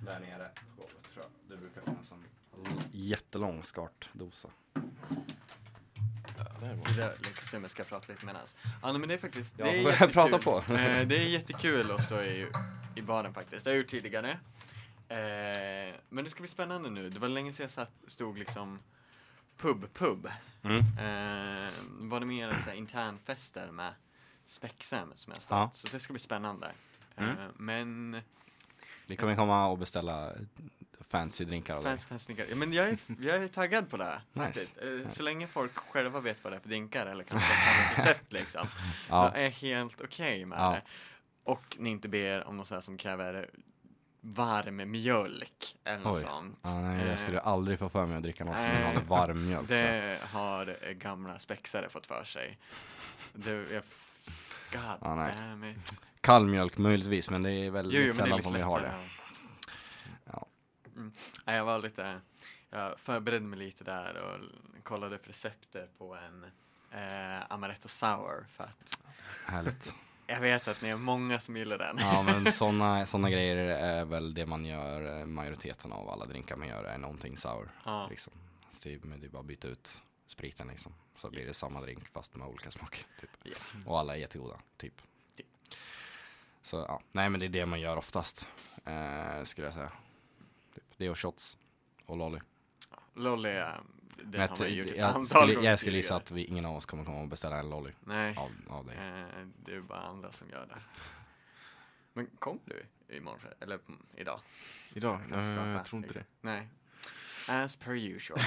Där 0.00 0.20
nere 0.20 0.50
på 0.54 0.82
golvet 0.82 1.12
tror 1.12 1.24
jag. 1.24 1.30
Det 1.48 1.56
brukar 1.56 1.80
finnas 1.80 2.12
en 2.12 2.24
jättelång 2.92 3.62
skartdosa. 3.62 4.48
Det 6.60 6.94
där 6.96 7.16
lilla 7.18 7.34
kostymen 7.40 7.70
ska 7.70 7.80
jag 7.80 7.88
prata 7.88 8.12
lite 8.12 8.26
medans. 8.26 8.56
Ja, 8.82 8.92
men 8.92 9.08
det 9.08 9.14
är 9.14 9.18
faktiskt, 9.18 9.56
det 9.56 9.62
är 9.62 9.74
jättekul. 9.74 10.12
prata 10.12 10.38
på? 10.38 10.56
Eh, 10.74 11.06
det 11.06 11.16
är 11.16 11.28
jättekul 11.28 11.90
att 11.90 12.02
stå 12.02 12.20
i, 12.20 12.46
i 12.94 13.02
baren 13.02 13.34
faktiskt. 13.34 13.64
Det 13.64 13.70
har 13.70 13.74
jag 13.74 13.82
gjort 13.82 13.90
tidigare. 13.90 14.30
Eh, 15.08 15.94
men 16.08 16.24
det 16.24 16.30
ska 16.30 16.40
bli 16.40 16.48
spännande 16.48 16.90
nu. 16.90 17.10
Det 17.10 17.18
var 17.18 17.28
länge 17.28 17.52
sedan 17.52 17.64
jag 17.64 17.70
satt, 17.70 17.92
stod 18.06 18.38
liksom 18.38 18.78
pub-pub. 19.58 20.30
Mm. 20.62 20.78
Eh, 20.78 21.68
var 21.88 22.20
det 22.20 22.26
mer 22.26 22.50
så 22.64 22.70
här 22.70 22.74
internfester 22.74 23.70
med 23.70 23.94
Spexam 24.46 25.12
som 25.14 25.32
jag 25.32 25.42
stått. 25.42 25.56
Ja. 25.56 25.70
Så 25.72 25.88
det 25.88 25.98
ska 26.00 26.12
bli 26.12 26.20
spännande. 26.20 26.70
Mm. 27.16 27.30
Eh, 27.30 27.36
men 27.56 28.20
Vi 29.06 29.16
kommer 29.16 29.36
komma 29.36 29.66
och 29.66 29.78
beställa 29.78 30.32
fancy 31.00 31.44
drinkar 31.44 31.76
av 31.76 31.82
fans, 31.82 32.04
fans 32.04 32.28
nickar. 32.28 32.46
Ja, 32.50 32.56
men 32.56 32.72
jag 32.72 32.88
är, 32.88 32.98
jag 33.20 33.36
är 33.36 33.48
taggad 33.48 33.90
på 33.90 33.96
det 33.96 34.20
Nice. 34.32 34.44
faktiskt. 34.46 34.78
Eh, 34.82 35.08
Så 35.08 35.22
länge 35.22 35.46
folk 35.46 35.76
själva 35.76 36.20
vet 36.20 36.44
vad 36.44 36.52
det 36.52 36.56
är 36.56 36.60
för 36.60 36.68
drinkar 36.68 37.06
eller 37.06 37.24
kan 37.24 37.38
ta 37.38 37.44
fram 37.44 37.84
ett 37.92 37.98
recept 37.98 38.32
liksom. 38.32 38.66
Ja. 39.08 39.24
Jag 39.34 39.44
är 39.44 39.50
helt 39.50 40.00
okej 40.00 40.44
med 40.44 40.58
Ja. 40.58 40.70
det. 40.70 40.82
Och 41.44 41.76
ni 41.78 41.90
inte 41.90 42.08
ber 42.08 42.44
om 42.44 42.56
något 42.56 42.66
sånt 42.66 42.76
här 42.76 42.80
som 42.80 42.96
kräver 42.98 43.50
varm 44.20 44.90
mjölk 44.90 45.76
eller 45.84 45.98
något 45.98 46.16
Oj. 46.18 46.22
sånt. 46.24 46.58
Ja, 46.62 46.80
nej, 46.80 47.00
jag 47.00 47.08
Eh, 47.10 47.16
skulle 47.16 47.40
aldrig 47.40 47.78
få 47.78 47.88
för 47.88 48.06
mig 48.06 48.16
att 48.16 48.22
dricka 48.22 48.44
något 48.44 48.56
som 48.62 48.70
innehåller 48.70 49.00
varm 49.00 49.46
mjölk. 49.46 49.70
jag. 49.70 49.78
Det 49.78 50.18
har 50.30 50.76
eh, 50.82 50.90
gamla 50.92 51.38
spexare 51.38 51.88
fått 51.88 52.06
för 52.06 52.24
sig. 52.24 52.58
Det, 53.32 53.50
jag, 53.50 53.82
God 54.72 54.80
Ja, 55.00 55.14
nej. 55.14 55.34
damn 55.36 55.64
it. 55.64 56.00
Kall 56.20 56.46
mjölk 56.46 56.78
möjligtvis, 56.78 57.30
men 57.30 57.42
det 57.42 57.50
är 57.52 57.70
väldigt 57.70 57.98
Jo, 57.98 58.02
jo, 58.04 58.08
är 58.10 58.12
sällan 58.14 58.42
som 58.42 58.52
vi 58.54 58.60
har 58.60 58.80
det. 58.80 58.94
Ja. 60.24 60.46
Mm. 60.96 61.12
Nej, 61.44 61.56
Jag 61.56 61.64
var 61.64 61.78
lite, 61.78 62.20
jag 62.70 63.00
förberedde 63.00 63.46
mig 63.46 63.58
lite 63.58 63.84
där 63.84 64.16
och 64.16 64.38
kollade 64.84 65.16
upp 65.16 65.28
receptet 65.28 65.98
på 65.98 66.14
en 66.16 66.44
eh, 66.92 67.40
amaretto 67.48 67.88
sour 67.88 68.46
för 68.52 68.64
att 68.64 68.98
Härligt. 69.46 69.94
jag 70.26 70.40
vet 70.40 70.68
att 70.68 70.82
ni 70.82 70.88
är 70.88 70.96
många 70.96 71.40
som 71.40 71.56
gillar 71.56 71.78
den. 71.78 71.96
Ja, 71.98 72.22
men 72.22 72.52
sådana 72.52 73.06
såna 73.06 73.30
grejer 73.30 73.56
är 73.56 74.04
väl 74.04 74.34
det 74.34 74.46
man 74.46 74.64
gör, 74.64 75.20
eh, 75.20 75.26
majoriteten 75.26 75.92
av 75.92 76.10
alla 76.10 76.26
drinkar 76.26 76.56
man 76.56 76.68
gör 76.68 76.84
är 76.84 76.98
någonting 76.98 77.36
sour. 77.36 77.70
Ja. 77.84 78.06
Liksom. 78.10 78.32
Så 78.70 78.88
det, 78.88 78.94
är- 78.94 78.98
men 79.02 79.20
det 79.20 79.26
är 79.26 79.30
bara 79.30 79.40
att 79.40 79.46
byta 79.46 79.68
ut 79.68 80.02
spriten 80.26 80.68
liksom. 80.68 80.94
Så 81.22 81.30
blir 81.30 81.46
det 81.46 81.54
samma 81.54 81.80
drink 81.80 82.08
fast 82.08 82.34
med 82.34 82.46
olika 82.46 82.70
smak. 82.70 83.04
Typ. 83.20 83.30
Och 83.86 83.98
alla 83.98 84.14
är 84.14 84.18
jättegoda, 84.20 84.60
typ. 84.76 85.02
Typ. 85.36 85.46
Så 86.62 86.76
ja, 86.76 87.00
nej 87.12 87.30
men 87.30 87.40
det 87.40 87.46
är 87.46 87.50
det 87.50 87.66
man 87.66 87.80
gör 87.80 87.96
oftast, 87.96 88.48
eh, 88.84 89.44
skulle 89.44 89.66
jag 89.66 89.74
säga. 89.74 89.92
Typ. 90.74 90.84
Det 90.96 91.10
och 91.10 91.18
shots 91.18 91.58
och 92.06 92.16
lolly. 92.16 92.38
Lolly, 93.14 93.48
eh, 93.48 93.68
det 94.16 94.38
Men 94.38 94.40
har 94.40 94.48
jag, 94.48 94.58
man 94.58 94.74
gjort 94.74 94.86
ett 94.86 94.96
jag, 94.96 95.08
antal 95.08 95.26
skulle, 95.26 95.54
gånger 95.54 95.70
jag 95.70 95.78
skulle 95.78 95.96
gissa 95.96 96.16
att 96.16 96.30
vi, 96.30 96.44
ingen 96.44 96.66
av 96.66 96.76
oss 96.76 96.86
kommer 96.86 97.04
komma 97.04 97.20
och 97.20 97.28
beställa 97.28 97.56
en 97.58 97.70
lolly 97.70 97.92
Nej, 98.00 98.36
av, 98.36 98.50
av 98.68 98.86
dig. 98.86 98.96
eh, 98.96 99.46
det 99.64 99.74
är 99.74 99.80
bara 99.80 100.00
andra 100.00 100.32
som 100.32 100.50
gör 100.50 100.66
det. 100.66 101.02
Men 102.12 102.26
kom 102.38 102.60
du 102.64 102.86
imorgon, 103.16 103.40
eller 103.60 103.78
mm, 103.88 104.06
idag? 104.16 104.40
Idag? 104.94 105.20
Nej, 105.28 105.56
prata. 105.56 105.68
jag 105.70 105.84
tror 105.84 106.02
inte 106.02 106.14
det. 106.14 106.24
Nej. 106.40 106.68
As 107.48 107.76
per 107.76 107.92
usual. 107.92 108.38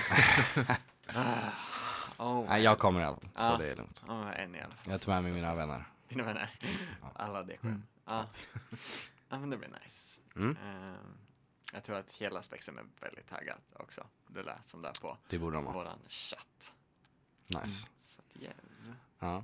ah, 1.07 1.49
oh, 2.17 2.45
Nej, 2.47 2.63
jag 2.63 2.79
kommer 2.79 3.01
i 3.01 3.03
alla 3.03 3.17
fall, 3.17 3.29
Ja. 3.35 3.41
så 3.41 3.57
det 3.57 3.71
är 3.71 3.75
lugnt. 3.75 4.03
Ja, 4.07 4.33
en 4.33 4.55
i 4.55 4.61
alla 4.61 4.75
fall. 4.75 4.91
Jag 4.91 5.01
tar 5.01 5.11
med 5.13 5.23
mig 5.23 5.31
mina 5.33 5.55
vänner. 5.55 5.85
Dina 6.07 6.23
vänner. 6.23 6.59
Ja. 7.01 7.11
Alla 7.15 7.43
DKM. 7.43 7.67
Mm. 7.67 7.83
Ja. 8.05 8.25
ja, 9.29 9.39
men 9.39 9.49
det 9.49 9.57
blir 9.57 9.69
nice. 9.83 10.21
Mm. 10.35 10.57
Ehm, 10.63 11.17
jag 11.73 11.83
tror 11.83 11.97
att 11.97 12.11
hela 12.13 12.41
Spexen 12.41 12.77
är 12.77 12.85
väldigt 12.99 13.27
taggat 13.27 13.61
också. 13.75 14.07
Det 14.27 14.43
lät 14.43 14.69
som 14.69 14.81
där 14.81 14.93
på 15.01 15.17
Det 15.29 15.39
borde 15.39 15.57
de 15.57 15.65
ha. 15.65 15.73
våran 15.73 15.99
chatt. 16.07 16.73
Nice. 17.47 17.87
Så 17.99 18.21
att 18.21 18.41
yes. 18.41 18.89
Ja. 19.19 19.43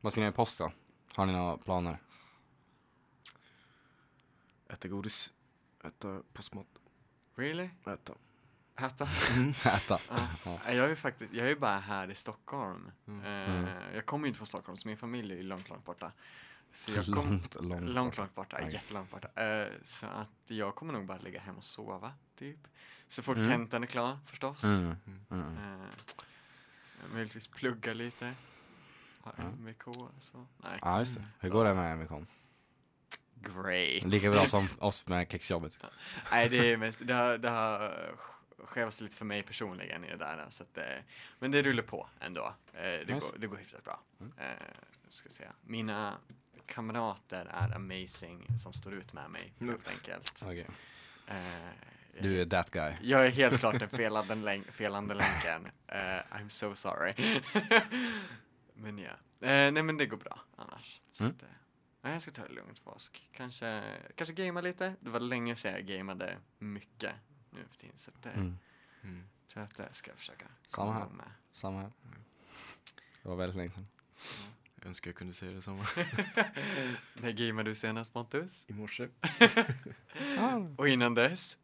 Vad 0.00 0.12
ska 0.12 0.20
ni 0.20 0.24
göra 0.24 0.32
i 0.34 0.36
påsk 0.36 0.58
då? 0.58 0.72
Har 1.14 1.26
ni 1.26 1.32
några 1.32 1.56
planer? 1.56 1.98
Äta 4.68 4.88
godis, 4.88 5.32
äta 5.84 6.22
postmat, 6.32 6.66
Really? 7.36 7.70
äta. 7.86 8.14
Äta? 8.76 9.08
Äta? 9.66 9.98
Ja. 10.10 10.28
Ja. 10.44 10.72
Jag 10.72 10.90
är 10.90 10.94
faktiskt, 10.94 11.32
jag 11.34 11.50
är 11.50 11.56
bara 11.56 11.78
här 11.78 12.10
i 12.10 12.14
Stockholm. 12.14 12.90
Mm. 13.08 13.24
Eh, 13.24 13.50
Mm. 13.66 13.94
Jag 13.94 14.06
kommer 14.06 14.24
ju 14.24 14.28
inte 14.28 14.38
från 14.38 14.46
Stockholm, 14.46 14.76
så 14.76 14.88
min 14.88 14.96
familj 14.96 15.38
är 15.38 15.42
långt, 15.42 15.68
långt 15.68 15.84
borta. 15.84 16.12
Så 16.72 16.92
jag 16.92 17.04
kom, 17.04 17.14
Långt, 17.14 17.54
långt. 17.60 17.84
långt, 17.90 18.16
långt 18.16 18.34
borta, 18.34 18.56
Okej. 18.60 18.72
jättelångt 18.72 19.10
borta. 19.10 19.42
Eh, 19.42 19.68
så 19.84 20.06
att 20.06 20.28
jag 20.46 20.74
kommer 20.74 20.92
nog 20.92 21.06
bara 21.06 21.18
ligga 21.18 21.40
hemma 21.40 21.58
och 21.58 21.64
sova, 21.64 22.12
typ. 22.36 22.58
Så 23.08 23.22
fort 23.22 23.36
Mm. 23.36 23.48
tentan 23.50 23.82
är 23.82 23.86
klar, 23.86 24.18
förstås. 24.26 24.64
Mm. 24.64 24.96
Mm. 25.30 25.56
Eh, 25.56 25.86
möjligtvis 27.12 27.46
plugga 27.48 27.94
lite. 27.94 28.34
Ha. 29.20 29.32
MVK, 29.38 29.84
så. 30.20 30.46
Nej. 30.56 30.78
Ja, 30.82 31.00
just 31.00 31.14
det. 31.16 31.24
Hur 31.40 31.48
går 31.50 31.64
det 31.64 31.74
med 31.74 31.92
MVK? 31.92 32.26
Great. 33.34 34.04
Lika 34.04 34.30
bra 34.30 34.46
som 34.48 34.68
oss 34.78 35.06
med 35.06 35.30
kexjobbet. 35.32 35.78
Nej, 36.30 36.48
det 36.48 36.72
är 36.72 36.76
mest, 36.76 36.98
det 37.02 37.14
har, 37.14 37.38
det 37.38 37.48
har 37.50 37.94
lite 39.00 39.16
för 39.16 39.24
mig 39.24 39.42
personligen 39.42 40.04
i 40.04 40.10
det 40.10 40.16
där. 40.16 40.46
Så 40.50 40.62
att, 40.62 40.78
eh, 40.78 40.84
men 41.38 41.50
det 41.50 41.62
rullar 41.62 41.82
på 41.82 42.08
ändå. 42.20 42.54
Eh, 42.72 42.82
det, 42.82 42.98
Nice. 43.14 43.32
går, 43.32 43.38
det 43.38 43.46
går 43.46 43.56
hyfsat 43.56 43.84
bra. 43.84 44.00
Mm. 44.20 44.32
Eh, 44.38 44.66
ska 45.08 45.28
säga. 45.28 45.52
Mina 45.62 46.18
kamrater 46.66 47.46
är 47.50 47.74
amazing 47.76 48.46
som 48.58 48.72
står 48.72 48.94
ut 48.94 49.12
med 49.12 49.30
mig, 49.30 49.52
Mm. 49.60 49.74
helt 49.74 49.88
enkelt. 49.88 50.42
Eh, 51.26 51.36
Du 52.20 52.40
är 52.40 52.46
that 52.46 52.70
guy. 52.70 52.92
Jag 53.02 53.26
är 53.26 53.30
helt 53.30 53.58
klart 53.60 53.78
den 53.78 53.88
felande, 53.98 54.34
länk, 54.34 54.72
felande 54.72 55.14
länken. 55.14 55.66
Eh, 55.86 55.98
I'm 56.36 56.48
so 56.48 56.74
sorry. 56.74 57.14
men 58.74 58.98
ja. 58.98 59.10
Eh, 59.40 59.72
nej 59.72 59.82
men 59.82 59.96
det 59.96 60.06
går 60.06 60.16
bra 60.16 60.40
annars. 60.56 61.00
Så 61.12 61.24
Mm. 61.24 61.36
att, 61.36 61.44
nej, 62.02 62.12
jag 62.12 62.22
ska 62.22 62.30
ta 62.30 62.42
det 62.42 62.52
lugnt 62.54 62.84
på 62.84 62.90
påsk. 62.92 63.28
Kanske, 63.32 63.82
kanske 64.16 64.34
gamea 64.34 64.60
lite. 64.62 64.94
Det 65.00 65.10
var 65.10 65.20
länge 65.20 65.56
sedan 65.56 65.72
jag 65.72 65.86
gameade 65.86 66.36
mycket 66.58 67.12
nu 67.52 67.64
för 67.70 67.76
tiden. 67.76 67.98
Så 67.98 68.10
att, 68.10 68.26
eh, 68.26 68.32
Mm. 68.34 68.58
Mm. 69.02 69.24
så 69.46 69.60
att 69.60 69.74
det 69.74 69.88
ska 69.92 70.10
jag 70.10 70.18
försöka 70.18 70.46
Samma 70.66 70.86
komma 70.92 70.98
här. 70.98 71.08
med. 71.16 71.30
Samma 71.52 71.80
här. 71.80 71.90
Det 73.22 73.28
var 73.28 73.36
väldigt 73.36 73.56
länge 73.56 73.70
sedan. 73.70 73.86
Jag 74.74 74.86
önskar 74.86 75.08
jag 75.10 75.16
kunde 75.16 75.32
säga 75.34 75.52
detsamma. 75.52 75.84
När 77.14 77.32
gameade 77.48 77.70
du 77.70 77.74
senast 77.74 78.12
Pontus? 78.12 78.64
I 78.68 78.72
morse, 78.72 79.08
Och 80.76 80.88
innan 80.88 81.14
dess? 81.14 81.58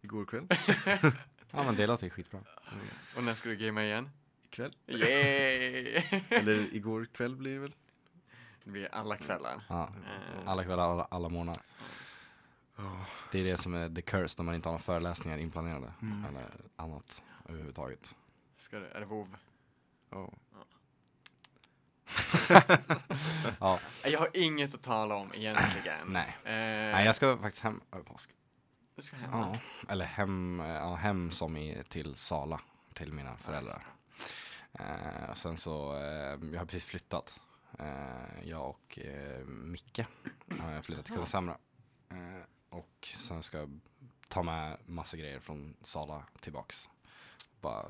igår 0.00 0.24
kväll, 0.24 0.46
Ja 1.50 1.62
men 1.64 1.76
det 1.76 1.86
låter 1.86 2.04
ju 2.04 2.10
skitbra. 2.10 2.40
Och 3.16 3.24
när 3.24 3.34
ska 3.34 3.48
du 3.48 3.56
gamea 3.56 3.84
igen? 3.84 4.10
ikväll. 4.42 4.76
Yay! 4.86 6.02
Eller 6.28 6.74
igår 6.74 7.04
kväll 7.12 7.36
blir 7.36 7.52
det 7.52 7.58
väl? 7.58 7.74
det 8.64 8.70
blir 8.70 8.94
alla 8.94 9.16
kvällar. 9.16 9.64
Ja. 9.68 9.94
Eh, 10.06 10.48
Alla 10.48 10.64
kvällar, 10.64 10.92
alla, 10.92 11.04
alla 11.04 11.28
månader. 11.28 11.62
Ja. 12.82 13.06
Det 13.32 13.38
är 13.40 13.44
det 13.44 13.56
som 13.56 13.74
är 13.74 13.94
the 13.94 14.02
curse 14.02 14.34
när 14.38 14.44
man 14.44 14.54
inte 14.54 14.68
har 14.68 14.72
några 14.72 14.82
föreläsningar 14.82 15.38
inplanerade. 15.38 15.92
Mm. 16.02 16.24
Eller 16.24 16.46
annat 16.76 17.22
överhuvudtaget. 17.48 18.14
ska 18.56 18.78
du, 18.78 18.86
är 18.86 19.00
det 19.00 19.06
WoW? 19.06 19.36
Ja. 20.10 20.30
Ja, 23.60 23.78
Jag 24.04 24.18
har 24.18 24.28
inget 24.34 24.74
att 24.74 24.82
tala 24.82 25.14
om 25.16 25.30
egentligen. 25.34 25.98
nej. 26.06 26.36
Eh, 26.44 26.92
Nej 26.94 27.06
jag 27.06 27.16
ska 27.16 27.38
faktiskt 27.38 27.62
hem 27.62 27.80
över 27.92 28.04
påsk. 28.04 28.30
Du 28.96 29.02
ska 29.02 29.16
hem? 29.16 29.30
Ja. 29.32 29.56
Eller 29.88 30.04
hem, 30.04 30.60
eh, 30.60 30.66
ja, 30.68 30.94
hem 30.94 31.30
som 31.30 31.56
i 31.56 31.82
till 31.88 32.16
Sala. 32.16 32.60
Till 32.94 33.12
mina 33.12 33.36
föräldrar. 33.36 33.86
Eh, 34.72 35.30
och 35.30 35.36
sen 35.38 35.56
så, 35.56 35.96
eh, 35.96 36.02
jag 36.52 36.58
har 36.58 36.64
precis 36.66 36.84
flyttat. 36.84 37.40
Eh, 37.78 38.48
jag 38.48 38.68
och 38.70 38.98
eh, 38.98 39.44
Micke 39.46 40.00
har 40.60 40.82
flyttat 40.82 41.04
till 41.06 41.14
Kungshamra. 41.14 41.56
Eh, 42.70 42.78
och 42.78 43.08
sen 43.18 43.42
ska 43.42 43.58
jag 43.58 43.80
ta 44.28 44.42
med 44.42 44.76
massa 44.86 45.16
grejer 45.16 45.40
från 45.40 45.76
Sala 45.82 46.24
tillbaks. 46.40 46.90
Bara 47.60 47.86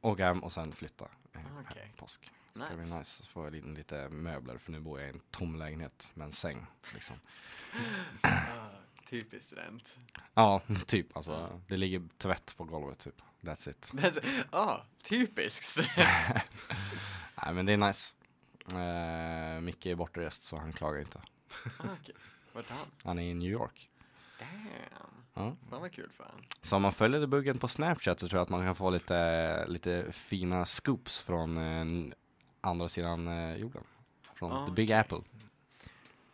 åka 0.00 0.24
hem 0.26 0.42
och 0.44 0.52
sen 0.52 0.72
flytta. 0.72 1.04
eh, 1.32 1.40
Ah, 1.40 1.48
här 1.48 1.66
okej. 1.70 1.92
Påsk. 1.96 2.30
Det 2.52 2.58
blir 2.58 2.76
Nice. 2.78 2.98
nice. 2.98 3.22
Får 3.26 3.44
jag 3.44 3.54
lite, 3.78 4.08
möbler 4.08 4.58
för 4.58 4.72
nu 4.72 4.80
bor 4.80 5.00
jag 5.00 5.08
i 5.08 5.12
en 5.12 5.20
tom 5.30 5.56
lägenhet 5.56 6.10
med 6.14 6.24
en 6.24 6.32
säng. 6.32 6.66
Liksom. 6.94 7.16
Ah, 8.22 8.68
typiskt 9.04 9.44
student. 9.46 9.96
Ja, 10.34 10.62
typ. 10.86 11.16
Alltså, 11.16 11.60
det 11.68 11.76
ligger 11.76 12.02
tvätt 12.18 12.54
på 12.56 12.64
golvet 12.64 12.98
typ. 12.98 13.22
That's 13.40 13.70
it. 13.70 13.90
Det 13.92 14.06
är 14.06 14.10
så- 14.10 14.20
Ja, 14.52 14.84
typiskt. 15.02 15.78
Nej 17.44 17.54
men 17.54 17.66
det 17.66 17.72
är 17.72 17.76
nice. 17.76 18.14
Eh, 18.72 19.60
Micke 19.60 19.86
är 19.86 19.94
bortrest 19.94 20.42
så 20.42 20.56
han 20.56 20.72
klagar 20.72 21.00
inte. 21.00 21.18
Ah, 21.78 21.84
okej. 22.00 22.14
Vart 22.52 22.70
är 22.70 22.74
han? 22.74 22.86
Han 23.04 23.18
är 23.18 23.22
i 23.22 23.34
New 23.34 23.50
York. 23.50 23.89
Damn. 24.40 25.14
Ja. 25.34 25.56
Fan 25.70 25.80
vad 25.80 25.92
kul 25.92 26.10
för 26.16 26.24
han. 26.24 26.42
Så 26.62 26.76
om 26.76 26.82
man 26.82 26.92
följer 26.92 27.26
buggen 27.26 27.58
på 27.58 27.68
Snapchat 27.68 28.20
så 28.20 28.28
tror 28.28 28.38
jag 28.38 28.42
att 28.42 28.48
man 28.48 28.64
kan 28.64 28.74
få 28.74 28.90
lite, 28.90 29.66
lite 29.66 30.12
fina 30.12 30.64
scoops 30.64 31.20
från 31.22 31.56
eh, 31.56 32.12
andra 32.60 32.88
sidan 32.88 33.28
eh, 33.28 33.56
jorden. 33.56 33.82
Från 34.34 34.52
Ah, 34.52 34.66
the 34.66 34.72
big 34.72 34.86
okej. 34.86 34.96
apple. 34.98 35.18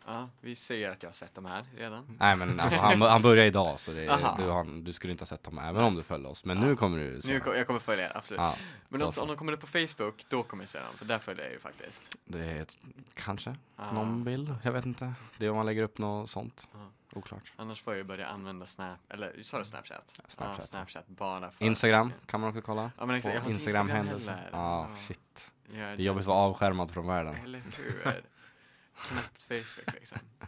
Ja, 0.09 0.29
vi 0.41 0.55
ser 0.55 0.89
att 0.91 1.03
jag 1.03 1.09
har 1.09 1.13
sett 1.13 1.35
de 1.35 1.45
här 1.45 1.65
redan. 1.77 2.17
Nej 2.19 2.35
men 2.35 2.59
alltså, 2.59 2.79
han, 2.79 3.01
han 3.01 3.21
börjar 3.21 3.45
idag 3.45 3.79
så 3.79 3.91
det, 3.91 4.05
du, 4.37 4.43
har, 4.49 4.81
du 4.83 4.93
skulle 4.93 5.11
inte 5.11 5.21
ha 5.21 5.27
sett 5.27 5.43
dem 5.43 5.59
även 5.59 5.83
om 5.83 5.95
du 5.95 6.03
följde 6.03 6.29
oss. 6.29 6.45
Men 6.45 6.57
nu 6.57 6.75
kommer 6.75 6.97
du 6.99 7.21
se 7.21 7.33
Nu, 7.33 7.39
dem. 7.39 7.53
jag 7.55 7.67
kommer 7.67 7.79
följa 7.79 8.05
er, 8.05 8.17
absolut. 8.17 8.41
Ja, 8.41 8.55
Men 8.89 9.01
om, 9.01 9.11
om 9.21 9.27
de 9.27 9.37
kommer 9.37 9.53
upp 9.53 9.59
på 9.61 9.67
Facebook, 9.67 10.25
då 10.29 10.43
kommer 10.43 10.63
jag 10.63 10.69
se 10.69 10.79
dem, 10.79 10.87
för 10.95 11.05
där 11.05 11.19
följer 11.19 11.43
jag 11.43 11.53
ju 11.53 11.59
faktiskt. 11.59 12.17
det 12.25 12.39
är 12.45 12.61
ett, 12.61 12.77
kanske 13.13 13.55
Ah. 13.75 13.91
någon 13.91 14.23
bild, 14.23 14.55
jag 14.63 14.71
vet 14.71 14.85
inte. 14.85 15.13
Det 15.37 15.45
är 15.45 15.49
om 15.49 15.55
man 15.55 15.65
lägger 15.65 15.83
upp 15.83 15.97
något 15.97 16.29
sånt. 16.29 16.67
Ja. 16.73 16.79
Oklart. 17.13 17.51
Annars 17.55 17.81
får 17.81 17.93
jag 17.93 17.97
ju 17.97 18.03
börja 18.03 18.27
använda 18.27 18.65
Snap, 18.65 18.97
eller 19.09 19.41
sa 19.43 19.57
du 19.59 19.65
Snapchat? 19.65 20.09
Snapchat, 20.27 20.37
Ja, 20.39 20.55
ja. 20.57 20.61
Snapchat 20.61 21.07
bara 21.07 21.51
för 21.51 21.65
Instagram 21.65 22.13
kan 22.25 22.39
man 22.39 22.49
också 22.49 22.61
kolla. 22.61 22.91
Ja 22.97 23.05
men 23.05 23.15
exakt, 23.15 23.35
jag 23.35 23.41
har 23.41 23.49
inte 23.49 23.61
Instagram 23.61 23.87
Instagram 23.87 24.05
händelser. 24.07 24.31
heller. 24.31 24.49
Ja, 24.57 24.89
shit. 25.07 25.51
Ja, 25.71 25.77
Det 25.77 25.79
är 25.81 25.95
jobbigt 25.97 26.21
att 26.21 26.27
vara 26.27 26.37
avskärmad 26.37 26.91
från 26.91 27.07
världen. 27.07 27.35
Eller 27.43 27.61
hur? 27.77 28.21
Knappt 29.01 29.43
Facebook 29.43 29.93
liksom. 29.99 30.17
Eh, 30.41 30.47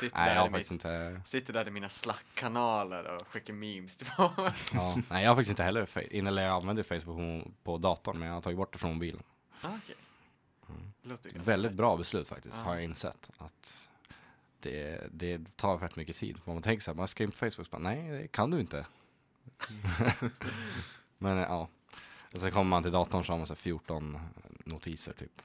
Sitter, 0.00 0.16
Nej, 0.18 0.34
där 0.34 0.50
mitt, 0.50 0.70
inte. 0.70 1.20
sitter 1.24 1.52
där 1.52 1.68
i 1.68 1.70
mina 1.70 1.88
Slack-kanaler 1.88 3.04
och 3.16 3.28
skickar 3.28 3.54
memes 3.54 3.96
till 3.96 4.06
folk. 4.06 4.34
Ja. 4.74 4.96
Nej, 5.10 5.22
jag 5.22 5.30
har 5.30 5.34
faktiskt 5.36 5.50
inte 5.50 5.62
heller. 5.62 5.86
Fa- 5.86 6.10
in- 6.10 6.26
Eller 6.26 6.42
jag 6.42 6.52
använder 6.54 6.82
Facebook 6.82 7.44
på, 7.64 7.78
datorn, 7.78 8.18
men 8.18 8.28
jag 8.28 8.34
har 8.34 8.40
tagit 8.42 8.56
bort 8.56 8.72
det 8.72 8.78
från 8.78 8.92
mobilen. 8.94 9.22
ah, 9.62 9.68
ju 11.28 11.32
ganska 11.32 11.50
Väldigt 11.50 11.72
bra 11.72 11.96
beslut 11.96 12.28
faktiskt, 12.28 12.54
Ja. 12.56 12.62
har 12.62 12.74
jag 12.74 12.84
insett. 12.84 13.30
Att 13.38 13.88
det, 14.60 15.08
det 15.12 15.56
tar 15.56 15.78
rätt 15.78 15.96
mycket 15.96 16.16
tid. 16.16 16.40
Man 16.44 16.62
tänker 16.62 16.82
så 16.82 16.90
här, 16.90 16.96
man 16.96 17.08
ska 17.08 17.24
in 17.24 17.30
på 17.30 17.36
Facebook, 17.36 17.66
så 17.66 17.70
bara, 17.70 17.78
nej 17.82 18.10
det 18.10 18.28
kan 18.28 18.50
du 18.50 18.60
inte. 18.60 18.86
men 21.18 21.36
eh, 21.38 21.42
ja. 21.44 21.68
Och 22.34 22.40
sen 22.40 22.50
kommer 22.50 22.64
man 22.70 22.82
till 22.82 22.92
datorn 22.92 23.24
så 23.24 23.32
har 23.32 23.38
man 23.38 23.46
så 23.46 23.52
här 23.54 23.58
14 23.58 24.18
notiser 24.64 25.12
typ. 25.12 25.42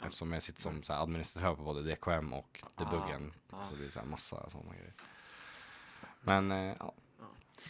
Eftersom 0.00 0.32
jag 0.32 0.42
sitter 0.42 0.62
som 0.62 0.82
så 0.82 0.92
här 0.92 1.02
administratör 1.02 1.54
på 1.54 1.62
både 1.62 1.82
DKM 1.94 2.32
och 2.32 2.64
debuggen. 2.76 3.32
Ah. 3.50 3.68
Så 3.70 3.74
det 3.74 3.84
är 3.86 3.90
så 3.90 3.98
här 4.00 4.06
massa 4.06 4.50
sådana 4.50 4.74
grejer. 4.74 4.92
Men 6.20 6.52
eh, 6.52 6.76
ja, 6.78 6.92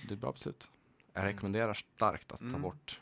det 0.03 0.09
är 0.09 0.13
ett 0.13 0.19
bra 0.19 0.33
beslut. 0.33 0.71
Jag 1.13 1.25
rekommenderar 1.25 1.75
starkt 1.75 2.33
att 2.33 2.39
ta 2.41 2.45
Mm. 2.47 2.63
bort 2.63 3.01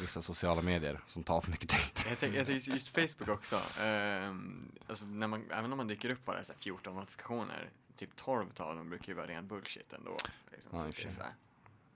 vissa 0.00 0.22
sociala 0.22 0.62
medier 0.62 1.00
som 1.06 1.24
tar 1.24 1.40
för 1.40 1.50
mycket 1.50 1.68
tid. 1.70 2.04
Jag 2.08 2.18
tänker, 2.18 2.38
jag 2.38 2.46
tänker 2.46 2.72
just 2.72 2.88
Facebook 2.94 3.28
också. 3.28 3.62
ehm, 3.80 4.72
alltså 4.88 5.06
när 5.06 5.26
man, 5.26 5.50
även 5.50 5.72
om 5.72 5.76
man 5.76 5.86
dyker 5.86 6.10
upp 6.10 6.24
bara 6.24 6.44
så 6.44 6.52
här 6.52 6.60
14 6.60 6.94
notifikationer, 6.94 7.70
typ 7.96 8.16
12 8.16 8.50
av 8.56 8.76
dem 8.76 8.88
brukar 8.88 9.08
ju 9.08 9.14
vara 9.14 9.26
ren 9.26 9.46
bullshit 9.48 9.92
ändå. 9.92 10.16
Liksom, 10.52 10.70
Ja, 10.78 10.92
så 10.92 11.10
så 11.10 11.22
här, 11.22 11.32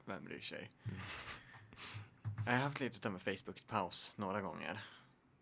vem 0.05 0.25
bryr 0.25 0.41
sig? 0.41 0.71
Jag 2.47 2.53
har 2.53 2.59
haft 2.59 2.81
lite 2.81 3.09
av 3.09 3.15
en 3.15 3.21
Facebook-paus 3.21 4.15
några 4.19 4.41
gånger. 4.41 4.85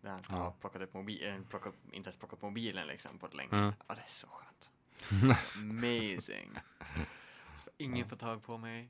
Där 0.01 0.09
har 0.09 0.23
Ja. 0.29 0.55
plockat 0.61 0.81
upp 0.81 0.93
mobilen, 0.93 1.43
plockat, 1.49 1.73
inte 1.91 2.07
ens 2.07 2.17
plockat 2.17 2.41
mobilen 2.41 2.87
liksom 2.87 3.17
på 3.19 3.27
det 3.27 3.37
länge. 3.37 3.55
Mm. 3.57 3.73
Ja, 3.87 3.95
det 3.95 4.01
är 4.01 4.07
så 4.07 4.27
skönt. 4.27 4.69
Amazing. 5.57 6.49
Så 7.55 7.69
ingen 7.77 8.09
får 8.09 8.15
tag 8.15 8.43
på 8.43 8.57
mig. 8.57 8.89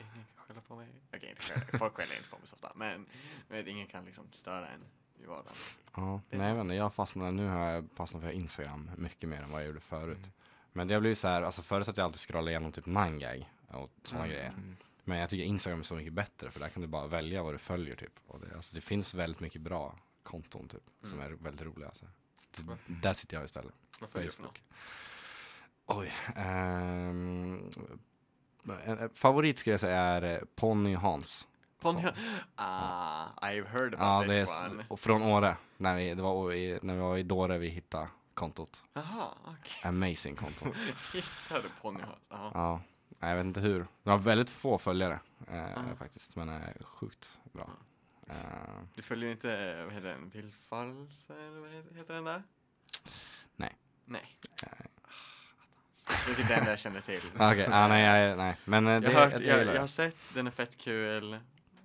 Ingen 0.00 0.12
kan 0.14 0.44
skälla 0.46 0.60
på 0.60 0.76
mig. 0.76 0.88
Okej, 1.16 1.28
inte 1.28 1.42
skälla. 1.42 1.78
folk 1.78 1.94
skäller 1.94 2.16
inte 2.16 2.28
på 2.28 2.36
mig 2.38 2.46
så 2.46 2.54
ofta. 2.56 2.72
Men 2.74 3.06
men 3.48 3.58
vet, 3.58 3.66
ingen 3.66 3.86
kan 3.86 4.04
liksom 4.04 4.32
störa 4.32 4.68
en 4.68 4.84
i 5.22 5.26
vardagen. 5.26 5.52
Ja, 5.96 6.20
nej 6.30 6.48
jag 6.54 6.60
inte, 6.60 6.74
jag 6.74 6.94
fastnar, 6.94 7.32
nu 7.32 7.46
har 7.48 7.66
jag 7.70 7.88
fastnat 7.94 8.22
för 8.22 8.30
Instagram 8.30 8.90
mycket 8.96 9.28
mer 9.28 9.42
än 9.42 9.50
vad 9.50 9.60
jag 9.60 9.66
gjorde 9.66 9.80
förut. 9.80 10.30
Men 10.72 10.88
det 10.88 10.94
har 10.94 11.00
blivit 11.00 11.18
så 11.18 11.28
här, 11.28 11.42
alltså 11.42 11.62
förut 11.62 11.88
att 11.88 11.96
jag 11.96 12.04
alltid 12.04 12.20
scrollade 12.20 12.50
igenom 12.50 12.72
typ 12.72 12.86
9gag 12.86 13.44
och 13.68 13.90
sådana 14.04 14.24
Mm. 14.24 14.36
grejer. 14.36 14.48
Mm. 14.50 14.76
Men 15.04 15.18
jag 15.18 15.30
tycker 15.30 15.44
Instagram 15.44 15.80
är 15.80 15.84
så 15.84 15.94
mycket 15.94 16.12
bättre 16.12 16.50
för 16.50 16.60
där 16.60 16.68
kan 16.68 16.82
du 16.82 16.88
bara 16.88 17.06
välja 17.06 17.42
vad 17.42 17.54
du 17.54 17.58
följer 17.58 17.96
typ. 17.96 18.12
Och 18.26 18.40
det, 18.40 18.56
alltså, 18.56 18.74
det 18.74 18.80
finns 18.80 19.14
väldigt 19.14 19.40
mycket 19.40 19.60
bra 19.60 19.98
konton 20.22 20.68
typ, 20.68 20.82
som 21.04 21.20
är 21.20 21.26
Mm. 21.26 21.38
väldigt 21.42 21.62
roliga. 21.66 21.88
Alltså. 21.88 22.04
Det, 22.56 22.76
där 22.86 23.12
sitter 23.12 23.36
jag 23.36 23.44
istället. 23.44 23.74
Vad 24.00 24.10
följer 24.10 24.30
du 24.30 24.36
för 24.36 24.42
något? 24.42 24.58
Facebook. 24.58 24.62
Oj. 25.86 26.12
ehm, 26.36 27.70
en, 28.84 29.10
favorit 29.14 29.58
skulle 29.58 29.72
jag 29.74 29.80
säga 29.80 30.00
är 30.00 30.22
eh, 30.22 30.38
Ponny 30.54 30.94
Hans. 30.94 31.46
Ponny 31.80 32.02
Ah, 32.54 33.26
I've 33.42 33.66
heard 33.66 33.94
about 33.94 34.28
Ja, 34.28 34.32
det 34.32 34.36
är, 34.36 34.40
this 34.46 34.50
s- 34.54 34.62
one. 34.70 34.84
och 34.88 35.00
från 35.00 35.22
Åre. 35.22 35.56
När 35.76 35.94
vi, 35.96 36.14
det 36.14 36.22
var 36.22 36.52
i, 36.52 36.78
när 36.82 36.94
vi 36.94 37.00
var 37.00 37.16
i 37.18 37.22
Dåre 37.22 37.58
vi 37.58 37.68
hittade 37.68 38.08
kontot. 38.34 38.84
Jaha, 38.92 39.28
okej. 39.44 39.80
Amazing 39.88 40.36
konto. 40.36 40.64
Hittade 41.12 41.68
Ponny 41.82 42.00
Hans? 42.00 42.18
Jaha. 42.28 42.50
Ja, 42.54 42.80
nej, 43.18 43.30
jag 43.30 43.36
vet 43.36 43.46
inte 43.46 43.60
hur. 43.60 43.86
Det 44.02 44.10
har 44.10 44.18
väldigt 44.18 44.50
få 44.50 44.78
följare 44.78 45.20
eh, 45.48 45.56
Ja. 45.56 45.96
faktiskt, 45.98 46.36
men 46.36 46.48
är 46.48 46.82
sjukt 46.84 47.40
bra. 47.52 47.70
Eh, 48.28 48.34
Du 48.94 49.02
följer 49.02 49.30
inte, 49.30 49.82
vad 49.84 49.94
heter 49.94 50.08
den, 50.08 50.28
Villfarelse 50.30 51.34
eller 51.34 51.60
vad 51.60 51.70
heter- 51.96 52.14
den 52.14 52.24
där? 52.24 52.42
Nej. 53.56 53.76
Nej. 54.04 54.38
Nej. 54.62 54.86
Det 56.26 56.32
är 56.32 56.34
typ 56.36 56.48
den 56.48 56.66
jag 56.66 56.78
känner 56.78 57.00
till. 57.00 57.22
Okej, 57.34 57.68
ah, 57.70 57.88
nej, 57.88 58.02
jag, 58.28 58.38
nej, 58.38 58.56
men 58.64 58.86
eh, 58.86 59.00
det, 59.00 59.12
jag, 59.12 59.18
har 59.20 59.24
hört, 59.30 59.32
jag, 59.32 59.42
jag, 59.42 59.60
jag 59.60 59.66
har 59.66 59.74
det. 59.82 59.88
sett, 59.88 60.16
den 60.34 60.46
är 60.46 60.50
fett 60.50 60.78
kul. 60.78 61.32
eh, 61.32 61.38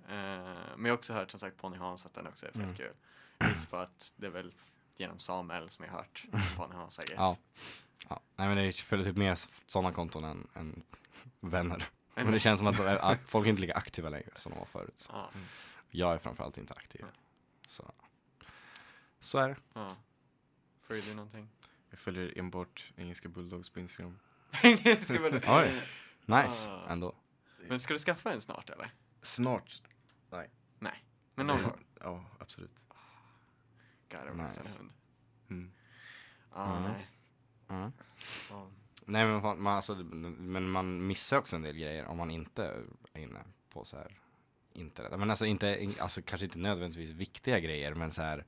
men 0.08 0.84
jag 0.84 0.88
har 0.88 0.96
också 0.98 1.12
hört 1.12 1.30
som 1.30 1.40
sagt 1.40 1.56
Ponny 1.56 1.76
Hans 1.76 2.06
att 2.06 2.14
den 2.14 2.26
också 2.26 2.46
är 2.46 2.50
fett 2.52 2.62
Mm. 2.62 2.74
kul. 2.74 2.92
Gissar 3.48 3.68
på 3.70 3.76
att 3.76 4.12
det 4.16 4.26
är 4.26 4.30
väl 4.30 4.54
genom 4.96 5.18
Samuel 5.18 5.70
som 5.70 5.84
jag 5.84 5.92
har 5.92 5.98
hört 5.98 6.24
Ponny 6.56 6.74
Hans 6.74 6.98
I 6.98 7.02
guess. 7.02 7.14
Ja. 7.16 7.36
Ja, 8.08 8.20
nej 8.36 8.48
men 8.48 8.56
det 8.56 8.72
följer 8.72 9.06
typ 9.06 9.16
mer 9.16 9.38
sådana 9.66 9.92
konton 9.92 10.24
än, 10.24 10.46
än 10.54 10.82
vänner. 11.40 11.84
Men 12.14 12.32
det 12.32 12.40
känns 12.40 12.58
som 12.58 12.66
att, 12.66 12.80
att 12.80 13.18
folk 13.26 13.46
är 13.46 13.50
inte 13.50 13.62
lika 13.62 13.74
aktiva 13.74 14.08
längre 14.08 14.30
som 14.34 14.52
de 14.52 14.58
var 14.58 14.66
förut. 14.66 15.08
Ja, 15.12 15.30
Jag 15.90 16.14
är 16.14 16.18
framförallt 16.18 16.58
inte 16.58 16.74
aktiv. 16.74 17.00
Ja. 17.00 17.08
Så, 17.68 17.92
så 19.20 19.38
är 19.38 19.48
det. 19.48 19.56
ja. 19.74 19.96
Följer 20.82 21.04
du 21.04 21.14
någonting? 21.14 21.48
Jag 21.90 21.98
följer 21.98 22.38
enbart 22.38 22.92
engelska 22.96 23.28
bulldogs 23.28 23.70
på 23.70 23.80
Instagram. 23.80 24.18
Ska 25.02 25.20
väl- 25.22 25.42
Oj. 25.48 25.82
Nice, 26.24 26.70
Ah. 26.70 26.88
ändå. 26.88 27.14
Men 27.68 27.80
ska 27.80 27.92
du 27.94 27.98
skaffa 27.98 28.32
en 28.32 28.40
snart 28.40 28.70
eller? 28.70 28.94
Snart. 29.20 29.82
Nej. 30.80 31.04
Men 31.34 31.46
någon 31.46 31.62
gång? 31.62 31.84
Ja, 32.00 32.24
absolut. 32.40 32.86
God, 34.10 34.20
det 34.26 34.30
var 34.32 34.44
Nice. 34.44 34.60
en 34.60 34.66
hund. 34.66 34.92
Mm. 35.50 35.72
Ja, 36.54 36.76
Mm. 36.76 36.82
nej. 36.92 37.08
Mm. 37.68 37.92
Ja. 38.50 38.70
Nej 39.04 39.26
men 39.26 39.42
fan, 39.42 39.62
man, 39.62 39.76
alltså, 39.76 39.94
men 39.94 40.70
man 40.70 41.06
missar 41.06 41.38
också 41.38 41.56
en 41.56 41.62
del 41.62 41.76
grejer 41.76 42.04
om 42.06 42.16
man 42.16 42.30
inte 42.30 42.84
är 43.12 43.20
inne 43.20 43.40
på 43.70 43.84
så 43.84 43.96
här 43.96 44.18
internet. 44.78 45.18
Men 45.18 45.30
alltså 45.30 45.46
inte, 45.46 45.88
alltså 45.98 46.22
kanske 46.22 46.44
inte 46.44 46.58
nödvändigtvis 46.58 47.10
viktiga 47.10 47.60
grejer 47.60 47.94
men 47.94 48.12
så 48.12 48.22
här 48.22 48.44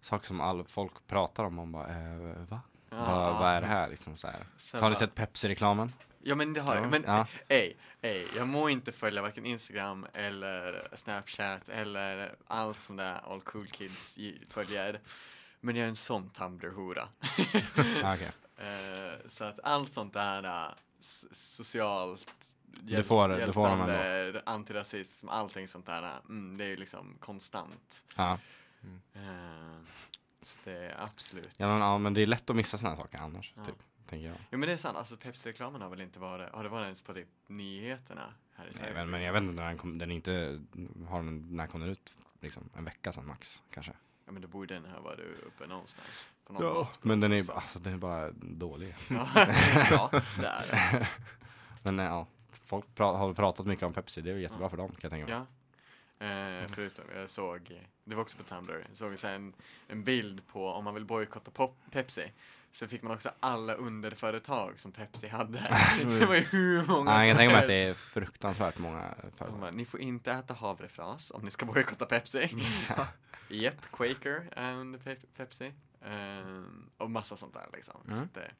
saker 0.00 0.26
som 0.26 0.40
all, 0.40 0.64
folk 0.68 0.92
pratar 1.06 1.44
om. 1.44 1.54
Man 1.54 1.72
bara, 1.72 1.88
eh, 1.88 2.16
va? 2.48 2.60
vad, 2.90 3.38
vad 3.38 3.50
är 3.50 3.60
det 3.60 3.66
här 3.66 3.88
liksom 3.88 4.16
så 4.16 4.26
här? 4.26 4.46
Så 4.56 4.78
Har 4.78 4.90
ni 4.90 4.96
sett 4.96 5.14
Pepsi-reklamen? 5.14 5.92
Ja 6.22 6.34
men 6.34 6.52
det 6.52 6.60
har 6.60 6.76
jag. 6.76 6.90
Men 6.90 7.04
Ja. 7.06 7.26
ej, 7.48 7.76
ej, 8.02 8.26
jag 8.36 8.48
må 8.48 8.68
inte 8.68 8.92
följa 8.92 9.22
varken 9.22 9.46
Instagram 9.46 10.06
eller 10.14 10.88
Snapchat 10.94 11.68
eller 11.68 12.34
allt 12.46 12.84
som 12.84 12.96
där 12.96 13.20
all 13.32 13.40
cool 13.40 13.66
kids 13.66 14.18
följer. 14.50 15.00
Men 15.60 15.76
jag 15.76 15.84
är 15.84 15.88
en 15.88 15.96
sån 15.96 16.30
Tumblr-hora. 16.30 17.08
Ah, 18.04 18.14
okej. 18.14 18.30
Eh, 18.60 19.28
så 19.28 19.44
att 19.44 19.60
allt 19.62 19.92
sånt 19.92 20.12
där 20.12 20.44
uh, 20.44 20.72
s- 21.00 21.26
socialt 21.56 22.34
Du 22.82 23.02
får 23.02 23.28
det- 23.28 23.46
du 23.46 23.52
får 23.52 23.68
ändå. 23.68 23.92
hjälpande, 23.92 24.42
antirasism, 24.46 25.28
allting 25.28 25.68
sånt 25.68 25.86
där. 25.86 26.02
uh, 26.02 26.08
Mm, 26.28 26.56
det 26.58 26.64
är 26.64 26.76
liksom 26.76 27.16
konstant. 27.20 28.04
Ja. 28.16 28.38
Eh, 29.12 29.20
så 30.42 30.58
det 30.64 30.72
är 30.72 31.04
absolut. 31.04 31.54
Ja, 31.56 31.66
men, 31.66 31.78
ja 31.80 31.98
men 31.98 32.14
det 32.14 32.22
är 32.22 32.26
lätt 32.26 32.50
att 32.50 32.56
missa 32.56 32.78
sådana 32.78 32.96
saker 32.96 33.18
annars, 33.18 33.52
Ja. 33.56 33.64
typ, 33.64 33.74
tänker 34.06 34.26
jag. 34.28 34.36
Jo 34.50 34.58
men 34.58 34.60
det 34.68 34.72
är 34.72 34.76
sant, 34.76 34.96
alltså 34.98 35.16
Pepsi-reklamen 35.16 35.82
har 35.82 35.88
väl 35.88 36.00
inte 36.00 36.18
varit, 36.18 36.52
har 36.52 36.62
det 36.62 36.68
varit 36.68 36.84
ens 36.84 37.02
på 37.02 37.14
typ 37.14 37.28
nyheterna 37.46 38.34
här 38.54 38.64
i 38.64 38.66
Nej, 38.68 38.74
Sverige? 38.78 38.94
men, 38.94 39.10
men 39.10 39.22
jag 39.22 39.32
vet 39.32 39.42
inte 39.42 39.54
när 39.54 39.66
den, 39.68 39.78
kom, 39.78 39.98
den 39.98 40.10
inte, 40.10 40.60
har 41.08 41.16
den, 41.22 41.56
när 41.56 41.66
kom 41.66 41.80
den 41.80 41.90
ut? 41.90 42.12
Liksom, 42.40 42.68
en 42.76 42.84
vecka 42.84 43.12
sedan 43.12 43.26
max, 43.26 43.62
kanske. 43.70 43.92
Ja 44.26 44.32
men 44.32 44.42
då 44.42 44.48
borde 44.48 44.74
den 44.74 44.84
ha 44.84 45.00
varit 45.00 45.20
uppe 45.46 45.66
någonstans. 45.66 46.06
På 46.46 46.52
någon 46.52 46.74
mat. 46.74 46.98
Men 47.04 47.20
den 47.20 47.32
är, 47.32 47.50
alltså, 47.52 47.78
den 47.78 47.92
är 47.92 47.96
bara 47.98 48.30
dålig. 48.32 48.94
Ja, 49.10 49.28
ja 49.90 50.10
det 50.12 50.46
är 50.46 50.66
det. 50.92 51.08
Men 51.82 51.98
eh, 51.98 52.04
ja, 52.06 52.26
folk 52.56 52.94
pra 52.94 53.04
har 53.06 53.34
pratat 53.34 53.66
mycket 53.66 53.84
om 53.84 53.92
Pepsi, 53.92 54.20
det 54.20 54.30
är 54.30 54.36
jättebra 54.36 54.68
för 54.68 54.76
dem 54.76 54.88
kan 54.88 54.98
jag 55.02 55.10
tänka 55.10 55.26
mig. 55.26 55.34
Ja. 55.34 55.46
Eh, 56.26 56.66
förutom, 56.74 57.04
jag 57.16 57.30
såg, 57.30 57.80
det 58.04 58.14
var 58.14 58.22
också 58.22 58.36
på 58.38 58.42
Tumblr, 58.44 58.86
jag 58.88 58.96
såg 58.96 59.18
så 59.18 59.26
en, 59.26 59.52
en 59.88 60.04
bild 60.04 60.46
på 60.46 60.68
om 60.68 60.84
man 60.84 60.94
vill 60.94 61.04
bojkotta 61.04 61.50
pop- 61.50 61.76
Pepsi. 61.90 62.32
Så 62.72 62.88
fick 62.88 63.02
man 63.02 63.12
också 63.14 63.30
alla 63.40 63.74
underföretag 63.74 64.80
som 64.80 64.92
Pepsi 64.92 65.28
hade. 65.28 65.58
det 66.20 66.26
var 66.26 66.34
ju 66.34 66.40
hur 66.40 66.86
många 66.86 67.10
Ja, 67.12 67.26
jag 67.26 67.36
tänka 67.36 67.52
mig 67.54 67.60
att 67.62 67.66
det 67.68 67.74
är 67.88 67.94
fruktansvärt 67.94 68.78
många 68.78 69.14
företag. 69.36 69.60
bara, 69.60 69.70
Ni 69.70 69.84
får 69.84 70.00
inte 70.00 70.32
äta 70.32 70.54
havrefras 70.54 71.30
om 71.30 71.42
ni 71.42 71.50
ska 71.50 71.66
bojkotta 71.66 72.06
Pepsi. 72.06 72.64
Japp, 73.48 73.90
Quaker 73.92 74.48
är 74.52 74.74
under 74.74 74.98
Pe- 74.98 75.26
Pepsi. 75.36 75.72
Ehm, 76.04 76.88
och 76.98 77.10
massa 77.10 77.36
sånt 77.36 77.54
där 77.54 77.66
liksom. 77.72 78.00
Mm. 78.06 78.18
Så 78.18 78.24
det, 78.34 78.50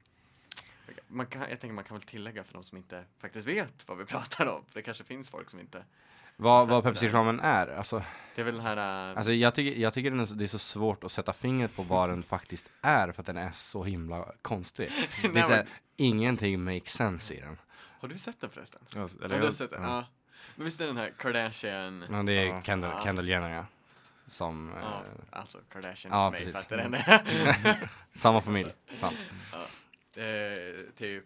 man 1.08 1.26
kan, 1.26 1.40
jag 1.50 1.60
tänker 1.60 1.74
man 1.74 1.84
kan 1.84 1.96
väl 1.96 2.02
tillägga 2.06 2.44
för 2.44 2.52
de 2.52 2.64
som 2.64 2.78
inte 2.78 3.04
faktiskt 3.20 3.48
vet 3.48 3.88
vad 3.88 3.98
vi 3.98 4.04
pratar 4.14 4.46
om. 4.46 4.64
För 4.64 4.74
det 4.74 4.82
kanske 4.82 5.04
finns 5.04 5.30
folk 5.30 5.50
som 5.50 5.60
inte. 5.60 5.84
Vad, 6.36 6.68
vad. 6.68 6.84
Pepsi-reklamen 6.84 7.40
är, 7.40 7.66
alltså, 7.66 8.02
Det 8.34 8.40
är 8.40 8.44
väl 8.44 8.54
den 8.56 8.66
här... 8.66 9.10
äh, 9.10 9.16
alltså 9.16 9.32
jag 9.32 9.54
tycker, 9.54 9.80
jag 9.80 9.92
tycker 9.94 10.12
är 10.12 10.36
det 10.38 10.44
är 10.44 10.48
så 10.48 10.58
svårt 10.58 11.04
att 11.04 11.12
sätta 11.12 11.32
fingret 11.32 11.76
på 11.76 11.82
vad 11.82 12.08
den 12.08 12.22
faktiskt 12.22 12.70
är 12.82 13.12
för 13.12 13.22
att 13.22 13.26
den 13.26 13.36
är 13.36 13.50
så 13.50 13.84
himla 13.84 14.32
konstig. 14.42 14.90
Det 15.22 15.28
är 15.28 15.32
Nej, 15.32 15.42
så 15.42 15.48
här, 15.52 15.56
men- 15.64 15.66
ingenting 15.96 16.64
makes 16.64 16.92
sense 16.92 17.34
i 17.34 17.40
den. 17.40 17.58
har 18.00 18.08
du 18.08 18.18
sett 18.18 18.40
den 18.40 18.50
förresten? 18.50 18.80
Ja, 18.94 19.00
Eller 19.00 19.24
eller 19.24 19.34
har 19.34 19.40
du 19.40 19.46
jag, 19.46 19.54
sett 19.54 19.70
den? 19.70 19.82
ja. 19.82 19.88
Ja. 19.88 20.04
Men 20.56 20.64
visst 20.64 20.80
är 20.80 20.86
den 20.86 20.96
här 20.96 21.12
Kardashian... 21.18 21.98
Men 21.98 22.26
det 22.26 22.32
är 22.32 22.46
Ja. 22.46 22.62
Kendall, 22.62 22.90
Ja. 22.96 23.02
Kendall 23.04 23.28
Jenner 23.28 23.50
ja. 23.50 23.66
Som, 24.28 24.72
Ja, 24.82 24.88
eh, 24.88 25.38
alltså 25.40 25.58
Kardashian 25.72 26.12
ja, 26.14 26.30
för 26.32 26.38
mig 26.38 26.44
precis. 26.46 26.62
fattar 26.62 26.76
den 26.76 26.94
är. 26.94 27.88
samma 28.18 28.40
familj. 28.40 28.72
Sant. 28.96 29.16
Eh, 30.20 30.94
typ. 30.96 31.24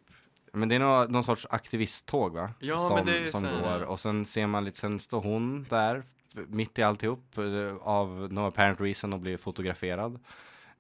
Men 0.53 0.69
det 0.69 0.75
är 0.75 0.79
någon, 0.79 1.13
någon 1.13 1.25
sorts 1.25 1.47
aktivisttåg 1.51 2.33
va? 2.35 2.51
Ja, 2.59 2.77
som, 2.89 2.95
men 2.97 3.07
det 3.07 3.19
är 3.19 3.27
som 3.27 3.43
går 3.43 3.83
och 3.83 4.01
sen 4.01 4.27
ser 4.27 4.47
man 4.47 4.65
lite, 4.65 4.79
sen 4.81 5.01
står 5.01 5.23
hon 5.23 5.67
där 5.71 6.03
mitt 6.35 6.79
i 6.79 6.83
alltihop 6.83 7.39
eh, 7.39 7.77
av 7.83 8.29
no 8.33 8.41
apparent 8.41 8.81
reason 8.81 9.13
och 9.13 9.21
blir 9.21 9.37
fotograferad. 9.37 10.21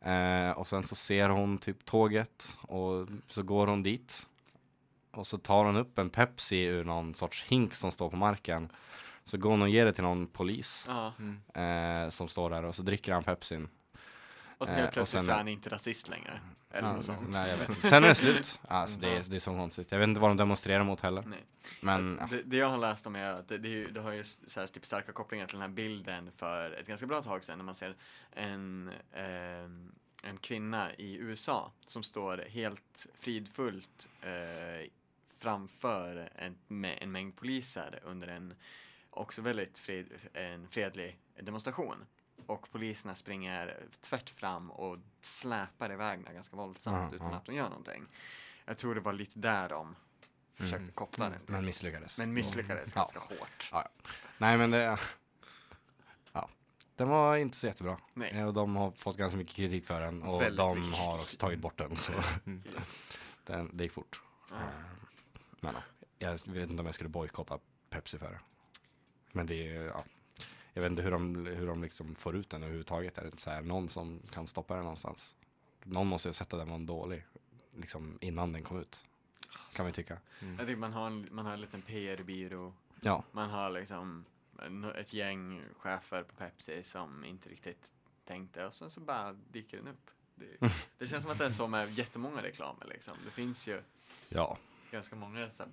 Eh, 0.01 0.51
och 0.51 0.67
sen 0.67 0.85
så 0.85 0.95
ser 0.95 1.29
hon 1.29 1.59
typ 1.59 1.85
tåget 1.85 2.57
och 2.61 3.09
så 3.29 3.43
går 3.43 3.67
hon 3.67 3.83
dit. 3.83 4.27
Och 5.11 5.27
så 5.27 5.39
tar 5.39 5.65
hon 5.65 5.77
upp 5.77 5.99
en 5.99 6.11
Pepsi 6.11 6.61
ur 6.65 6.85
någon 6.85 7.15
sorts 7.15 7.43
hink 7.43 7.75
som 7.75 7.93
står 7.93 8.11
på 8.11 8.17
marken. 8.17 8.69
Så 9.25 9.39
går 9.39 9.51
hon 9.51 9.63
och 9.63 9.69
ger 9.69 9.85
det 9.85 9.93
till 9.93 10.05
någon 10.05 10.27
polis 10.27 10.89
Ja. 10.89 11.13
eh, 11.63 12.09
som 12.09 12.29
står 12.29 12.51
där 12.51 12.65
och 12.65 12.75
så 12.75 12.83
dricker 12.83 13.13
han 13.13 13.25
Pepsin. 13.25 13.69
Och 14.59 14.67
sen 14.67 14.75
Eh, 14.75 14.81
helt 14.81 14.93
plötsligt 14.93 15.21
sen- 15.21 15.27
så 15.27 15.33
är 15.33 15.37
han 15.37 15.49
inte 15.49 15.71
rasist 15.71 16.09
längre. 16.09 16.41
Eller 16.71 16.89
Ja, 16.89 16.95
något 16.95 17.05
sånt. 17.05 17.29
Nej, 17.29 17.51
jag 17.51 17.57
vet 17.57 17.69
inte. 17.69 17.89
Sen 17.89 18.05
är 18.05 18.09
det 18.09 18.15
slut. 18.15 18.61
Alltså, 18.69 19.01
det, 19.01 19.09
är, 19.09 19.23
det 19.31 19.37
är 19.37 19.41
så 19.41 19.51
konstigt. 19.51 19.93
Jag 19.93 19.99
vet 19.99 20.09
inte 20.09 20.21
vad 20.21 20.31
de 20.31 20.37
demonstrerar 20.37 20.85
mot 20.85 21.01
heller. 21.01 21.23
Nej. 21.27 21.45
Men 21.81 22.17
ja. 22.21 22.27
Det, 22.31 22.43
det 22.43 22.57
jag 22.57 22.69
har 22.71 22.79
läst 22.79 23.07
om 23.07 23.17
är 23.17 23.31
att 23.31 23.49
det, 23.49 23.59
det, 23.59 23.85
det 23.87 24.01
har 24.01 24.13
ju 24.13 24.25
så 24.25 24.61
här, 24.61 24.67
typ 24.67 24.85
starka 24.87 25.13
kopplingar 25.13 25.47
till 25.47 25.55
den 25.59 25.63
här 25.63 25.77
bilden 25.77 26.33
för 26.33 26.71
ett 26.71 26.87
ganska 26.87 27.07
bra 27.07 27.23
tag 27.23 27.45
sedan 27.45 27.59
när 27.59 27.65
man 27.65 27.75
ser 27.75 27.97
en, 28.33 28.91
ehm, 29.13 29.93
en 30.23 30.37
kvinna 30.37 30.95
i 30.95 31.17
USA 31.17 31.73
som 31.87 32.03
står 32.03 32.45
helt 32.49 33.07
fridfullt 33.19 34.09
eh, 34.23 34.89
framför 35.37 36.29
en, 36.37 36.85
en 36.85 37.13
mängd 37.13 37.37
poliser 37.37 38.01
under 38.05 38.29
en 38.29 38.55
också 39.11 39.43
väldigt 39.43 39.79
fred, 39.79 40.07
en 40.33 40.69
fredlig 40.69 41.19
demonstration. 41.41 41.97
Och 42.47 42.71
poliserna 42.71 43.15
springer 43.15 43.87
tvärt 44.01 44.31
fram 44.31 44.71
och 44.71 44.99
släpar 45.21 45.93
iväg 45.93 46.19
henne 46.19 46.35
ganska 46.35 46.57
våldsamt 46.57 46.97
Ja, 47.13 47.17
utan 47.17 47.31
ja. 47.31 47.37
att 47.37 47.45
de 47.45 47.55
gör 47.55 47.69
någonting. 47.69 48.07
Jag 48.65 48.79
tror 48.79 48.95
det 48.95 49.01
var 49.01 49.13
lite 49.13 49.39
där 49.39 49.69
de 49.69 49.97
försökte 50.55 50.93
koppla 50.93 51.29
den 51.31 51.41
till. 51.41 51.53
Men 51.53 51.65
misslyckades. 51.65 52.19
Men 52.19 52.35
misslyckades 52.35 52.93
Ja. 52.95 53.01
ganska 53.01 53.19
hårt. 53.19 53.69
Ja, 53.73 53.89
ja. 54.03 54.11
Nej 54.39 54.59
men 54.59 54.71
det, 54.71 54.99
ja. 56.33 56.49
Den 56.97 57.09
var 57.09 57.37
inte 57.37 57.57
så 57.57 57.67
jättebra. 57.67 57.99
Nej. 58.15 58.31
Eh, 58.31 58.47
Och 58.47 58.55
de 58.55 58.77
har 58.77 58.91
fått 58.91 59.17
ganska 59.17 59.37
mycket 59.37 59.57
kritik 59.57 59.87
för 59.87 60.01
den 60.01 60.23
och 60.23 60.43
Väldigt 60.43 60.57
de 60.57 60.81
mycket 60.81 60.99
har 60.99 61.15
också 61.19 61.37
tagit 61.37 61.59
bort 61.59 61.79
den 61.79 61.97
så 61.97 62.13
Yes. 62.13 63.19
den, 63.45 63.71
det 63.77 63.85
gick 63.85 63.93
fort. 63.93 64.21
Ja. 64.51 64.57
Eh, 64.57 64.63
Men 65.61 65.75
ja, 65.75 65.81
jag 66.19 66.31
vet 66.53 66.71
inte 66.71 66.81
om 66.81 66.87
jag 66.87 66.95
skulle 66.95 67.09
bojkotta 67.11 67.59
Pepsi 67.91 68.19
för 68.19 68.31
det. 68.31 68.41
Men 69.33 69.47
det 69.47 69.77
är, 69.77 69.83
ja. 69.85 70.05
Jag 70.77 70.83
vet 70.83 70.91
inte 70.91 71.03
hur 71.03 71.11
de, 71.11 71.47
hur 71.47 71.67
de 71.67 71.83
liksom 71.83 72.15
får 72.15 72.37
ut 72.37 72.51
den 72.51 72.63
överhuvudtaget. 72.63 73.19
Är 73.19 73.23
det 73.23 73.29
inte 73.29 73.43
så 73.43 73.51
här, 73.51 73.63
någon 73.63 73.89
som 73.89 74.21
kan 74.33 74.47
stoppa 74.47 74.75
den 74.75 74.83
någonstans? 74.83 75.37
Någon 75.85 76.07
måste 76.07 76.29
ju 76.29 76.33
sätta 76.33 76.57
den 76.57 76.71
var 76.71 76.79
dålig. 76.79 77.25
Liksom 77.77 78.19
innan 78.21 78.53
den 78.53 78.63
kom 78.63 78.81
ut. 78.81 79.05
Kan 79.77 79.87
vi 79.87 79.93
tycka. 79.93 80.19
Jag 80.59 80.67
tycker 80.67 80.77
man 80.77 80.93
har 80.93 81.07
en, 81.07 81.29
man 81.33 81.47
har 81.47 81.53
en 81.53 81.61
liten 81.61 81.83
PR-byrå. 81.83 82.73
Ja. 83.01 83.25
Man 83.33 83.51
har 83.51 83.71
liksom 83.71 84.25
ett 84.97 85.13
gäng 85.13 85.63
chefer 85.79 86.23
på 86.23 86.35
Pepsi 86.35 86.83
som 86.83 87.25
inte 87.25 87.49
riktigt 87.49 87.93
tänkte 88.25 88.67
och 88.67 88.75
sen 88.75 88.91
så 88.91 89.01
bara 89.01 89.33
dyker 89.33 89.77
den 89.77 89.89
upp. 89.89 90.11
Det, 90.35 90.47
det 90.99 91.07
känns 91.07 91.23
som 91.23 91.33
att 91.33 91.39
det 91.39 91.47
är 91.47 91.51
så 91.51 91.67
med 91.67 91.91
jättemånga 91.91 92.43
reklamer 92.43 92.87
liksom. 92.87 93.15
Det 93.25 93.31
finns 93.31 93.69
ju 93.69 93.83
Ja. 94.29 94.59
ganska 94.91 95.17
många 95.17 95.49
så 95.49 95.63
här 95.63 95.73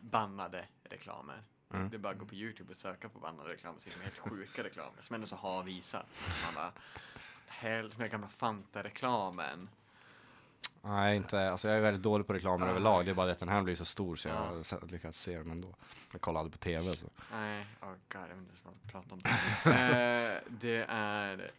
bannade 0.00 0.66
reklamer. 0.84 1.42
Mm. 1.74 1.90
Det 1.90 1.96
är 1.96 1.98
bara 1.98 2.12
att 2.12 2.18
gå 2.18 2.24
på 2.26 2.34
Youtube 2.34 2.70
och 2.70 2.76
söka 2.76 3.08
på 3.08 3.18
bannade 3.18 3.50
reklamer 3.52 3.78
så 3.80 3.88
hittar 3.88 4.02
helt 4.02 4.18
sjuka 4.18 4.64
reklamer 4.64 4.92
som 5.00 5.14
ändå 5.14 5.26
så 5.26 5.36
har 5.36 5.62
visat. 5.62 6.06
Man 6.44 6.54
bara, 6.54 6.72
helst 7.48 7.98
med 7.98 8.10
gamla 8.10 8.28
Fanta-reklamen. 8.28 9.68
Nej, 10.84 11.16
inte, 11.16 11.50
alltså 11.50 11.68
jag 11.68 11.76
är 11.76 11.80
väldigt 11.80 12.02
dålig 12.02 12.26
på 12.26 12.32
reklamer 12.32 12.66
Ah. 12.66 12.70
överlag. 12.70 13.04
Det 13.04 13.10
är 13.10 13.14
bara 13.14 13.26
det 13.26 13.32
att 13.32 13.38
den 13.38 13.48
här 13.48 13.62
blir 13.62 13.74
så 13.74 13.84
stor 13.84 14.16
så 14.16 14.28
jag 14.28 14.36
Ja. 14.36 14.40
har 14.80 14.86
lyckats 14.86 15.20
se 15.20 15.38
den 15.38 15.50
ändå. 15.50 15.74
Jag 16.12 16.20
kollar 16.20 16.40
aldrig 16.40 16.52
på 16.52 16.58
tv 16.64 16.96
så. 16.96 17.06
Nej, 17.32 17.66
oh 17.80 17.88
god, 17.88 17.98
jag 18.12 18.20
vet 18.28 18.36
inte 18.36 18.48
ens 18.48 18.64
vad 18.64 18.74
jag 18.82 18.92
pratar 18.92 19.12
om. 19.16 19.22
eh, 19.72 20.40
det 20.48 20.84
är 20.88 21.50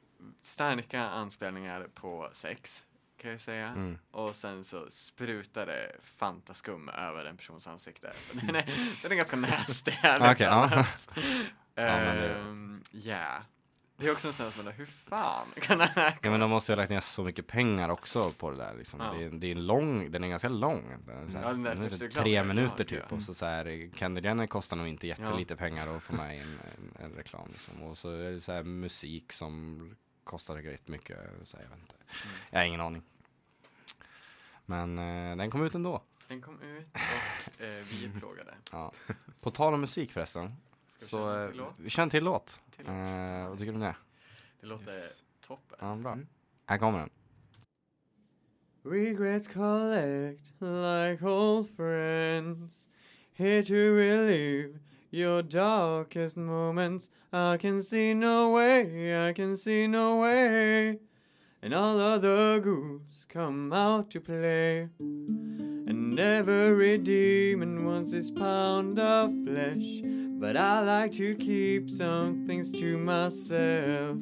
starka 0.42 1.02
anspelningar 1.02 1.88
på 1.94 2.30
sex, 2.34 2.86
kan 3.24 3.32
jag 3.32 3.42
säga. 3.42 3.68
Mm. 3.68 3.98
Och 4.12 4.36
sen 4.36 4.64
så 4.64 4.88
sprutar 4.90 5.66
det 5.66 5.96
fantaskum 6.02 6.90
över 6.90 7.26
en 7.26 7.38
persons 7.38 7.68
ansikte. 7.68 8.12
Den 8.34 8.56
är, 8.56 8.66
den 9.04 9.12
är 9.12 9.16
ganska 9.16 9.38
nasty. 9.38 9.92
Okej, 10.04 10.36
ja. 10.48 10.70
det- 11.76 11.82
Ehm, 11.82 12.84
Ja. 12.92 13.28
Det 13.98 14.08
är 14.08 14.12
också 14.12 14.28
en 14.28 14.34
som 14.34 14.46
undrar, 14.60 14.74
hur 14.74 14.86
fan 14.86 15.48
kan 15.62 15.78
den 15.78 15.88
här 15.88 16.18
Ja 16.22 16.32
men 16.32 16.40
de 16.40 16.50
måste 16.50 16.72
ju 16.72 16.76
ha 16.76 16.82
lagt 16.82 16.90
ner 16.90 17.00
så 17.00 17.24
mycket 17.24 17.48
pengar 17.48 17.90
också 17.90 18.32
på 18.32 18.52
det 18.52 18.58
där 18.58 18.74
liksom. 18.78 19.00
Ja. 19.00 19.14
det, 19.18 19.26
är, 19.26 19.30
det 19.30 19.48
är 19.48 19.52
en 19.52 19.66
lång, 19.66 20.12
den 20.12 20.24
är 20.24 20.28
ganska 20.28 20.50
lång. 20.50 20.98
Den 21.06 21.18
är 21.24 21.28
så 21.28 21.38
här, 21.38 21.44
Ja, 21.46 21.50
den 21.52 21.64
där 21.64 21.76
den 21.76 21.84
är 21.84 21.90
så 21.90 22.08
tre 22.08 22.32
ja, 22.36 22.44
minuter 22.44 22.86
ja. 22.90 23.02
typ. 23.02 23.12
Och 23.12 23.22
så, 23.22 23.34
så 23.34 23.46
här, 23.46 23.66
Jenner 24.20 24.48
kostar 24.48 24.78
nog 24.78 24.88
inte 24.88 25.08
jättelite 25.08 25.56
pengar 25.56 25.96
att 25.96 26.04
få 26.04 26.16
med 26.16 26.36
i 26.36 26.40
en, 26.40 26.60
en, 26.78 27.06
en 27.06 27.12
reklam 27.18 27.48
liksom. 27.52 27.84
Och 27.84 27.98
så 27.98 28.10
är 28.12 28.32
det 28.32 28.42
så 28.42 28.52
här 28.52 28.64
musik 28.64 29.34
som 29.34 29.96
kostar 30.24 30.56
rätt 30.56 30.88
mycket. 30.88 31.18
Så 31.44 31.58
här, 31.58 31.64
jag 31.64 31.70
vet 31.70 31.80
inte. 31.80 31.96
Mm. 31.96 32.36
Jag 32.52 32.60
har 32.60 32.66
ingen 32.66 32.82
aning. 32.82 33.04
Men 34.66 35.00
eh, 35.00 35.38
den 35.38 35.52
kom 35.52 35.64
ut 35.64 35.76
ändå. 35.76 36.04
Den 36.28 36.42
kom 36.42 36.62
ut 36.62 36.88
och 36.94 37.62
eh, 37.62 37.84
vi 37.92 38.06
är 38.16 38.20
plågade. 38.20 38.54
Ja. 38.72 38.92
På 39.42 39.52
tal 39.52 39.74
om 39.74 39.82
musik 39.82 40.12
förresten. 40.12 40.56
Ska 40.88 41.06
vi 41.06 41.10
Så 41.10 41.18
köra 41.18 41.42
en 41.44 41.46
eh, 41.46 41.50
till 41.50 41.58
låt? 41.58 41.74
vi 41.78 41.90
kör 41.90 42.04
en 42.04 42.10
till 42.10 42.24
låt. 42.24 42.60
Till 42.76 42.86
låt. 42.86 43.10
Eh, 43.10 43.50
vad 43.50 43.58
tycker 43.60 43.72
du 43.72 43.78
om 43.78 43.82
det? 43.84 43.96
Det 44.62 44.68
låter 44.68 44.84
Yes. 44.92 45.24
toppen. 45.42 45.78
Ja, 45.82 45.96
bra. 45.96 46.12
Mm. 46.14 46.28
Här 46.66 46.78
kommer 46.78 47.00
den. 47.00 47.10
Regrets 48.86 49.48
collect 49.48 50.54
like 50.60 51.24
old 51.26 51.70
friends, 51.70 52.90
here 53.34 53.64
to 53.64 53.74
relieve 53.74 54.80
your 55.12 55.42
darkest 55.44 56.36
moments. 56.38 57.10
I 57.32 57.58
can 57.58 57.84
see 57.84 58.14
no 58.14 58.54
way, 58.54 59.30
I 59.30 59.34
can 59.34 59.58
see 59.58 59.88
no 59.88 60.22
way. 60.22 61.00
And 61.64 61.74
all 61.74 61.98
other 61.98 62.60
ghouls 62.60 63.26
come 63.30 63.72
out 63.72 64.10
to 64.10 64.20
play. 64.20 64.90
And 65.00 66.20
every 66.20 66.98
demon 66.98 67.86
wants 67.86 68.12
his 68.12 68.30
pound 68.30 69.00
of 69.00 69.32
flesh. 69.46 70.02
But 70.42 70.58
I 70.58 70.82
like 70.82 71.14
to 71.14 71.36
keep 71.36 71.90
some 71.90 72.46
things 72.46 72.70
to 72.74 72.98
myself. 72.98 74.18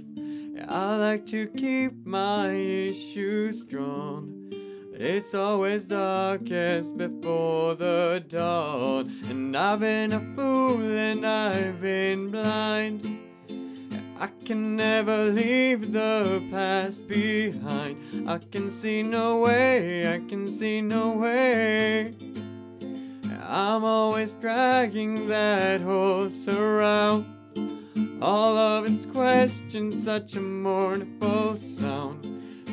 I 0.70 0.96
like 0.98 1.26
to 1.28 1.48
keep 1.48 2.06
my 2.06 2.52
issues 2.52 3.64
drawn. 3.64 4.52
But 4.92 5.02
it's 5.02 5.34
always 5.34 5.86
darkest 5.86 6.96
before 6.96 7.74
the 7.74 8.24
dawn. 8.28 9.12
And 9.28 9.58
I've 9.58 9.80
been 9.80 10.14
a 10.14 10.20
fool 10.36 10.80
and 10.80 11.26
I've 11.26 11.82
been 11.82 12.30
blind. 12.30 13.31
I 14.22 14.30
can 14.46 14.76
never 14.76 15.26
leave 15.32 15.94
the 15.94 16.44
past 16.52 17.08
behind. 17.08 18.30
I 18.30 18.38
can 18.38 18.70
see 18.70 19.02
no 19.02 19.40
way, 19.40 20.14
I 20.14 20.20
can 20.20 20.54
see 20.56 20.80
no 20.80 21.14
way. 21.14 22.14
I'm 23.44 23.84
always 23.84 24.34
dragging 24.34 25.26
that 25.26 25.82
horse 25.82 26.48
around. 26.48 27.26
All 28.22 28.56
of 28.56 28.86
its 28.86 29.08
questions, 29.08 30.04
such 30.04 30.36
a 30.36 30.40
mournful 30.40 31.56
sound. 31.56 32.22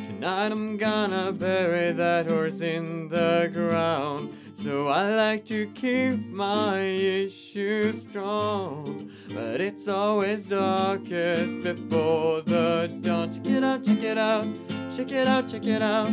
Tonight 0.05 0.53
I'm 0.53 0.76
gonna 0.76 1.32
bury 1.32 1.92
that 1.92 2.26
horse 2.26 2.61
in 2.61 3.09
the 3.09 3.51
ground. 3.55 4.34
So 4.59 4.88
I 4.88 5.14
like 5.14 5.46
to 5.46 5.68
keep 5.68 6.18
my 6.32 6.80
issues 6.80 8.02
strong. 8.02 9.09
But 9.28 9.61
it's 9.61 9.86
always 9.86 10.46
darkest 10.46 11.61
before 11.61 12.40
the 12.40 12.92
dawn. 13.00 13.32
Check 13.32 13.46
it 13.46 13.62
out, 13.62 13.84
check 13.84 14.02
it 14.02 14.18
out, 14.18 14.46
check 14.90 15.12
it 15.12 15.28
out, 15.28 15.48
check 15.48 15.64
it 15.64 15.80
out. 15.80 16.09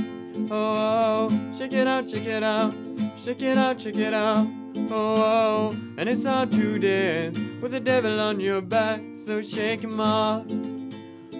Oh, 0.51 1.29
oh, 1.31 1.57
check 1.57 1.73
it 1.73 1.87
out, 1.87 2.07
check 2.07 2.27
it 2.27 2.43
out, 2.43 2.75
check 3.17 3.41
it 3.41 3.57
out, 3.57 3.79
check 3.79 3.95
it 3.95 4.13
out. 4.13 4.47
Oh, 4.91 4.91
oh, 4.91 5.69
and 5.97 6.07
it's 6.07 6.25
hard 6.25 6.51
to 6.51 6.77
dance 6.77 7.39
with 7.61 7.71
the 7.71 7.79
devil 7.79 8.19
on 8.19 8.39
your 8.39 8.61
back, 8.61 9.01
so 9.15 9.41
shake 9.41 9.83
him 9.83 9.99
off. 9.99 10.45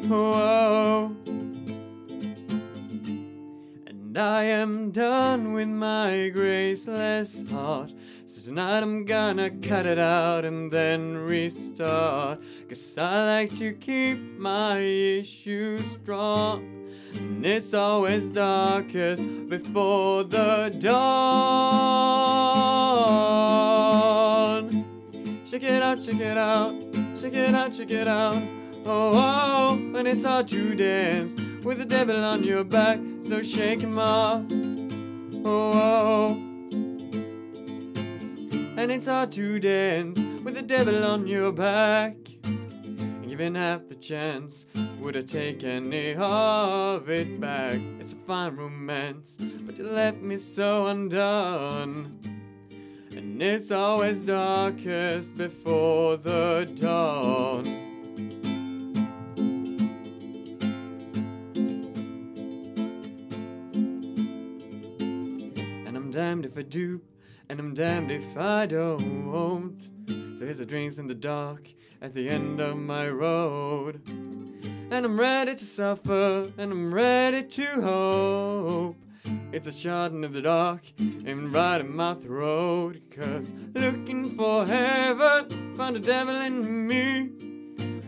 Oh, 0.09 0.33
oh. 0.33 1.44
And 4.15 4.23
I 4.23 4.43
am 4.45 4.91
done 4.91 5.51
with 5.51 5.67
my 5.67 6.31
graceless 6.33 7.43
heart. 7.51 7.91
So 8.25 8.41
tonight 8.43 8.81
I'm 8.81 9.03
gonna 9.03 9.49
cut 9.49 9.85
it 9.85 9.99
out 9.99 10.45
and 10.45 10.71
then 10.71 11.17
restart. 11.17 12.41
Cause 12.69 12.97
I 12.97 13.25
like 13.25 13.57
to 13.57 13.73
keep 13.73 14.17
my 14.39 14.79
issues 14.79 15.97
strong. 16.01 16.87
And 17.13 17.45
it's 17.45 17.73
always 17.73 18.29
darkest 18.29 19.49
before 19.49 20.23
the 20.23 20.73
dawn. 20.79 20.95
Check 25.45 25.63
it 25.63 25.83
out, 25.83 26.01
check 26.01 26.21
it 26.21 26.37
out, 26.37 26.73
check 27.19 27.33
it 27.33 27.53
out, 27.53 27.73
check 27.73 27.91
it 27.91 28.07
out. 28.07 28.41
Oh, 28.85 29.11
oh, 29.13 29.17
oh. 29.17 29.97
and 29.97 30.07
it's 30.07 30.23
hard 30.23 30.47
to 30.47 30.73
dance 30.73 31.35
with 31.65 31.79
the 31.79 31.85
devil 31.85 32.23
on 32.23 32.43
your 32.43 32.63
back, 32.63 32.99
so 33.23 33.41
shake 33.41 33.81
him 33.81 33.97
off. 33.97 34.43
Oh, 35.43 35.73
oh, 35.73 35.81
oh. 35.81 36.37
and 38.77 38.91
it's 38.91 39.07
hard 39.07 39.31
to 39.31 39.59
dance 39.59 40.19
with 40.43 40.53
the 40.53 40.61
devil 40.61 41.03
on 41.03 41.25
your 41.25 41.51
back. 41.51 42.15
Given 43.27 43.55
half 43.55 43.87
the 43.87 43.95
chance, 43.95 44.67
would 44.99 45.17
I 45.17 45.21
take 45.21 45.63
any 45.63 46.13
of 46.15 47.09
it 47.09 47.39
back? 47.41 47.79
It's 47.99 48.13
a 48.13 48.17
fine 48.27 48.55
romance, 48.55 49.37
but 49.39 49.79
you 49.79 49.85
left 49.85 50.21
me 50.21 50.37
so 50.37 50.85
undone. 50.85 52.19
And 53.11 53.41
it's 53.41 53.71
always 53.71 54.19
darkest 54.19 55.35
before 55.35 56.17
the 56.17 56.71
dawn. 56.75 57.84
Damned 66.41 66.51
if 66.51 66.57
I 66.57 66.63
do, 66.63 66.99
and 67.47 67.57
I'm 67.61 67.73
damned 67.73 68.11
if 68.11 68.37
I 68.37 68.65
don't. 68.65 69.79
So 70.37 70.43
here's 70.43 70.57
the 70.57 70.65
drinks 70.65 70.97
in 70.97 71.07
the 71.07 71.15
dark 71.15 71.69
at 72.01 72.13
the 72.13 72.27
end 72.27 72.59
of 72.59 72.75
my 72.75 73.07
road. 73.07 74.01
And 74.05 75.05
I'm 75.05 75.17
ready 75.17 75.55
to 75.55 75.63
suffer, 75.63 76.51
and 76.57 76.73
I'm 76.73 76.93
ready 76.93 77.41
to 77.41 77.65
hope. 77.81 78.97
It's 79.53 79.67
a 79.67 79.71
shot 79.71 80.11
in 80.11 80.19
the 80.19 80.41
dark, 80.41 80.81
and 80.99 81.53
right 81.53 81.79
in 81.79 81.95
my 81.95 82.15
throat. 82.15 82.97
Cause 83.11 83.53
looking 83.73 84.35
for 84.35 84.65
heaven, 84.65 85.77
found 85.77 85.95
the 85.95 86.01
devil 86.01 86.35
in 86.35 86.85
me. 86.85 87.29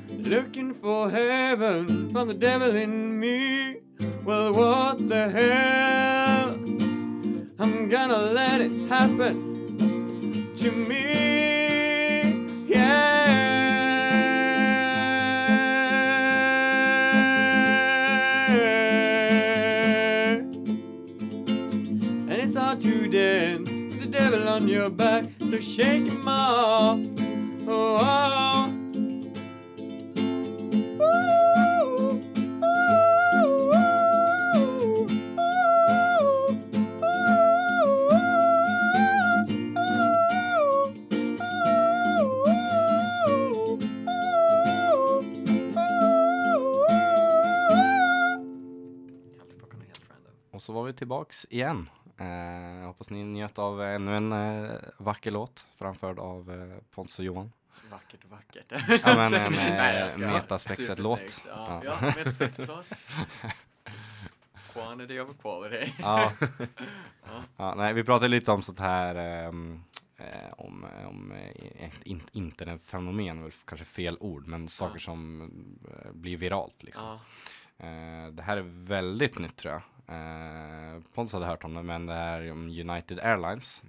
Looking 0.09 0.73
for 0.73 1.09
heaven, 1.09 2.09
found 2.13 2.29
the 2.29 2.33
devil 2.33 2.75
in 2.75 3.17
me. 3.17 3.77
Well, 4.25 4.53
what 4.53 5.07
the 5.07 5.29
hell? 5.29 6.86
I'm 7.59 7.89
gonna 7.89 8.17
let 8.17 8.61
it 8.61 8.71
happen 8.87 10.53
to 10.57 10.71
me. 10.71 12.45
Yeah. 12.67 13.25
And 22.29 22.31
it's 22.31 22.55
hard 22.55 22.79
to 22.81 23.07
dance 23.07 23.71
with 23.71 24.01
the 24.01 24.07
devil 24.07 24.47
on 24.47 24.67
your 24.67 24.91
back, 24.91 25.25
so 25.39 25.59
shake 25.59 26.05
him 26.05 26.27
off. 26.27 26.99
Oh, 27.67 27.97
oh. 27.99 28.56
Så 50.67 50.73
var 50.73 50.83
vi 50.83 50.93
tillbaks 50.93 51.45
igen. 51.49 51.89
Eh, 52.17 52.85
hoppas 52.87 53.09
ni 53.09 53.23
njöt 53.23 53.59
av 53.59 53.81
ännu 53.81 54.15
en 54.17 54.31
eh, 54.31 54.71
vacker 54.97 55.31
låt 55.31 55.67
framförd 55.77 56.19
av 56.19 56.51
eh, 56.51 56.77
Pontus 56.95 57.19
och 57.19 57.25
Johan. 57.25 57.51
Vackert, 57.91 58.25
vackert. 58.25 58.71
Ja, 59.05 59.15
men 59.15 59.33
en, 59.33 59.53
eh, 59.53 59.59
Nej, 59.69 59.99
jag 59.99 60.11
skojar. 60.11 60.31
metaspexet 60.33 60.99
låt. 60.99 61.19
Supersnyggt. 61.19 61.47
Ja, 61.55 61.81
Ja. 61.85 61.95
ja. 62.01 62.05
metaspexet 62.17 62.67
låt. 62.67 62.85
It's 63.85 64.33
quantity 64.73 65.19
of 65.19 65.37
quality. 65.41 65.91
Ja. 65.99 66.31
ja, 67.57 67.73
nej, 67.77 67.93
vi 67.93 68.03
pratade 68.03 68.27
lite 68.27 68.51
om 68.51 68.61
sånt 68.61 68.79
här 68.79 69.15
eh, 69.45 69.49
om, 70.57 70.85
om 71.07 71.31
eh, 71.31 71.89
in, 72.03 72.21
internetfenomen, 72.31 73.43
väl 73.43 73.51
kanske 73.65 73.85
fel 73.85 74.17
ord, 74.19 74.47
men 74.47 74.67
saker 74.67 74.99
som 74.99 75.41
eh, 75.91 76.11
blir 76.11 76.37
viralt 76.37 76.83
liksom. 76.83 77.05
Ja. 77.05 77.19
Det 78.31 78.41
här 78.43 78.57
är 78.57 78.61
väldigt 78.87 79.39
nytt 79.39 79.55
tror 79.55 79.73
jag. 79.73 79.81
Eh, 80.07 81.01
Pontus 81.13 81.33
hade 81.33 81.45
hört 81.45 81.63
om 81.63 81.73
det, 81.73 81.83
men 81.83 82.05
det 82.05 82.13
här 82.13 82.41
är 82.41 82.51
om 82.51 82.67
United 82.69 83.19
Airlines. 83.19 83.83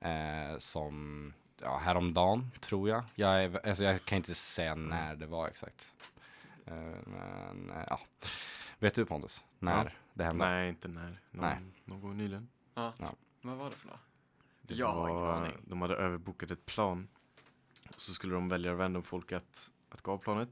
Eh, 0.00 0.58
som, 0.58 1.32
ja, 1.60 1.76
häromdagen 1.76 2.50
tror 2.60 2.88
jag. 2.88 3.04
Jag, 3.14 3.44
är, 3.44 3.66
alltså, 3.68 3.84
jag 3.84 4.04
kan 4.04 4.16
inte 4.16 4.34
säga 4.34 4.74
när 4.74 5.16
det 5.16 5.26
var 5.26 5.48
exakt. 5.48 5.94
Eh, 6.66 6.74
men, 7.06 7.70
eh, 7.70 7.84
ja. 7.90 8.00
Vet 8.78 8.94
du 8.94 9.04
Pontus, 9.06 9.44
när 9.58 9.84
Ja. 9.84 9.90
det 10.14 10.24
hände? 10.24 10.44
Nej, 10.48 10.68
inte 10.68 10.88
när. 10.88 11.20
Någon, 11.30 11.44
Nej. 11.44 11.56
någon 11.84 12.00
gång 12.00 12.16
nyligen. 12.16 12.48
Ja. 12.74 12.92
Ja. 12.98 13.06
Vad 13.42 13.56
var 13.56 13.70
det 13.70 13.76
för 13.76 13.88
något? 13.88 13.98
Det 14.62 14.74
Jag 14.74 14.92
har 14.92 15.08
ingen 15.08 15.20
var, 15.22 15.32
aning. 15.36 15.56
de 15.66 15.82
hade 15.82 15.94
överbokat 15.96 16.50
ett 16.50 16.66
plan. 16.66 17.08
Och 17.94 18.00
så 18.00 18.12
skulle 18.12 18.34
de 18.34 18.48
välja 18.48 18.72
random 18.74 19.02
folk 19.02 19.32
att, 19.32 19.72
att 19.88 20.00
gå 20.00 20.12
av 20.12 20.18
planet. 20.18 20.48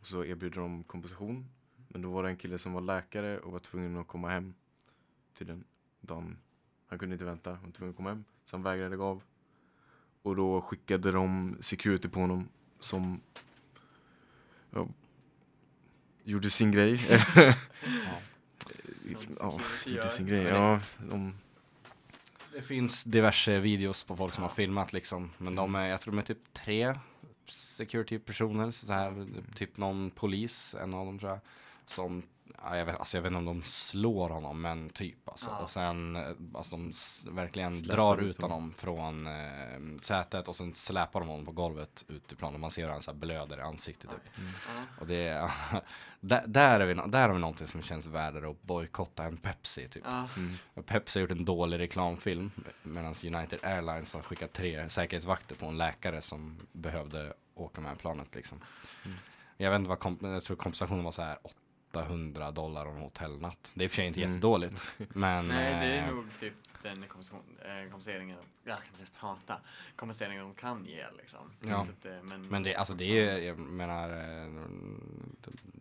Och 0.00 0.06
så 0.06 0.24
erbjuder 0.24 0.60
de 0.60 0.84
kompensation. 0.84 1.48
Men 1.88 2.02
då 2.02 2.10
var 2.10 2.22
det 2.22 2.28
en 2.28 2.36
kille 2.36 2.58
som 2.58 2.72
var 2.72 2.80
läkare 2.80 3.38
och 3.38 3.52
var 3.52 3.58
tvungen 3.58 3.96
att 3.96 4.06
komma 4.06 4.28
hem. 4.28 4.54
Tydligen 5.34 5.64
dagen. 6.00 6.38
Han 6.86 6.98
kunde 6.98 7.14
inte 7.14 7.24
vänta, 7.24 7.50
han 7.50 7.64
var 7.64 7.70
tvungen 7.70 7.90
att 7.90 7.96
komma 7.96 8.08
hem. 8.08 8.24
Så 8.44 8.56
han 8.56 8.62
vägrade 8.62 8.96
gå 8.96 9.04
av. 9.04 9.22
Och 10.22 10.36
då 10.36 10.60
skickade 10.60 11.12
de 11.12 11.56
security 11.60 12.08
på 12.08 12.20
honom 12.20 12.48
som 12.78 13.20
ja, 14.70 14.88
gjorde 16.24 16.50
sin 16.50 16.72
grej. 16.72 17.06
Ja, 17.08 17.52
security 18.94 19.90
gjorde 19.90 20.08
sin 20.08 20.26
grej. 20.26 20.42
Ja. 20.42 20.56
Ja, 20.56 20.80
de, 21.10 21.34
Det 22.52 22.62
finns 22.62 23.04
diverse 23.04 23.60
videos 23.60 24.04
på 24.04 24.16
folk 24.16 24.34
som 24.34 24.42
har 24.42 24.50
filmat 24.50 24.92
liksom. 24.92 25.30
Men 25.38 25.54
de 25.54 25.74
är, 25.74 25.86
jag 25.86 26.00
tror 26.00 26.12
de 26.12 26.18
är 26.18 26.22
typ 26.22 26.52
tre 26.52 26.94
security 27.50 28.18
personer. 28.18 28.70
Så 28.70 28.92
här, 28.92 29.26
typ 29.54 29.76
någon 29.76 30.10
polis, 30.10 30.74
en 30.74 30.94
av 30.94 31.06
dem 31.06 31.18
tror 31.18 31.30
jag. 31.30 31.40
Som, 31.88 32.22
ja, 32.62 32.76
jag, 32.76 32.84
vet, 32.86 32.96
alltså 32.98 33.16
jag 33.16 33.22
vet 33.22 33.30
inte 33.30 33.38
om 33.38 33.44
de 33.44 33.62
slår 33.62 34.28
honom, 34.30 34.60
men 34.60 34.90
typ 34.90 35.28
alltså. 35.28 35.50
Ja. 35.50 35.58
Och 35.58 35.70
sen, 35.70 36.16
eh, 36.16 36.22
alltså 36.54 36.76
de 36.76 36.92
verkligen 37.34 37.72
Släpar 37.72 37.96
drar 37.96 38.18
ut 38.18 38.42
honom. 38.42 38.52
honom 38.60 38.74
från 38.74 39.26
eh, 39.26 40.00
sätet 40.02 40.48
och 40.48 40.56
sen 40.56 40.74
släpar 40.74 41.20
de 41.20 41.28
honom 41.28 41.46
på 41.46 41.52
golvet 41.52 42.04
ut 42.08 42.32
i 42.32 42.36
planen. 42.36 42.60
Man 42.60 42.70
ser 42.70 42.82
hur 42.82 42.90
han 42.90 43.00
så 43.02 43.10
här 43.10 43.18
blöder 43.18 43.58
i 43.58 43.60
ansiktet 43.60 44.10
typ. 44.10 44.20
Ja. 44.36 44.82
Och 45.00 45.06
det 45.06 45.26
är, 45.28 45.50
där, 46.20 46.44
där, 46.46 46.80
är 46.80 46.86
vi, 46.86 46.94
där 46.94 47.28
har 47.28 47.34
vi 47.34 47.40
någonting 47.40 47.66
som 47.66 47.82
känns 47.82 48.06
värre 48.06 48.50
att 48.50 48.62
bojkotta 48.62 49.24
än 49.24 49.36
Pepsi 49.36 49.88
typ. 49.88 50.04
Ja. 50.06 50.28
Och 50.74 50.86
Pepsi 50.86 51.18
har 51.18 51.20
gjort 51.22 51.30
en 51.38 51.44
dålig 51.44 51.78
reklamfilm 51.78 52.50
medan 52.82 53.14
United 53.24 53.58
Airlines 53.62 54.14
har 54.14 54.22
skickat 54.22 54.52
tre 54.52 54.88
säkerhetsvakter 54.88 55.54
på 55.54 55.66
en 55.66 55.78
läkare 55.78 56.22
som 56.22 56.58
behövde 56.72 57.32
åka 57.54 57.80
med 57.80 57.98
planet 57.98 58.34
liksom. 58.34 58.60
Jag 59.56 59.70
vet 59.70 59.78
inte 59.78 59.88
vad 59.88 59.98
komp- 59.98 60.32
jag 60.32 60.44
tror 60.44 60.56
kompensationen 60.56 61.04
var 61.04 61.12
så 61.12 61.22
här 61.22 61.38
800 61.90 62.50
dollar 62.50 62.86
och 62.86 62.92
en 62.92 62.98
hotellnatt. 63.00 63.72
Det 63.74 63.82
är 63.82 63.84
i 63.84 63.86
och 63.86 63.90
för 63.90 63.96
sig 63.96 64.06
inte 64.06 64.20
Mm. 64.20 64.30
jättedåligt. 64.30 64.94
Men 65.08 65.48
Nej, 65.48 65.86
det 65.88 65.94
är 65.94 66.08
eh, 66.08 66.14
nog 66.14 66.24
typ 66.40 66.54
den 66.82 67.02
kompensation, 67.08 67.42
eh, 67.62 67.90
kompenseringen, 67.90 68.38
jag 68.64 68.76
kan 68.76 68.86
inte 68.86 68.98
ens 68.98 69.10
prata, 69.20 69.56
kompenseringen 69.96 70.42
de 70.44 70.54
kan 70.54 70.84
ge 70.84 71.04
liksom. 71.18 71.40
Ja. 71.60 71.76
Att, 71.76 72.06
eh, 72.06 72.22
men, 72.22 72.42
men 72.42 72.62
det, 72.62 72.74
alltså 72.74 72.94
det 72.94 73.04
är 73.04 73.38
jag 73.38 73.58
menar, 73.58 74.08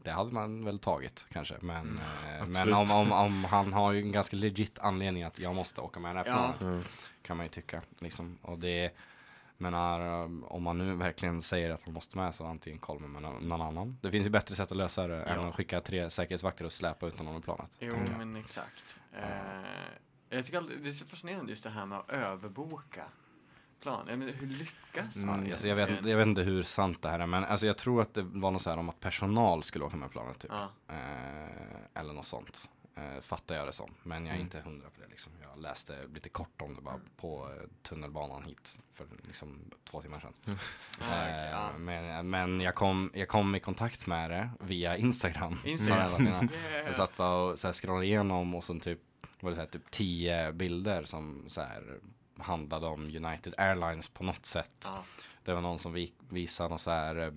det 0.03 0.11
hade 0.11 0.33
man 0.33 0.65
väl 0.65 0.79
tagit 0.79 1.25
kanske. 1.31 1.55
Men, 1.61 1.99
eh, 2.39 2.45
men 2.47 2.73
om, 2.73 2.91
om, 2.91 3.11
om 3.11 3.43
han 3.43 3.73
har 3.73 3.91
ju 3.91 4.01
en 4.01 4.11
ganska 4.11 4.35
legit 4.35 4.79
anledning 4.79 5.23
att 5.23 5.39
jag 5.39 5.55
måste 5.55 5.81
åka 5.81 5.99
med 5.99 6.15
den 6.15 6.17
här 6.17 6.25
Ja. 6.25 6.53
planet. 6.59 6.83
ja. 6.85 6.89
kan 7.21 7.37
man 7.37 7.45
ju 7.45 7.49
tycka. 7.49 7.81
Liksom. 7.99 8.37
Och 8.41 8.59
det, 8.59 8.91
Men 9.57 9.73
om 10.43 10.63
man 10.63 10.77
nu 10.77 10.95
verkligen 10.95 11.41
säger 11.41 11.71
att 11.71 11.83
han 11.85 11.93
måste 11.93 12.17
med 12.17 12.35
så 12.35 12.45
antingen 12.45 12.79
Coleman 12.79 13.11
med 13.11 13.21
någon, 13.21 13.47
någon 13.49 13.61
annan. 13.61 13.97
Det 14.01 14.11
finns 14.11 14.25
ju 14.25 14.29
bättre 14.29 14.55
sätt 14.55 14.71
att 14.71 14.77
lösa 14.77 15.07
det 15.07 15.23
än 15.23 15.41
Ja. 15.41 15.47
att 15.49 15.55
skicka 15.55 15.81
tre 15.81 16.09
säkerhetsvakter 16.09 16.65
och 16.65 16.73
släpa 16.73 17.07
ut 17.07 17.17
honom 17.17 17.37
i 17.37 17.41
planet. 17.41 17.77
Jo, 17.79 17.93
jag. 17.93 18.17
men 18.17 18.35
exakt. 18.35 18.97
Eh, 19.13 19.21
jag 20.29 20.45
tycker 20.45 20.57
alltid, 20.57 20.79
det 20.83 20.89
är 20.89 20.93
så 20.93 21.05
fascinerande 21.05 21.51
just 21.51 21.63
det 21.63 21.69
här 21.69 21.85
med 21.85 21.97
att 21.97 22.09
överboka 22.11 23.03
plan. 23.81 24.05
Jag 24.09 24.19
menar, 24.19 24.31
hur 24.33 24.47
lyckas 24.47 25.15
man 25.23 25.39
Mm, 25.39 25.51
Alltså 25.51 25.67
jag, 25.67 25.75
vet, 25.75 25.89
inte- 25.89 26.09
jag 26.09 26.17
vet 26.17 26.27
inte 26.27 26.41
hur 26.41 26.63
sant 26.63 27.01
det 27.01 27.09
här 27.09 27.19
är 27.19 27.25
men 27.25 27.43
alltså 27.43 27.67
jag 27.67 27.77
tror 27.77 28.01
att 28.01 28.13
det 28.13 28.21
var 28.21 28.51
något 28.51 28.61
så 28.61 28.69
här 28.69 28.77
om 28.77 28.89
att 28.89 28.99
personal 28.99 29.63
skulle 29.63 29.85
åka 29.85 29.95
med 29.97 30.11
planet 30.11 30.39
typ. 30.39 30.51
Ja, 30.53 30.69
Eh, 30.95 32.01
eller 32.01 32.13
något 32.13 32.25
sånt. 32.25 32.69
Eh, 32.97 33.21
fattar 33.21 33.55
jag 33.55 33.67
det 33.67 33.73
som. 33.73 33.93
Men 34.03 34.25
jag 34.25 34.29
är 34.31 34.35
Mm. 34.35 34.45
inte 34.45 34.59
hundra 34.59 34.89
på 34.89 35.01
det 35.01 35.07
liksom. 35.07 35.31
Jag 35.41 35.61
läste 35.61 36.07
lite 36.13 36.29
kort 36.29 36.61
om 36.61 36.75
det 36.75 36.81
bara 36.81 36.99
på 37.17 37.49
eh, 37.51 37.67
tunnelbanan 37.83 38.43
hit 38.43 38.79
för 38.93 39.07
liksom 39.27 39.71
två 39.89 40.01
timmar 40.01 40.19
sedan. 40.19 40.33
ja. 40.99 41.69
Eh, 41.71 41.77
men 41.77 42.29
men 42.29 42.61
jag, 42.61 42.75
kom, 42.75 43.11
jag 43.13 43.27
kom 43.27 43.55
i 43.55 43.59
kontakt 43.59 44.07
med 44.07 44.31
det 44.31 44.49
via 44.59 44.97
Instagram. 44.97 45.59
Instagram. 45.65 46.27
Yeah. 46.27 46.45
Jag 46.85 46.95
satt 46.95 47.17
bara 47.17 47.35
och 47.51 47.59
så 47.59 47.67
här 47.67 47.73
scrollade 47.73 48.05
igenom 48.05 48.55
och 48.55 48.63
så 48.63 48.79
typ 48.79 48.99
var 49.39 49.49
det 49.49 49.55
så 49.55 49.61
här, 49.61 49.67
typ 49.69 49.91
tio 49.91 50.51
bilder 50.51 51.03
som 51.03 51.43
så 51.47 51.61
här 51.61 51.99
handlade 52.37 52.87
om 52.87 53.01
United 53.03 53.53
Airlines 53.57 54.09
på 54.09 54.23
något 54.23 54.45
sätt. 54.45 54.85
Ja, 54.85 55.03
Det 55.43 55.53
var 55.53 55.61
någon 55.61 55.79
som 55.79 55.93
vi, 55.93 56.13
visade 56.29 56.69
någon 56.69 56.79
så 56.79 56.91
här 56.91 57.15
eh, 57.15 57.31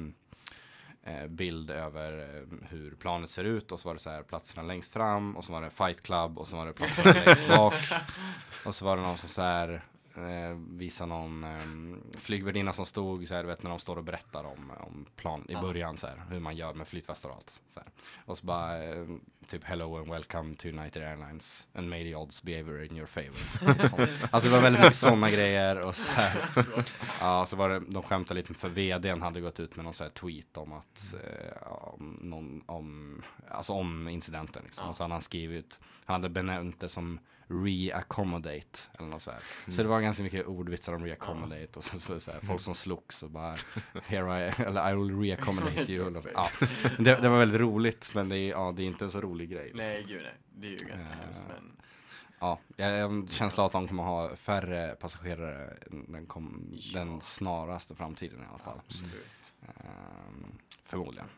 bild 1.29 1.71
över 1.71 2.13
em, 2.39 2.65
hur 2.71 2.91
planet 2.91 3.31
ser 3.31 3.45
ut 3.45 3.73
och 3.73 3.81
så 3.81 3.89
var 3.89 3.95
det 3.95 4.01
så 4.01 4.11
här 4.11 4.23
platserna 4.23 4.63
längst 4.63 4.93
fram 4.93 5.37
och 5.37 5.45
så 5.45 5.53
var 5.53 5.63
det 5.63 5.71
Fight 5.71 6.03
Club 6.03 6.39
och 6.39 6.49
så 6.49 6.57
var 6.57 6.67
det 6.67 6.73
platserna 6.73 7.13
längst 7.25 7.49
bak. 7.49 7.75
Och 8.67 8.75
så 8.75 8.85
var 8.85 8.97
det 8.97 9.03
någon 9.03 9.19
som 9.19 9.29
så 9.29 9.43
här 9.43 9.83
eh, 10.17 10.57
visade 10.71 11.09
någon 11.09 11.45
um, 11.45 12.03
flygvärdinna 12.19 12.73
som 12.73 12.87
stod 12.87 13.29
så 13.29 13.35
här, 13.35 13.43
du 13.43 13.49
vet 13.49 13.63
när 13.63 13.71
de 13.71 13.79
står 13.79 13.97
och 13.97 14.05
berättar 14.05 14.45
om, 14.45 14.73
om 14.81 15.07
plan 15.17 15.45
i 15.49 15.53
Ja. 15.53 15.61
början 15.61 15.97
så 15.97 16.07
här, 16.07 16.23
hur 16.31 16.41
man 16.41 16.57
gör 16.57 16.75
med 16.75 16.89
flytvästar 16.89 17.29
och 17.29 17.35
allt. 17.37 17.61
Så 17.69 17.81
här. 17.81 17.89
Och 18.25 18.39
så 18.39 18.47
bara 18.47 18.85
eh, 18.85 19.07
typ 19.47 19.65
hello 19.65 19.99
and 19.99 20.11
welcome 20.11 20.57
to 20.57 20.69
United 20.69 21.03
Airlines 21.03 21.69
and 21.75 21.91
may 21.91 22.05
the 22.05 22.17
odds 22.17 22.43
be 22.43 22.53
ever 22.53 22.83
in 22.83 22.97
your 22.97 23.07
favor. 23.07 24.09
Alltså 24.31 24.49
det 24.49 24.55
var 24.57 24.63
väldigt 24.63 24.83
mycket 24.83 24.97
sådana 24.97 25.31
grejer 25.31 25.81
och 25.81 25.95
så 25.95 26.13
här. 26.13 26.63
så, 26.63 26.83
Ja, 27.21 27.47
så 27.47 27.57
var 27.57 27.69
det, 27.69 27.81
de 27.89 28.03
skämtade 28.03 28.41
lite 28.41 28.55
för 28.55 28.69
vdn 28.69 29.23
hade 29.23 29.41
gått 29.41 29.61
ut 29.61 29.77
med 29.77 29.85
någon 29.85 29.95
sån 29.95 30.05
här 30.05 30.11
tweet 30.13 30.57
om 30.57 30.73
att, 30.73 31.15
eh, 31.15 31.73
om, 31.73 32.19
någon, 32.23 32.63
om, 32.67 33.23
alltså 33.49 33.73
om 33.73 34.09
incidenten 34.09 34.63
liksom. 34.65 34.89
Och 34.89 34.97
så 34.97 35.03
hade 35.05 35.15
han 35.15 35.23
skrivit, 35.23 35.81
han 36.05 36.15
hade 36.15 36.29
benämnt 36.29 36.81
det 36.81 36.89
som 36.89 37.19
re-accommodate 37.51 38.89
eller 38.99 39.09
något 39.09 39.23
så 39.23 39.31
här. 39.31 39.41
Mm. 39.65 39.73
Så 39.77 39.83
det 39.83 39.89
var 39.89 40.01
ganska 40.01 40.23
mycket 40.23 40.47
ordvitsar 40.47 40.93
om 40.95 41.05
re-accommodate 41.07 41.77
och 41.77 41.85
så, 41.85 42.01
så, 42.01 42.21
så 42.21 42.31
här, 42.33 42.41
folk 42.41 42.61
som 42.61 42.75
slogs 42.75 43.23
och 43.23 43.31
bara, 43.31 43.55
here 44.07 44.47
I, 44.49 44.63
eller 44.63 44.91
I 44.91 44.95
will 44.97 45.11
re-accommodate 45.17 45.91
you. 45.91 46.17
Och, 46.17 46.27
ja. 46.35 46.47
det, 46.99 47.17
det 47.17 47.29
var 47.29 47.39
väldigt 47.39 47.61
roligt, 47.61 48.11
men 48.15 48.29
det 48.29 48.39
är, 48.39 48.51
ja, 48.51 48.73
det 48.77 48.83
är 48.83 48.87
inte 48.87 49.05
en 49.05 49.11
så 49.11 49.21
rolig 49.21 49.51
grej. 49.51 49.65
Liksom. 49.65 49.79
nej, 49.87 50.05
gud 50.09 50.23
nej. 50.23 50.35
Det 50.55 50.67
är 50.67 50.71
ju 50.71 50.77
ganska 50.77 51.11
Eh, 51.11 51.17
hemskt, 51.23 51.43
men 51.49 51.77
Ja, 52.43 52.59
jag 52.77 52.87
har 52.87 52.93
en 52.93 53.29
känsla 53.29 53.67
att 53.67 53.73
de 53.73 53.89
kommer 53.89 54.03
ha 54.03 54.37
färre 54.37 54.97
passagerare 55.01 55.77
den, 56.09 56.27
kom, 56.27 56.69
Ja. 56.73 56.99
den 56.99 57.21
snaraste 57.21 57.95
framtiden 57.95 58.41
i 58.41 58.45
alla 58.49 58.59
fall. 58.59 58.81
absolut. 58.89 59.55
Ehm, 59.67 60.53
förmodligen. 60.85 61.29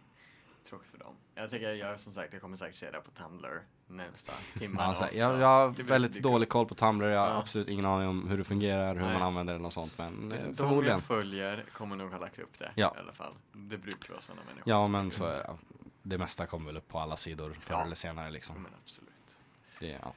Tråkigt 0.72 0.90
för 0.90 0.98
dem. 0.98 1.14
Jag 1.34 1.50
tänker, 1.50 1.72
jag 1.72 2.00
som 2.00 2.14
sagt, 2.14 2.32
jag 2.32 2.42
kommer 2.42 2.56
säkert 2.56 2.76
se 2.76 2.90
det 2.90 3.00
på 3.00 3.10
Tumblr 3.10 3.62
närmsta 3.86 4.32
timmarna 4.58 4.94
Ja, 5.00 5.06
här, 5.06 5.10
jag, 5.18 5.40
jag 5.40 5.46
har 5.46 5.70
Det 5.76 5.82
väldigt 5.82 6.12
det 6.14 6.20
dålig 6.20 6.48
koll 6.48 6.66
på 6.66 6.74
Tumblr, 6.74 7.06
jag 7.08 7.20
har 7.20 7.26
Ja. 7.28 7.38
absolut 7.38 7.68
ingen 7.68 7.84
aning 7.86 8.08
om 8.08 8.28
hur 8.28 8.38
det 8.38 8.44
fungerar, 8.44 8.94
hur 8.94 9.02
Nej. 9.02 9.12
man 9.12 9.22
använder 9.22 9.52
det 9.52 9.56
eller 9.56 9.62
något 9.62 9.72
sånt. 9.72 9.98
Men 9.98 10.08
kul. 10.30 10.32
eh, 10.32 10.44
De 10.46 10.54
förmodligen. 10.54 10.92
jag 10.96 11.02
följer 11.02 11.64
kommer 11.72 11.96
nog 11.96 12.10
ha 12.12 12.18
lagt 12.18 12.38
upp 12.38 12.58
det 12.58 12.70
Ja. 12.74 12.94
i 12.96 13.00
alla 13.00 13.12
fall. 13.12 13.32
Det 13.52 13.78
brukar 13.78 14.10
vara 14.10 14.20
sådana 14.20 14.42
människor. 14.44 14.70
Ja, 14.70 14.88
men 14.88 15.10
så 15.10 15.24
det. 15.24 15.32
är 15.34 15.38
det. 15.46 15.56
Det 16.02 16.18
mesta 16.18 16.46
kommer 16.46 16.66
väl 16.66 16.76
upp 16.76 16.88
på 16.88 16.98
alla 16.98 17.16
sidor 17.16 17.52
förr 17.60 17.74
Ja. 17.74 17.82
eller 17.84 17.94
senare 17.96 18.26
Ja, 18.26 18.30
liksom. 18.32 18.62
men 18.62 18.72
absolut. 18.82 19.36
Det, 19.78 19.88
ja, 20.02 20.12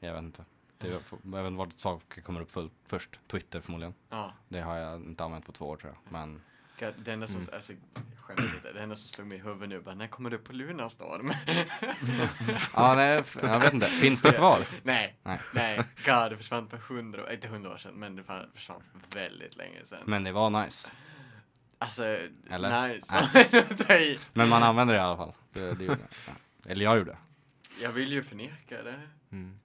jag 0.00 0.12
vet 0.14 0.22
inte. 0.22 0.44
Det, 0.78 0.88
jag 0.88 0.98
vet 1.22 1.46
inte 1.46 1.58
vart 1.58 1.78
saker 1.80 2.20
kommer 2.22 2.40
upp 2.40 2.50
full, 2.50 2.70
först. 2.86 3.20
Twitter 3.26 3.60
förmodligen. 3.60 3.94
Ja, 4.10 4.32
Det 4.48 4.60
har 4.60 4.76
jag 4.76 5.02
inte 5.04 5.24
använt 5.24 5.46
på 5.46 5.52
två 5.52 5.66
år 5.68 5.76
tror 5.76 5.92
jag. 5.92 6.12
Men 6.12 6.42
God, 6.86 6.94
det 7.04 7.12
enda 7.12 7.26
som, 7.28 7.36
Mm. 7.40 7.54
alltså, 7.54 7.72
skämt 8.20 8.40
lite, 8.40 8.72
det 8.72 8.80
enda 8.82 8.96
som 8.96 9.08
slog 9.08 9.26
mig 9.26 9.38
i 9.38 9.40
huvudet 9.40 9.68
nu 9.68 9.80
bara, 9.80 9.94
när 9.94 10.06
kommer 10.06 10.30
du 10.30 10.38
på 10.38 10.52
Lunarstorm? 10.52 11.32
ja, 12.74 12.94
nej, 12.94 13.22
jag 13.42 13.60
vet 13.60 13.72
inte. 13.74 13.86
Finns 13.86 14.22
det 14.22 14.32
kvar? 14.32 14.58
nej, 14.82 15.18
Nej. 15.22 15.38
nej, 15.54 15.76
god, 16.06 16.30
det 16.30 16.36
försvann 16.36 16.68
för 16.68 16.76
hundra, 16.76 17.32
inte 17.32 17.48
hundra 17.48 17.70
år 17.72 17.76
sedan, 17.76 17.94
men 17.94 18.16
det 18.16 18.22
försvann 18.54 18.82
för 18.92 19.18
väldigt 19.20 19.56
länge 19.56 19.84
sedan. 19.84 20.02
Men 20.06 20.24
det 20.24 20.32
var 20.32 20.50
nice. 20.64 20.90
Alltså, 21.78 22.04
Eller? 22.50 22.88
nice. 22.88 23.28
Nej. 23.88 24.18
Men 24.32 24.48
man 24.48 24.62
använder 24.62 24.94
det 24.94 25.00
i 25.00 25.02
alla 25.02 25.16
fall. 25.16 25.32
Det, 25.52 25.60
det 25.60 25.84
gjorde 25.84 26.00
jag. 26.00 26.08
Ja. 26.26 26.70
Eller 26.70 26.84
jag 26.84 26.98
gjorde. 26.98 27.16
Jag 27.82 27.92
vill 27.92 28.12
ju 28.12 28.22
förneka 28.22 28.82
det. 28.82 29.00
Mm. 29.32 29.58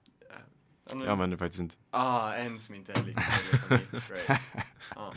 Ja, 0.88 0.94
nu- 0.94 1.04
Jag 1.04 1.12
använder 1.12 1.36
faktiskt 1.36 1.60
inte. 1.60 1.74
Ah, 1.90 2.32
en 2.32 2.60
som 2.60 2.74
inte 2.74 2.92
är 2.92 3.04
lika 3.04 3.20
som 3.20 3.68
min. 3.68 4.02
Great. 4.08 4.40
Ja. 4.94 5.12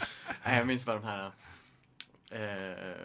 Nej, 0.45 0.57
Jag 0.57 0.67
minns 0.67 0.85
bara 0.85 0.95
de 0.95 1.05
här. 1.05 1.31
Eh, 2.31 2.95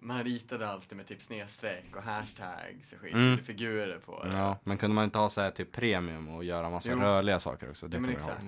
man 0.00 0.24
ritade 0.24 0.68
alltid 0.68 0.96
med 0.96 1.06
typ 1.06 1.22
snedstreck 1.22 1.96
och 1.96 2.02
hashtags 2.02 2.92
och 2.92 2.98
skit. 2.98 3.14
Mm. 3.14 3.38
Figurer 3.38 3.98
på 3.98 4.24
det. 4.24 4.36
Ja, 4.36 4.58
men 4.64 4.78
kunde 4.78 4.94
man 4.94 5.04
inte 5.04 5.18
ha 5.18 5.28
så 5.28 5.40
här 5.40 5.50
typ 5.50 5.72
premium 5.72 6.28
och 6.28 6.44
göra 6.44 6.70
massa 6.70 6.90
Jo. 6.90 6.98
rörliga 6.98 7.40
saker 7.40 7.70
också? 7.70 7.88
Det 7.88 7.96
Ja, 7.96 8.00
men 8.00 8.10
exakt. 8.10 8.44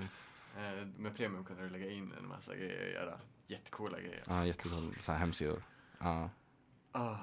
Eh, 0.57 0.87
med 0.97 1.17
premium 1.17 1.45
kunde 1.45 1.63
du 1.63 1.71
lägga 1.71 1.91
in 1.91 2.13
en 2.19 2.29
massa 2.29 2.55
grejer 2.57 2.87
och 2.87 2.93
göra 2.93 3.21
jättecoola 3.47 4.01
grejer. 4.01 4.23
Ja, 4.27 4.47
jättecool 4.47 4.95
så 5.01 5.13
här 5.13 5.19
hemsidor. 5.19 5.63
Ja. 5.99 6.31
Ah. 6.93 7.17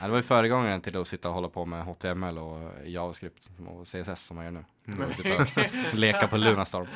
Ja, 0.00 0.04
det 0.06 0.10
var 0.10 0.18
ju 0.18 0.22
föregångaren 0.22 0.80
till 0.80 0.96
att 0.96 1.08
sitta 1.08 1.28
och 1.28 1.34
hålla 1.34 1.48
på 1.48 1.64
med 1.66 1.84
HTML 1.84 2.38
och 2.38 2.70
JavaScript 2.84 3.50
och 3.66 3.86
CSS 3.86 4.22
som 4.26 4.36
man 4.36 4.44
gör 4.44 4.52
nu. 4.52 4.64
Mm. 4.88 5.14
Sitta 5.14 5.36
och 5.36 5.94
leka 5.94 6.28
på 6.28 6.36
Lunarstorm. 6.36 6.86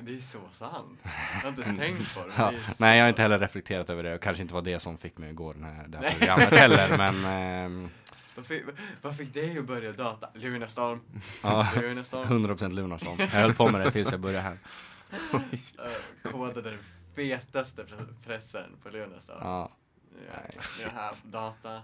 Det 0.00 0.16
är 0.16 0.20
så 0.20 0.38
sant. 0.52 0.98
Jag 1.04 1.40
har 1.40 1.48
inte 1.48 1.62
ens 1.62 1.78
tänkt 1.78 2.14
på 2.14 2.20
det. 2.20 2.32
Ja. 2.36 2.50
det 2.50 2.80
Nej, 2.80 2.96
jag 2.98 3.04
har 3.04 3.08
inte 3.08 3.22
heller 3.22 3.38
reflekterat 3.38 3.90
över 3.90 4.02
det 4.02 4.14
och 4.14 4.22
kanske 4.22 4.42
inte 4.42 4.54
var 4.54 4.62
det 4.62 4.78
som 4.78 4.98
fick 4.98 5.18
mig 5.18 5.30
att 5.30 5.36
gå 5.36 5.52
den 5.52 5.64
här, 5.64 5.88
det 5.88 5.96
här 5.96 6.02
Nej. 6.04 6.14
programmet 6.18 6.52
heller. 6.54 6.96
Men 6.98 7.24
ehm, 7.24 7.90
Vad 8.34 8.46
fick, 8.46 8.62
vad 9.02 9.16
fick 9.16 9.34
dig 9.34 9.58
att 9.58 9.64
börja 9.64 9.92
data? 9.92 10.28
Lunarstorm. 10.34 11.00
ja, 11.42 11.68
Lunarstorm. 11.76 12.28
100% 12.46 12.72
Lunarstorm. 12.72 13.16
Jag 13.18 13.28
höll 13.28 13.54
på 13.54 13.68
med 13.70 13.80
det 13.80 13.90
tills 13.90 14.10
jag 14.10 14.20
började 14.20 14.40
här. 14.42 14.58
Kodade 16.32 16.70
den 16.70 16.78
fetaste 17.16 17.82
pre- 17.82 18.14
pressen 18.26 18.70
på 18.82 18.88
Lunarstorm. 18.88 19.38
Ja. 19.40 19.70
Jag, 20.26 20.54
jag 20.82 20.90
har 20.90 21.14
data, 21.22 21.82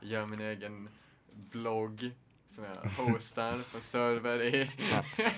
gör 0.00 0.26
min 0.26 0.40
egen 0.40 0.88
blogg 1.32 2.10
som 2.46 2.64
jag 2.64 2.90
hostar 2.90 3.52
på 3.52 3.76
en 3.76 3.82
server 3.82 4.42
i. 4.42 4.70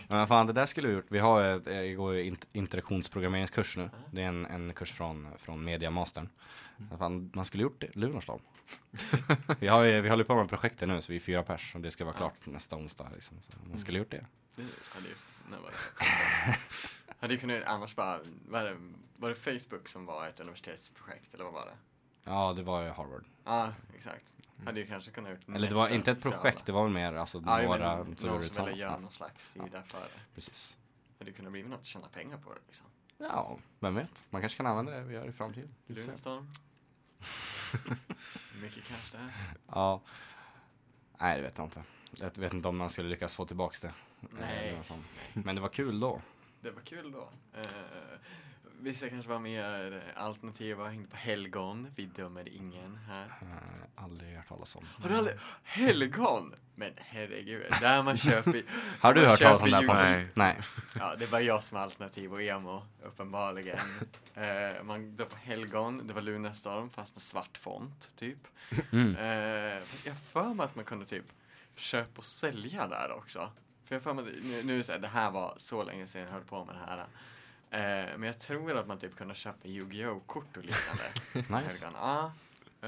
Men 0.09 0.27
fan, 0.27 0.47
det 0.47 0.53
där 0.53 0.67
skulle 0.67 0.89
vi 0.89 0.95
gjort. 0.95 1.07
Vi 1.09 1.19
har 1.19 1.43
ett, 1.43 1.67
jag 1.67 1.97
går 1.97 2.15
ju 2.15 2.23
int- 2.31 2.47
interaktionsprogrammeringskurs 2.53 3.77
nu. 3.77 3.91
Det 4.13 4.23
är 4.23 4.29
en, 4.29 4.47
en 4.47 4.75
kurs 4.75 4.93
från, 4.93 5.29
från 5.39 5.65
Mediamastern. 5.65 6.29
Men 6.77 6.99
Fan, 6.99 7.31
man 7.35 7.45
skulle 7.45 7.63
gjort 7.63 7.81
det, 7.81 7.97
Lunarstorm. 7.97 8.41
vi, 9.61 9.67
har 9.69 9.83
vi 10.01 10.09
håller 10.09 10.25
på 10.25 10.35
med 10.37 10.49
projektet 10.49 10.89
nu 10.89 11.01
så 11.03 11.13
vi 11.13 11.17
är 11.17 11.21
fyra 11.21 11.43
pers 11.43 11.75
och 11.75 11.81
det 11.81 11.91
ska 11.91 12.05
vara 12.05 12.15
Ja. 12.15 12.19
klart 12.19 12.47
nästa 12.47 12.77
onsdag. 12.77 13.11
Liksom. 13.15 13.37
Så 13.43 13.53
man 13.71 13.79
skulle 13.79 13.99
gjort 13.99 14.11
det. 14.11 14.27
Det 14.57 14.63
hade 14.89 15.09
ju, 15.09 15.15
när 15.51 15.59
var 15.59 15.71
det? 15.71 16.57
hade 17.21 17.35
ju 17.35 17.41
kunnat 17.41 17.63
annars 17.65 17.97
bara, 17.97 18.21
var 18.49 18.65
det, 18.65 18.77
var 19.17 19.29
det 19.29 19.35
Facebook 19.35 19.89
som 19.89 20.07
var 20.07 20.29
ett 20.29 20.41
universitetsprojekt 20.41 21.35
eller 21.35 21.45
vad 21.45 21.53
var 21.53 21.67
det? 21.67 21.77
Ja, 22.27 22.53
det 22.53 22.63
var 22.63 22.83
ju 22.83 22.89
Harvard. 22.91 23.25
Ja, 23.45 23.73
exakt. 23.95 24.33
Hade 24.65 24.81
ju 24.81 24.87
kanske 24.87 25.11
kunnat 25.11 25.31
gjort 25.33 25.49
Eller 25.57 25.69
det 25.69 25.75
var 25.75 25.89
inte 25.89 26.11
ett 26.11 26.17
sociala. 26.23 26.37
projekt, 26.43 26.67
det 26.67 26.73
var 26.73 26.89
mer 26.89 27.15
alltså 27.15 27.43
Ja, 27.47 27.63
några 27.63 27.79
menar, 27.79 27.97
som 28.17 28.29
någon 28.29 28.41
det 28.41 28.45
som 28.47 28.65
ville 28.67 28.79
göra 28.79 28.93
Ja, 28.93 28.99
någon 28.99 29.13
slags 29.13 29.51
sida 29.53 29.83
för 29.83 29.99
det. 30.01 30.21
precis. 30.35 30.77
Hade 31.19 31.31
ju 31.31 31.37
kunnat 31.37 31.53
bli 31.53 31.63
något 31.63 31.81
att 31.81 31.85
tjäna 31.87 32.09
pengar 32.09 32.37
på 32.39 32.55
det 32.55 32.61
liksom. 32.67 32.87
Ja, 33.19 33.59
vem 33.81 33.95
vet? 33.95 34.27
Man 34.31 34.43
kanske 34.43 34.57
kan 34.57 34.67
använda 34.67 34.93
det 34.93 35.01
vi 35.03 35.15
gör 35.15 35.29
i 35.29 35.33
framtiden. 35.33 35.75
Lunarstorm. 35.87 36.51
Mycket 38.63 38.85
cash 38.85 39.13
där. 39.13 39.31
Ja. 39.67 40.01
Nej, 41.21 41.37
det 41.37 41.43
vet 41.43 41.59
jag 41.59 41.67
inte. 41.67 41.83
Jag 42.11 42.39
vet 42.39 42.53
inte 42.55 42.69
om 42.69 42.77
man 42.77 42.91
skulle 42.91 43.09
lyckas 43.09 43.35
få 43.35 43.47
tillbaks 43.47 43.81
det. 43.81 43.93
Nej. 44.21 44.75
Eh. 44.91 44.97
Men 45.33 45.55
det 45.55 45.61
var 45.61 45.69
kul 45.69 46.01
då. 46.01 46.21
Det 46.61 46.71
var 46.71 46.81
kul 46.83 47.13
då. 47.13 47.29
Eh, 47.55 47.67
vissa 48.81 49.09
kanske 49.09 49.31
var 49.31 49.39
mer 49.39 50.03
alternativa, 50.17 50.89
hängde 50.89 51.09
på 51.09 51.17
helgon. 51.17 51.89
Vi 51.97 52.07
dömer 52.07 52.49
ingen 52.49 52.97
här. 53.09 53.25
Eh, 53.25 54.05
aldrig 54.05 54.37
hört 54.37 54.49
talas 54.49 54.77
om. 54.77 54.85
Har 55.03 55.09
du 55.09 55.17
aldrig? 55.17 55.37
Helgon? 55.63 56.55
Men 56.75 56.93
herregud, 56.97 57.67
där 57.81 58.03
man 58.03 58.17
köper... 58.17 58.63
Har 59.01 59.15
du 59.15 59.27
hört 59.27 59.39
talas 59.39 59.63
om 59.63 59.71
det 59.71 59.87
Pontus? 59.87 60.35
Nej. 60.35 60.59
Ja, 60.99 61.15
det 61.19 61.27
var 61.27 61.41
jag 61.41 61.65
som 61.65 61.77
var 61.77 61.83
alternativ 61.83 62.33
och 62.33 62.43
emo, 62.43 62.83
uppenbarligen. 63.03 63.79
Eh, 64.37 64.83
man, 64.83 65.17
det 65.17 65.25
var 65.25 65.39
helgon, 65.39 66.07
det 66.07 66.15
var 66.15 66.23
Lunarstorm 66.23 66.91
fast 66.91 67.15
med 67.15 67.23
svart 67.23 67.59
font, 67.59 68.13
typ. 68.17 68.39
Mm. 68.93 69.17
Eh, 69.17 69.83
jag 70.05 70.19
för 70.19 70.55
mig 70.55 70.65
att 70.65 70.75
man 70.75 70.85
kunde 70.85 71.07
typ 71.07 71.25
köpa 71.77 72.19
och 72.19 72.25
sälja 72.25 72.87
där 72.87 73.13
också. 73.17 73.51
För 73.85 73.95
jag 73.95 74.03
för 74.03 74.15
mig, 74.15 74.25
nu, 74.43 74.63
nu 74.63 74.73
är 74.73 74.77
det 74.77 74.83
så 74.83 74.93
här, 74.93 74.99
det 74.99 75.09
här 75.09 75.31
var 75.31 75.55
så 75.57 75.83
länge 75.83 76.07
sedan 76.07 76.23
jag 76.23 76.31
höll 76.31 76.45
på 76.45 76.65
med 76.65 76.75
det 76.75 76.81
här. 76.87 77.07
Eh, 77.71 77.81
men 77.81 78.23
jag 78.23 78.39
tror 78.39 78.77
att 78.77 78.87
man 78.87 78.99
typ 78.99 79.17
kunde 79.17 79.35
köpa 79.35 79.69
Yu-Gi-Oh! 79.69 80.21
kort 80.27 80.57
och 80.57 80.65
liknande. 80.65 81.05
Nice. 81.65 81.87
Ja. 81.93 81.99
Ja, 82.01 82.33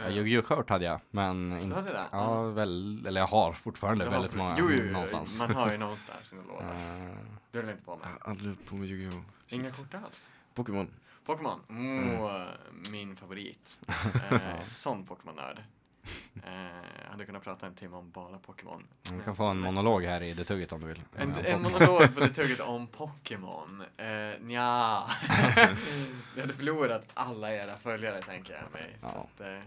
Eh, 0.01 0.09
Yu-Gi-Oh! 0.16 0.43
kort 0.43 0.70
hade 0.70 0.85
jag, 0.85 1.01
men 1.11 1.59
inte... 1.61 1.76
hade 1.76 1.93
det? 1.93 2.05
Ja, 2.12 2.43
väl, 2.43 3.07
eller 3.07 3.20
jag 3.20 3.26
har 3.26 3.53
fortfarande 3.53 4.05
har 4.05 4.12
väldigt 4.12 4.35
många 4.35 4.57
Jo, 4.59 4.70
jo, 4.70 4.76
jo, 4.85 4.93
någonstans. 4.93 5.39
man 5.39 5.55
har 5.55 5.72
ju 5.72 5.79
någonstans 5.87 6.33
någon 6.33 6.47
låda. 6.47 6.74
Eh, 6.74 7.16
Du 7.51 7.59
håller 7.59 7.72
inte 7.72 7.85
på 7.85 7.97
med? 7.97 8.09
Jag 8.20 8.29
aldrig 8.31 8.66
på 8.66 8.74
med 8.76 8.89
Yu-Gi-Oh! 8.89 9.22
Inga 9.49 9.70
kort 9.70 9.95
alls? 9.95 10.33
Pokémon. 10.55 10.91
Pokémon, 11.24 11.61
mm. 11.68 12.47
min 12.93 13.16
favorit. 13.16 13.81
Eh, 14.31 14.62
sån 14.64 15.07
Pokémon-nörd. 15.07 15.62
Eh, 16.44 17.11
hade 17.11 17.26
kunnat 17.26 17.42
prata 17.44 17.66
en 17.66 17.74
timme 17.74 17.96
om 17.96 18.11
bara 18.11 18.38
Pokémon. 18.38 18.84
du 19.11 19.20
kan 19.22 19.36
få 19.36 19.44
en 19.44 19.61
monolog 19.61 20.05
här 20.05 20.22
i 20.22 20.34
det 20.34 20.44
tugget 20.44 20.72
om 20.72 20.80
du 20.80 20.86
vill. 20.86 21.03
En, 21.16 21.30
Eh, 21.36 21.55
en 21.55 21.62
monolog 21.62 22.14
på 22.14 22.20
det 22.20 22.28
tugget 22.28 22.61
om 22.61 22.86
Pokémon. 22.86 23.82
Eh, 23.96 24.40
nja. 24.40 25.03
Vi 26.34 26.40
hade 26.40 26.53
förlorat 26.55 27.07
alla 27.14 27.53
era 27.55 27.76
följare 27.76 28.18
tänker 28.22 28.53
jag 28.55 28.72
mig. 28.72 28.96
Ja. 29.03 29.09
Att, 29.09 29.40
eh, 29.40 29.59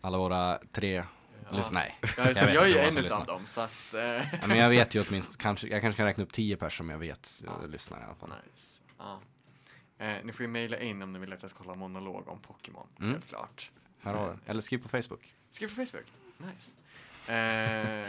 Alla 0.00 0.18
våra 0.18 0.58
tre 0.72 0.94
ja. 0.94 1.56
lyssnare. 1.56 1.92
Nej. 2.02 2.14
Ja, 2.16 2.30
Jag 2.40 2.54
jag 2.54 2.64
är 2.64 2.68
ju 2.68 2.78
en 2.78 2.98
utav 2.98 3.26
dem 3.26 3.46
så 3.46 3.60
att... 3.60 3.94
Eh, 3.94 4.00
Ja, 4.02 4.46
men 4.48 4.58
jag 4.58 4.68
vet 4.70 4.94
ju 4.94 5.04
åtminstone, 5.08 5.36
kanske, 5.38 5.66
jag 5.68 5.80
kanske 5.80 5.96
kan 5.96 6.06
räkna 6.06 6.22
upp 6.24 6.32
tio 6.32 6.56
personer 6.56 6.76
som 6.76 6.90
jag 6.90 6.98
vet 6.98 7.42
Ja. 7.44 7.52
ja. 7.62 7.66
lyssnar 7.66 8.00
i 8.00 8.02
alla 8.04 8.14
fall. 8.14 8.32
nice. 8.50 8.82
Ja. 8.98 9.20
Eh, 9.98 10.14
ni 10.24 10.32
får 10.32 10.42
ju 10.42 10.48
mejla 10.48 10.78
in 10.78 11.02
om 11.02 11.12
ni 11.12 11.18
vill 11.18 11.32
att 11.32 11.42
jag 11.42 11.50
ska 11.50 11.58
hålla 11.64 11.74
monolog 11.74 12.28
om 12.28 12.40
Pokémon. 12.40 12.86
Mm. 12.98 13.12
Helt 13.12 13.28
klart. 13.28 13.70
Här 14.02 14.14
har 14.14 14.28
du. 14.28 14.50
Eller 14.50 14.62
skriv 14.62 14.78
på 14.82 14.88
Facebook. 14.88 15.34
Skriv 15.54 15.68
på 15.68 15.74
Facebook. 15.74 16.06
Nice. 16.38 16.74
Eh, 17.32 18.08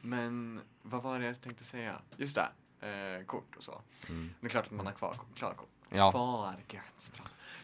men 0.00 0.60
vad 0.82 1.02
var 1.02 1.18
det 1.18 1.26
jag 1.26 1.40
tänkte 1.40 1.64
säga? 1.64 2.00
Just 2.16 2.38
det, 2.80 3.18
eh, 3.18 3.24
kort 3.24 3.56
och 3.56 3.62
så. 3.62 3.80
Mm. 4.08 4.34
Det 4.40 4.46
är 4.46 4.48
klart 4.50 4.64
att 4.66 4.70
man 4.72 4.86
har 4.86 4.92
kvar, 4.92 5.16
kvar 5.34 5.54
kort. 5.54 5.68
Ja, 5.88 6.10
Kvar. 6.10 6.54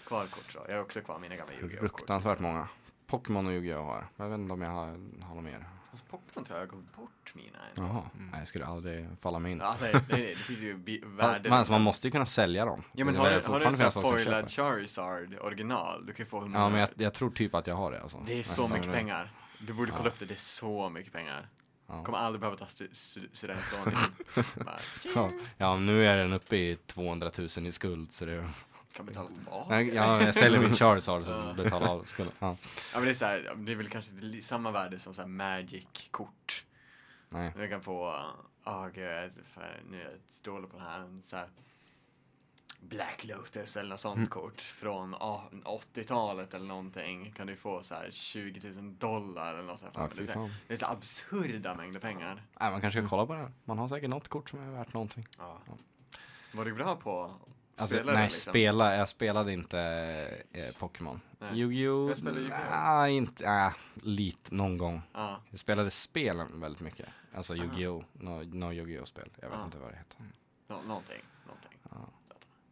Kvar 0.07 0.27
kort 0.27 0.53
så. 0.53 0.59
Jag 0.69 0.75
har 0.75 0.83
också 0.83 1.01
kvar 1.01 1.19
mina 1.19 1.37
gamla 1.37 1.55
Yu-Gi-Oh! 1.55 1.81
kort. 1.81 1.99
fruktansvärt 1.99 2.39
många. 2.39 2.69
Pokémon 3.07 3.47
och 3.47 3.53
Yu-Gi-Oh 3.53 3.85
har 3.85 3.95
jag. 3.95 4.05
Jag 4.17 4.31
vet 4.31 4.39
inte 4.39 4.53
om 4.53 4.63
jag 4.63 4.71
har, 4.71 4.87
har 5.25 5.35
något 5.35 5.45
mer. 5.45 5.67
Alltså 5.95 6.05
Pokémon 6.11 6.45
tror 6.45 6.59
jag 6.59 6.63
har 6.67 6.71
gått 6.71 6.97
bort 6.97 7.33
mina. 7.35 7.59
Jaha, 7.75 8.03
Mm. 8.15 8.31
nej 8.31 8.39
jag 8.41 8.49
skulle 8.49 8.67
aldrig 8.67 9.07
falla 9.21 9.39
mig 9.39 9.53
in. 9.53 9.59
Ja, 9.59 9.77
det, 9.81 9.93
det, 9.93 10.17
det 10.17 10.35
finns 10.35 10.61
ju 10.61 10.75
Man, 11.05 11.17
värde. 11.17 11.49
man, 11.49 11.59
alltså, 11.59 11.73
man 11.73 11.83
måste 11.83 12.07
ju 12.07 12.11
kunna 12.11 12.27
sälja 12.27 12.65
dem. 12.65 12.83
ja 12.93 13.05
men 13.05 13.15
Det 13.15 13.21
har 13.21 13.31
du, 13.31 13.41
har 13.47 13.61
du 13.61 13.91
sån 13.91 14.03
foilad. 14.03 14.51
Charizard 14.51 15.35
original, 15.41 16.07
du 16.07 16.13
kan 16.13 16.25
ju 16.27 16.31
få 16.31 16.41
hur 16.41 16.47
många 16.47 16.65
Ja 16.65 16.69
men 16.69 16.81
jag, 16.81 16.89
jag 16.97 17.15
tror 17.15 17.31
typ 17.31 17.55
att 17.55 17.67
jag 17.67 17.75
har 17.75 17.93
det 17.93 18.03
alltså. 18.03 18.19
Det 18.27 18.39
är 18.39 18.43
så 18.43 18.63
Nästan. 18.63 18.79
mycket 18.79 18.93
pengar. 18.93 19.33
Du 19.61 19.73
borde 19.73 19.91
kolla 19.91 20.05
Ja. 20.05 20.09
upp 20.09 20.19
det, 20.19 20.25
det 20.27 20.35
är 20.35 20.39
så 20.39 20.89
mycket 20.89 21.13
pengar. 21.13 21.49
Ja. 21.87 22.05
Kommer 22.05 22.19
aldrig 22.19 22.41
behöva 22.41 22.57
ta 22.59 22.65
stu- 22.65 22.91
stu- 22.93 23.29
studentlån. 23.33 23.93
Ja, 25.15 25.31
ja, 25.57 25.77
nu 25.77 26.07
är 26.07 26.17
den 26.17 26.33
uppe 26.33 26.57
i 26.57 26.77
200 26.87 27.31
000 27.39 27.67
i 27.67 27.73
skuld 27.73 28.13
så 28.13 28.25
det... 28.25 28.51
kan 28.97 29.07
betala 29.07 29.29
tillbaka. 29.29 29.83
Ja, 29.83 30.23
jag 30.23 30.35
säljer 30.35 30.61
min 30.61 30.77
Charizard 30.77 31.23
Ja. 31.27 31.43
så 31.57 31.63
betalar 31.63 31.89
av 31.89 32.05
skulden. 32.05 32.35
Ja, 32.39 32.57
Ja 32.93 32.99
men 32.99 33.05
det 33.05 33.11
är 33.11 33.15
så 33.15 33.25
här, 33.25 33.53
det 33.57 33.73
är 33.73 33.77
väl 33.77 33.89
kanske 33.89 34.13
samma 34.43 34.71
värde 34.71 34.99
som 34.99 35.15
så 35.15 35.23
här 35.23 35.29
Magic-kort. 35.29 36.65
nej. 37.29 37.53
Du 37.57 37.69
kan 37.69 37.81
få, 37.81 38.21
åh 38.65 38.87
gud, 38.89 39.33
för, 39.55 39.83
nu 39.91 40.01
är 40.01 40.05
jag 40.05 40.13
dålig 40.45 40.71
på 40.71 40.77
den 40.77 40.87
här, 40.87 41.21
så 41.21 41.37
här 41.37 41.49
Black 42.81 43.25
Lotus 43.25 43.77
eller 43.77 43.91
något 43.91 44.01
sånt 44.01 44.17
Mm. 44.17 44.29
kort 44.29 44.61
från 44.61 45.15
ah, 45.15 45.43
80-talet 45.95 46.55
eller 46.55 46.67
någonting 46.67 47.33
kan 47.37 47.47
du 47.47 47.57
få 47.57 47.83
så 47.83 47.95
här 47.95 48.09
20 48.13 48.71
000 48.71 48.97
dollar 48.99 49.55
eller 49.55 49.67
något. 49.67 49.81
så 49.81 49.85
här. 49.87 49.93
Ja, 49.95 50.09
det, 50.17 50.31
är 50.31 50.51
det 50.67 50.73
är 50.75 50.77
så 50.77 50.87
absurda 50.87 51.75
mängder 51.75 52.01
pengar. 52.01 52.43
Nej, 52.61 52.71
man 52.71 52.81
kanske 52.81 53.01
ska 53.01 53.09
kolla 53.09 53.27
på 53.27 53.33
det 53.33 53.39
här. 53.39 53.53
Man 53.65 53.79
har 53.79 53.89
säkert 53.89 54.11
något 54.11 54.29
kort 54.29 54.51
som 54.51 54.59
är 54.59 54.71
värt 54.71 54.95
någonting. 54.95 55.29
Ja. 55.39 55.61
Var 56.53 56.65
du 56.65 56.73
bra 56.75 56.97
på 56.97 57.35
Alltså, 57.77 57.97
nej, 58.05 58.23
liksom? 58.25 58.51
spela, 58.51 58.97
jag 58.97 59.09
spelade 59.09 59.53
inte 59.53 59.81
eh, 60.53 60.75
Pokémon. 60.79 61.21
Yu-Gi-Oh! 61.53 62.09
Jag 62.09 62.17
spelade 62.17 62.41
Yu-Gi-Oh! 62.41 62.71
Nej, 62.71 63.13
inte, 63.17 63.45
äh, 63.47 63.73
lite, 63.95 64.55
någon 64.55 64.79
gång. 64.79 65.03
Ja, 65.13 65.41
Jag 65.51 65.61
spelade 65.61 65.91
spelen 65.91 66.61
väldigt 66.61 66.81
mycket. 66.81 67.09
Alltså. 67.35 67.55
Yu-Gi-Oh! 67.57 68.05
Nå 68.13 68.43
no, 68.43 68.73
Yu-Gi-Oh! 68.73 69.05
spel. 69.05 69.31
Jag 69.41 69.51
vet 69.51 69.59
inte 69.65 69.79
vad 69.79 69.91
det 69.93 69.97
heter. 69.97 70.19
nå- 70.69 70.83
någonting. 70.83 71.23
någonting. 71.47 71.79
Ja. 71.91 71.97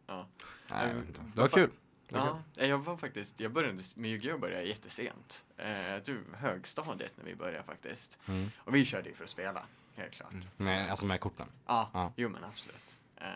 Ja. 0.07 0.27
Nej, 0.69 0.79
jag 0.79 0.89
Mm, 0.89 0.99
vet 0.99 1.07
inte. 1.07 1.21
Det 1.35 1.41
var 1.41 1.47
kul. 1.47 1.69
Ja, 2.07 2.41
jag 2.55 2.77
var 2.77 2.97
faktiskt, 2.97 3.39
jag 3.39 3.51
började 3.51 3.73
med 3.95 4.09
Yu-Gi-Oh! 4.11 4.39
började 4.39 4.63
jättesent. 4.63 5.45
Eh, 5.57 5.65
du, 6.05 6.23
högstadiet 6.37 7.13
när 7.17 7.25
vi 7.25 7.35
började 7.35 7.63
faktiskt. 7.63 8.19
Mm. 8.27 8.51
Och 8.57 8.75
vi 8.75 8.85
körde 8.85 9.09
ju 9.09 9.15
för 9.15 9.23
att 9.23 9.29
spela, 9.29 9.63
helt 9.95 10.13
klart. 10.13 10.31
Mm. 10.31 10.45
Med, 10.57 10.89
alltså 10.91 11.05
med 11.05 11.19
korten. 11.19 11.47
Ja, 11.65 11.89
Ja. 11.93 12.13
jo 12.15 12.29
men 12.29 12.43
absolut. 12.43 12.97
Eh, 13.17 13.27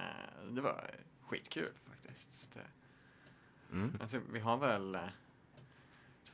det 0.52 0.62
var 0.62 0.82
skitkul 1.28 1.74
faktiskt. 1.90 2.52
Det, 2.54 2.62
Mm. 3.72 4.00
tror, 4.10 4.22
vi 4.32 4.40
har 4.40 4.58
väl 4.58 4.96
eh, 4.96 5.02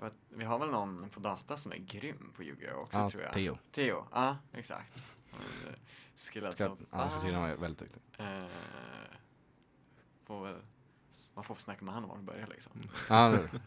att 0.08 0.18
vi 0.30 0.44
har 0.46 0.60
väl 0.60 0.70
någon 0.70 1.10
på 1.10 1.20
data 1.20 1.58
som 1.58 1.72
är 1.72 1.78
grym 1.78 2.32
på 2.36 2.44
Yu-Gi-Oh! 2.44 2.74
också 2.74 3.00
Ja, 3.00 3.10
tror 3.10 3.24
jag. 3.24 3.34
Theo. 3.34 3.58
Theo, 3.72 4.06
ja 4.14 4.38
exakt. 4.52 5.06
Är, 5.32 5.68
eh, 5.70 5.76
Skillad 6.16 6.58
som 6.62 6.78
han 6.92 7.10
ska 7.10 7.20
fan. 7.20 7.26
tydligen 7.26 7.62
väldigt 7.62 7.80
duktig. 7.80 8.02
Eh, 8.18 8.44
får 10.26 10.44
väl, 10.44 10.62
man 11.34 11.44
får 11.44 11.56
snacka 11.56 11.86
med 11.86 11.94
honom 11.94 12.12
om 12.12 12.18
man 12.18 12.26
börjar 12.26 12.48
liksom. 12.48 12.72
Ja, 13.10 13.30
det 13.30 13.38
är 13.38 13.50
det. 13.52 13.62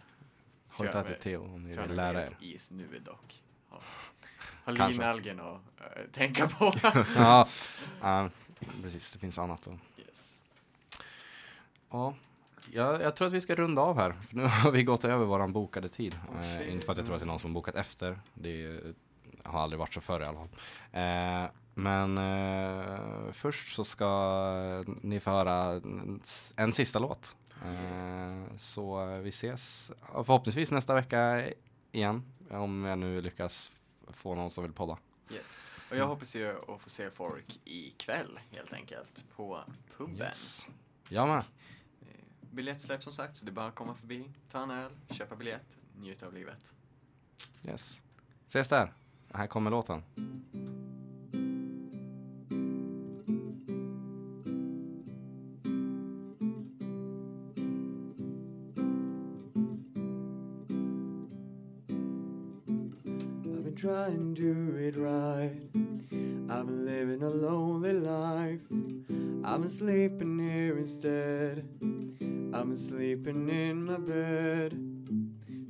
Håll 0.69 0.87
tätt 0.87 1.07
i 1.07 1.11
väl- 1.11 1.21
Theo 1.21 1.45
om 1.55 1.63
ni 1.63 1.73
vill 1.79 1.95
lära 1.97 2.23
är 2.23 2.27
er. 2.27 2.37
is 2.41 2.71
nu 2.71 2.99
dock. 3.01 3.43
Ja. 3.71 3.81
Har 4.65 4.77
Kanske. 4.77 4.93
linalgen 4.93 5.41
att 5.41 5.61
eh, 5.81 6.03
tänka 6.13 6.49
på. 6.49 6.73
Ja, 7.17 7.49
ja, 8.01 8.31
precis. 8.83 9.13
Det 9.13 9.19
finns 9.19 9.39
annat 9.39 9.67
att. 9.67 9.79
Ja, 11.91 12.15
jag, 12.73 13.03
jag 13.03 13.17
tror 13.17 13.29
att 13.29 13.35
vi 13.35 13.41
ska 13.41 13.55
runda 13.55 13.83
av 13.83 13.97
här. 13.97 14.13
För 14.13 14.37
nu 14.37 14.43
har 14.43 14.73
vi 14.73 14.83
gått 14.83 15.05
över 15.05 15.25
våran 15.25 15.53
bokade 15.53 15.89
tid. 15.89 16.19
Oh, 16.29 16.61
eh, 16.61 16.73
inte 16.73 16.87
för 16.87 16.93
att 16.93 16.99
jag 16.99 17.07
tror 17.07 17.17
att 17.17 17.21
det 17.21 17.25
är 17.25 17.29
någon 17.29 17.39
som 17.39 17.51
har 17.51 17.55
bokat 17.55 17.75
efter. 17.75 18.21
Det 18.35 18.65
är, 18.65 18.95
har 19.43 19.61
aldrig 19.61 19.79
varit 19.79 19.95
så 19.95 20.01
förr 20.01 20.21
i 20.21 20.25
alla 20.25 20.39
fall. 20.39 20.49
Eh, 20.93 21.51
men 21.75 22.19
eh, 22.19 23.33
först 23.33 23.75
så 23.75 23.85
ska 23.85 24.85
ni 25.03 25.21
få 25.21 25.31
höra 25.31 25.81
en, 26.57 26.73
sista 26.73 26.99
låt. 26.99 27.37
Eh, 27.65 28.57
så 28.59 29.07
vi 29.07 29.29
ses 29.29 29.91
förhoppningsvis 30.25 30.71
nästa 30.71 30.95
vecka 30.95 31.51
igen. 31.93 32.23
Om 32.51 32.85
jag 32.85 32.99
nu 32.99 33.21
lyckas 33.21 33.73
få 34.11 34.35
någon 34.35 34.51
som 34.51 34.65
vill 34.65 34.73
podda. 34.73 34.99
yes. 35.31 35.57
Och 35.91 35.97
jag 35.97 36.07
hoppas 36.07 36.37
ju 36.37 36.51
att 36.51 36.81
få 36.81 36.91
se 36.91 37.11
folk 37.11 37.61
ikväll 37.65 38.39
helt 38.51 38.73
enkelt 38.73 39.25
på 39.37 39.61
puben. 39.97 40.17
Yes. 40.17 40.69
Jag 41.11 41.29
med. 41.29 41.45
Biljettsläpp 42.57 43.03
som 43.03 43.13
sagt, 43.13 43.37
så 43.37 43.45
det 43.45 43.51
är 43.51 43.53
bara 43.53 43.67
att 43.67 43.75
komma 43.75 43.95
förbi, 43.95 44.31
ta 44.51 44.63
en 44.63 44.71
öl, 44.71 44.93
köpa 45.11 45.37
biljett, 45.37 45.79
njuta 45.97 46.27
av 46.27 46.35
livet. 46.35 46.73
Yes. 47.65 48.03
Ses 48.47 48.69
där. 48.69 48.93
Här 49.33 49.47
kommer 49.47 49.71
låten. 49.71 50.03
Trying 63.87 64.35
to 64.35 64.43
do 64.43 64.77
it 64.79 64.97
right. 64.97 65.53
I've 66.51 66.67
been 66.67 66.85
living 66.85 67.23
a 67.23 67.31
lonely 67.31 67.93
life. 67.93 68.59
I've 69.45 69.61
been 69.61 69.71
sleeping 69.71 70.41
here 70.41 70.77
instead. 70.77 71.65
I've 72.53 72.67
been 72.67 72.75
sleeping 72.75 73.49
in 73.49 73.85
my 73.85 73.99
bed. 73.99 74.73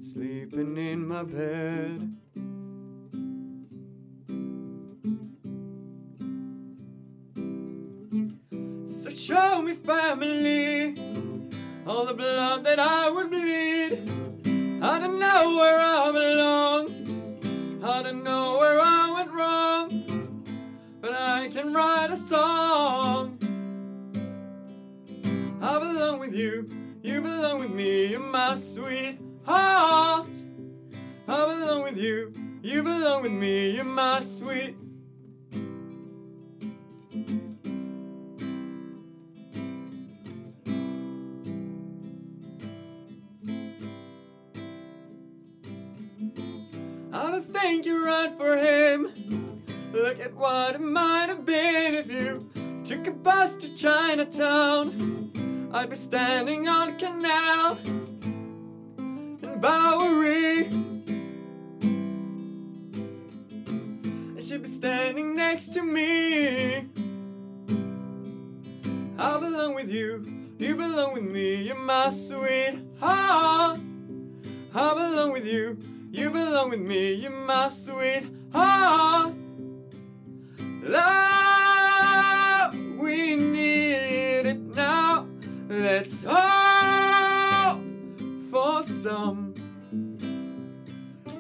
Sleeping 0.01 0.79
in 0.79 1.07
my 1.07 1.25
bed. 1.25 2.17
So 8.87 9.11
show 9.11 9.61
me 9.61 9.75
family, 9.75 10.97
all 11.87 12.07
the 12.07 12.15
blood 12.15 12.65
that 12.65 12.79
I 12.79 13.11
would 13.11 13.31
bleed. 13.31 14.09
I 14.83 15.01
don't 15.01 15.19
know 15.19 15.57
where 15.59 15.79
I 15.79 16.13
belong. 16.13 16.56
Can 21.57 21.73
write 21.73 22.11
a 22.11 22.17
song. 22.17 23.39
I 25.63 25.79
belong 25.79 26.21
with 26.21 26.35
you. 26.35 26.71
You 27.03 27.23
belong 27.23 27.61
with 27.61 27.71
me. 27.71 28.09
You're 28.09 28.21
my 28.21 28.55
sweetheart. 28.57 30.29
I 31.27 31.47
belong 31.47 31.85
with 31.85 31.97
you. 31.97 32.35
You 32.61 32.83
belong 32.83 33.23
with 33.23 33.33
me. 33.33 33.71
You're 33.71 33.85
my 33.85 34.21
sweet. 34.21 34.77
I 47.15 47.31
don't 47.31 47.51
think 47.51 47.87
you're 47.87 48.05
right 48.05 48.37
for 48.37 48.59
him. 48.59 49.63
Look 49.97 50.21
at 50.21 50.35
what 50.35 50.75
it 50.75 50.81
might 50.83 51.16
took 53.07 53.15
a 53.15 53.19
bus 53.19 53.57
to 53.57 53.73
Chinatown. 53.75 55.71
I'd 55.73 55.91
be 55.91 55.97
standing 55.97 56.69
on 56.69 56.89
a 56.89 56.93
Canal 56.97 57.79
and 58.99 59.61
Bowery. 59.61 60.65
And 64.35 64.43
she'd 64.43 64.63
be 64.63 64.69
standing 64.69 65.37
next 65.37 65.69
to 65.75 65.83
me. 65.83 66.89
I 69.19 69.39
belong 69.39 69.75
with 69.77 69.89
you, 69.91 70.25
you 70.59 70.75
belong 70.75 71.15
with 71.15 71.31
me, 71.31 71.63
you're 71.63 71.77
my 71.77 72.11
sweetheart. 72.11 73.81
I 74.75 74.95
belong 74.95 75.31
with 75.33 75.47
you, 75.47 75.79
you 76.11 76.31
belong 76.31 76.71
with 76.71 76.81
me, 76.81 77.15
you're 77.15 77.31
my 77.31 77.69
sweetheart. 77.69 79.35
Love, 80.83 81.26
Let's 85.89 86.25
hope 86.27 87.81
for 88.51 88.83
some. 88.83 89.55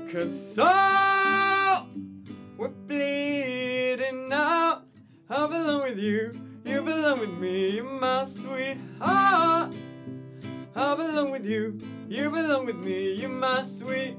Cause 0.09 0.55
so 0.55 1.89
we're 2.57 2.69
bleeding 2.69 4.29
now. 4.29 4.83
I 5.29 5.47
belong 5.49 5.83
with 5.83 5.99
you, 5.99 6.31
you 6.65 6.81
belong 6.81 7.19
with 7.19 7.33
me, 7.41 7.81
my 7.81 8.23
sweetheart. 8.23 9.75
I 10.77 10.95
belong 10.95 11.33
with 11.33 11.45
you, 11.45 11.81
you 12.09 12.31
belong 12.31 12.67
with 12.67 12.77
me, 12.77 13.15
you're 13.15 13.29
my 13.29 13.63
sweet 13.63 14.15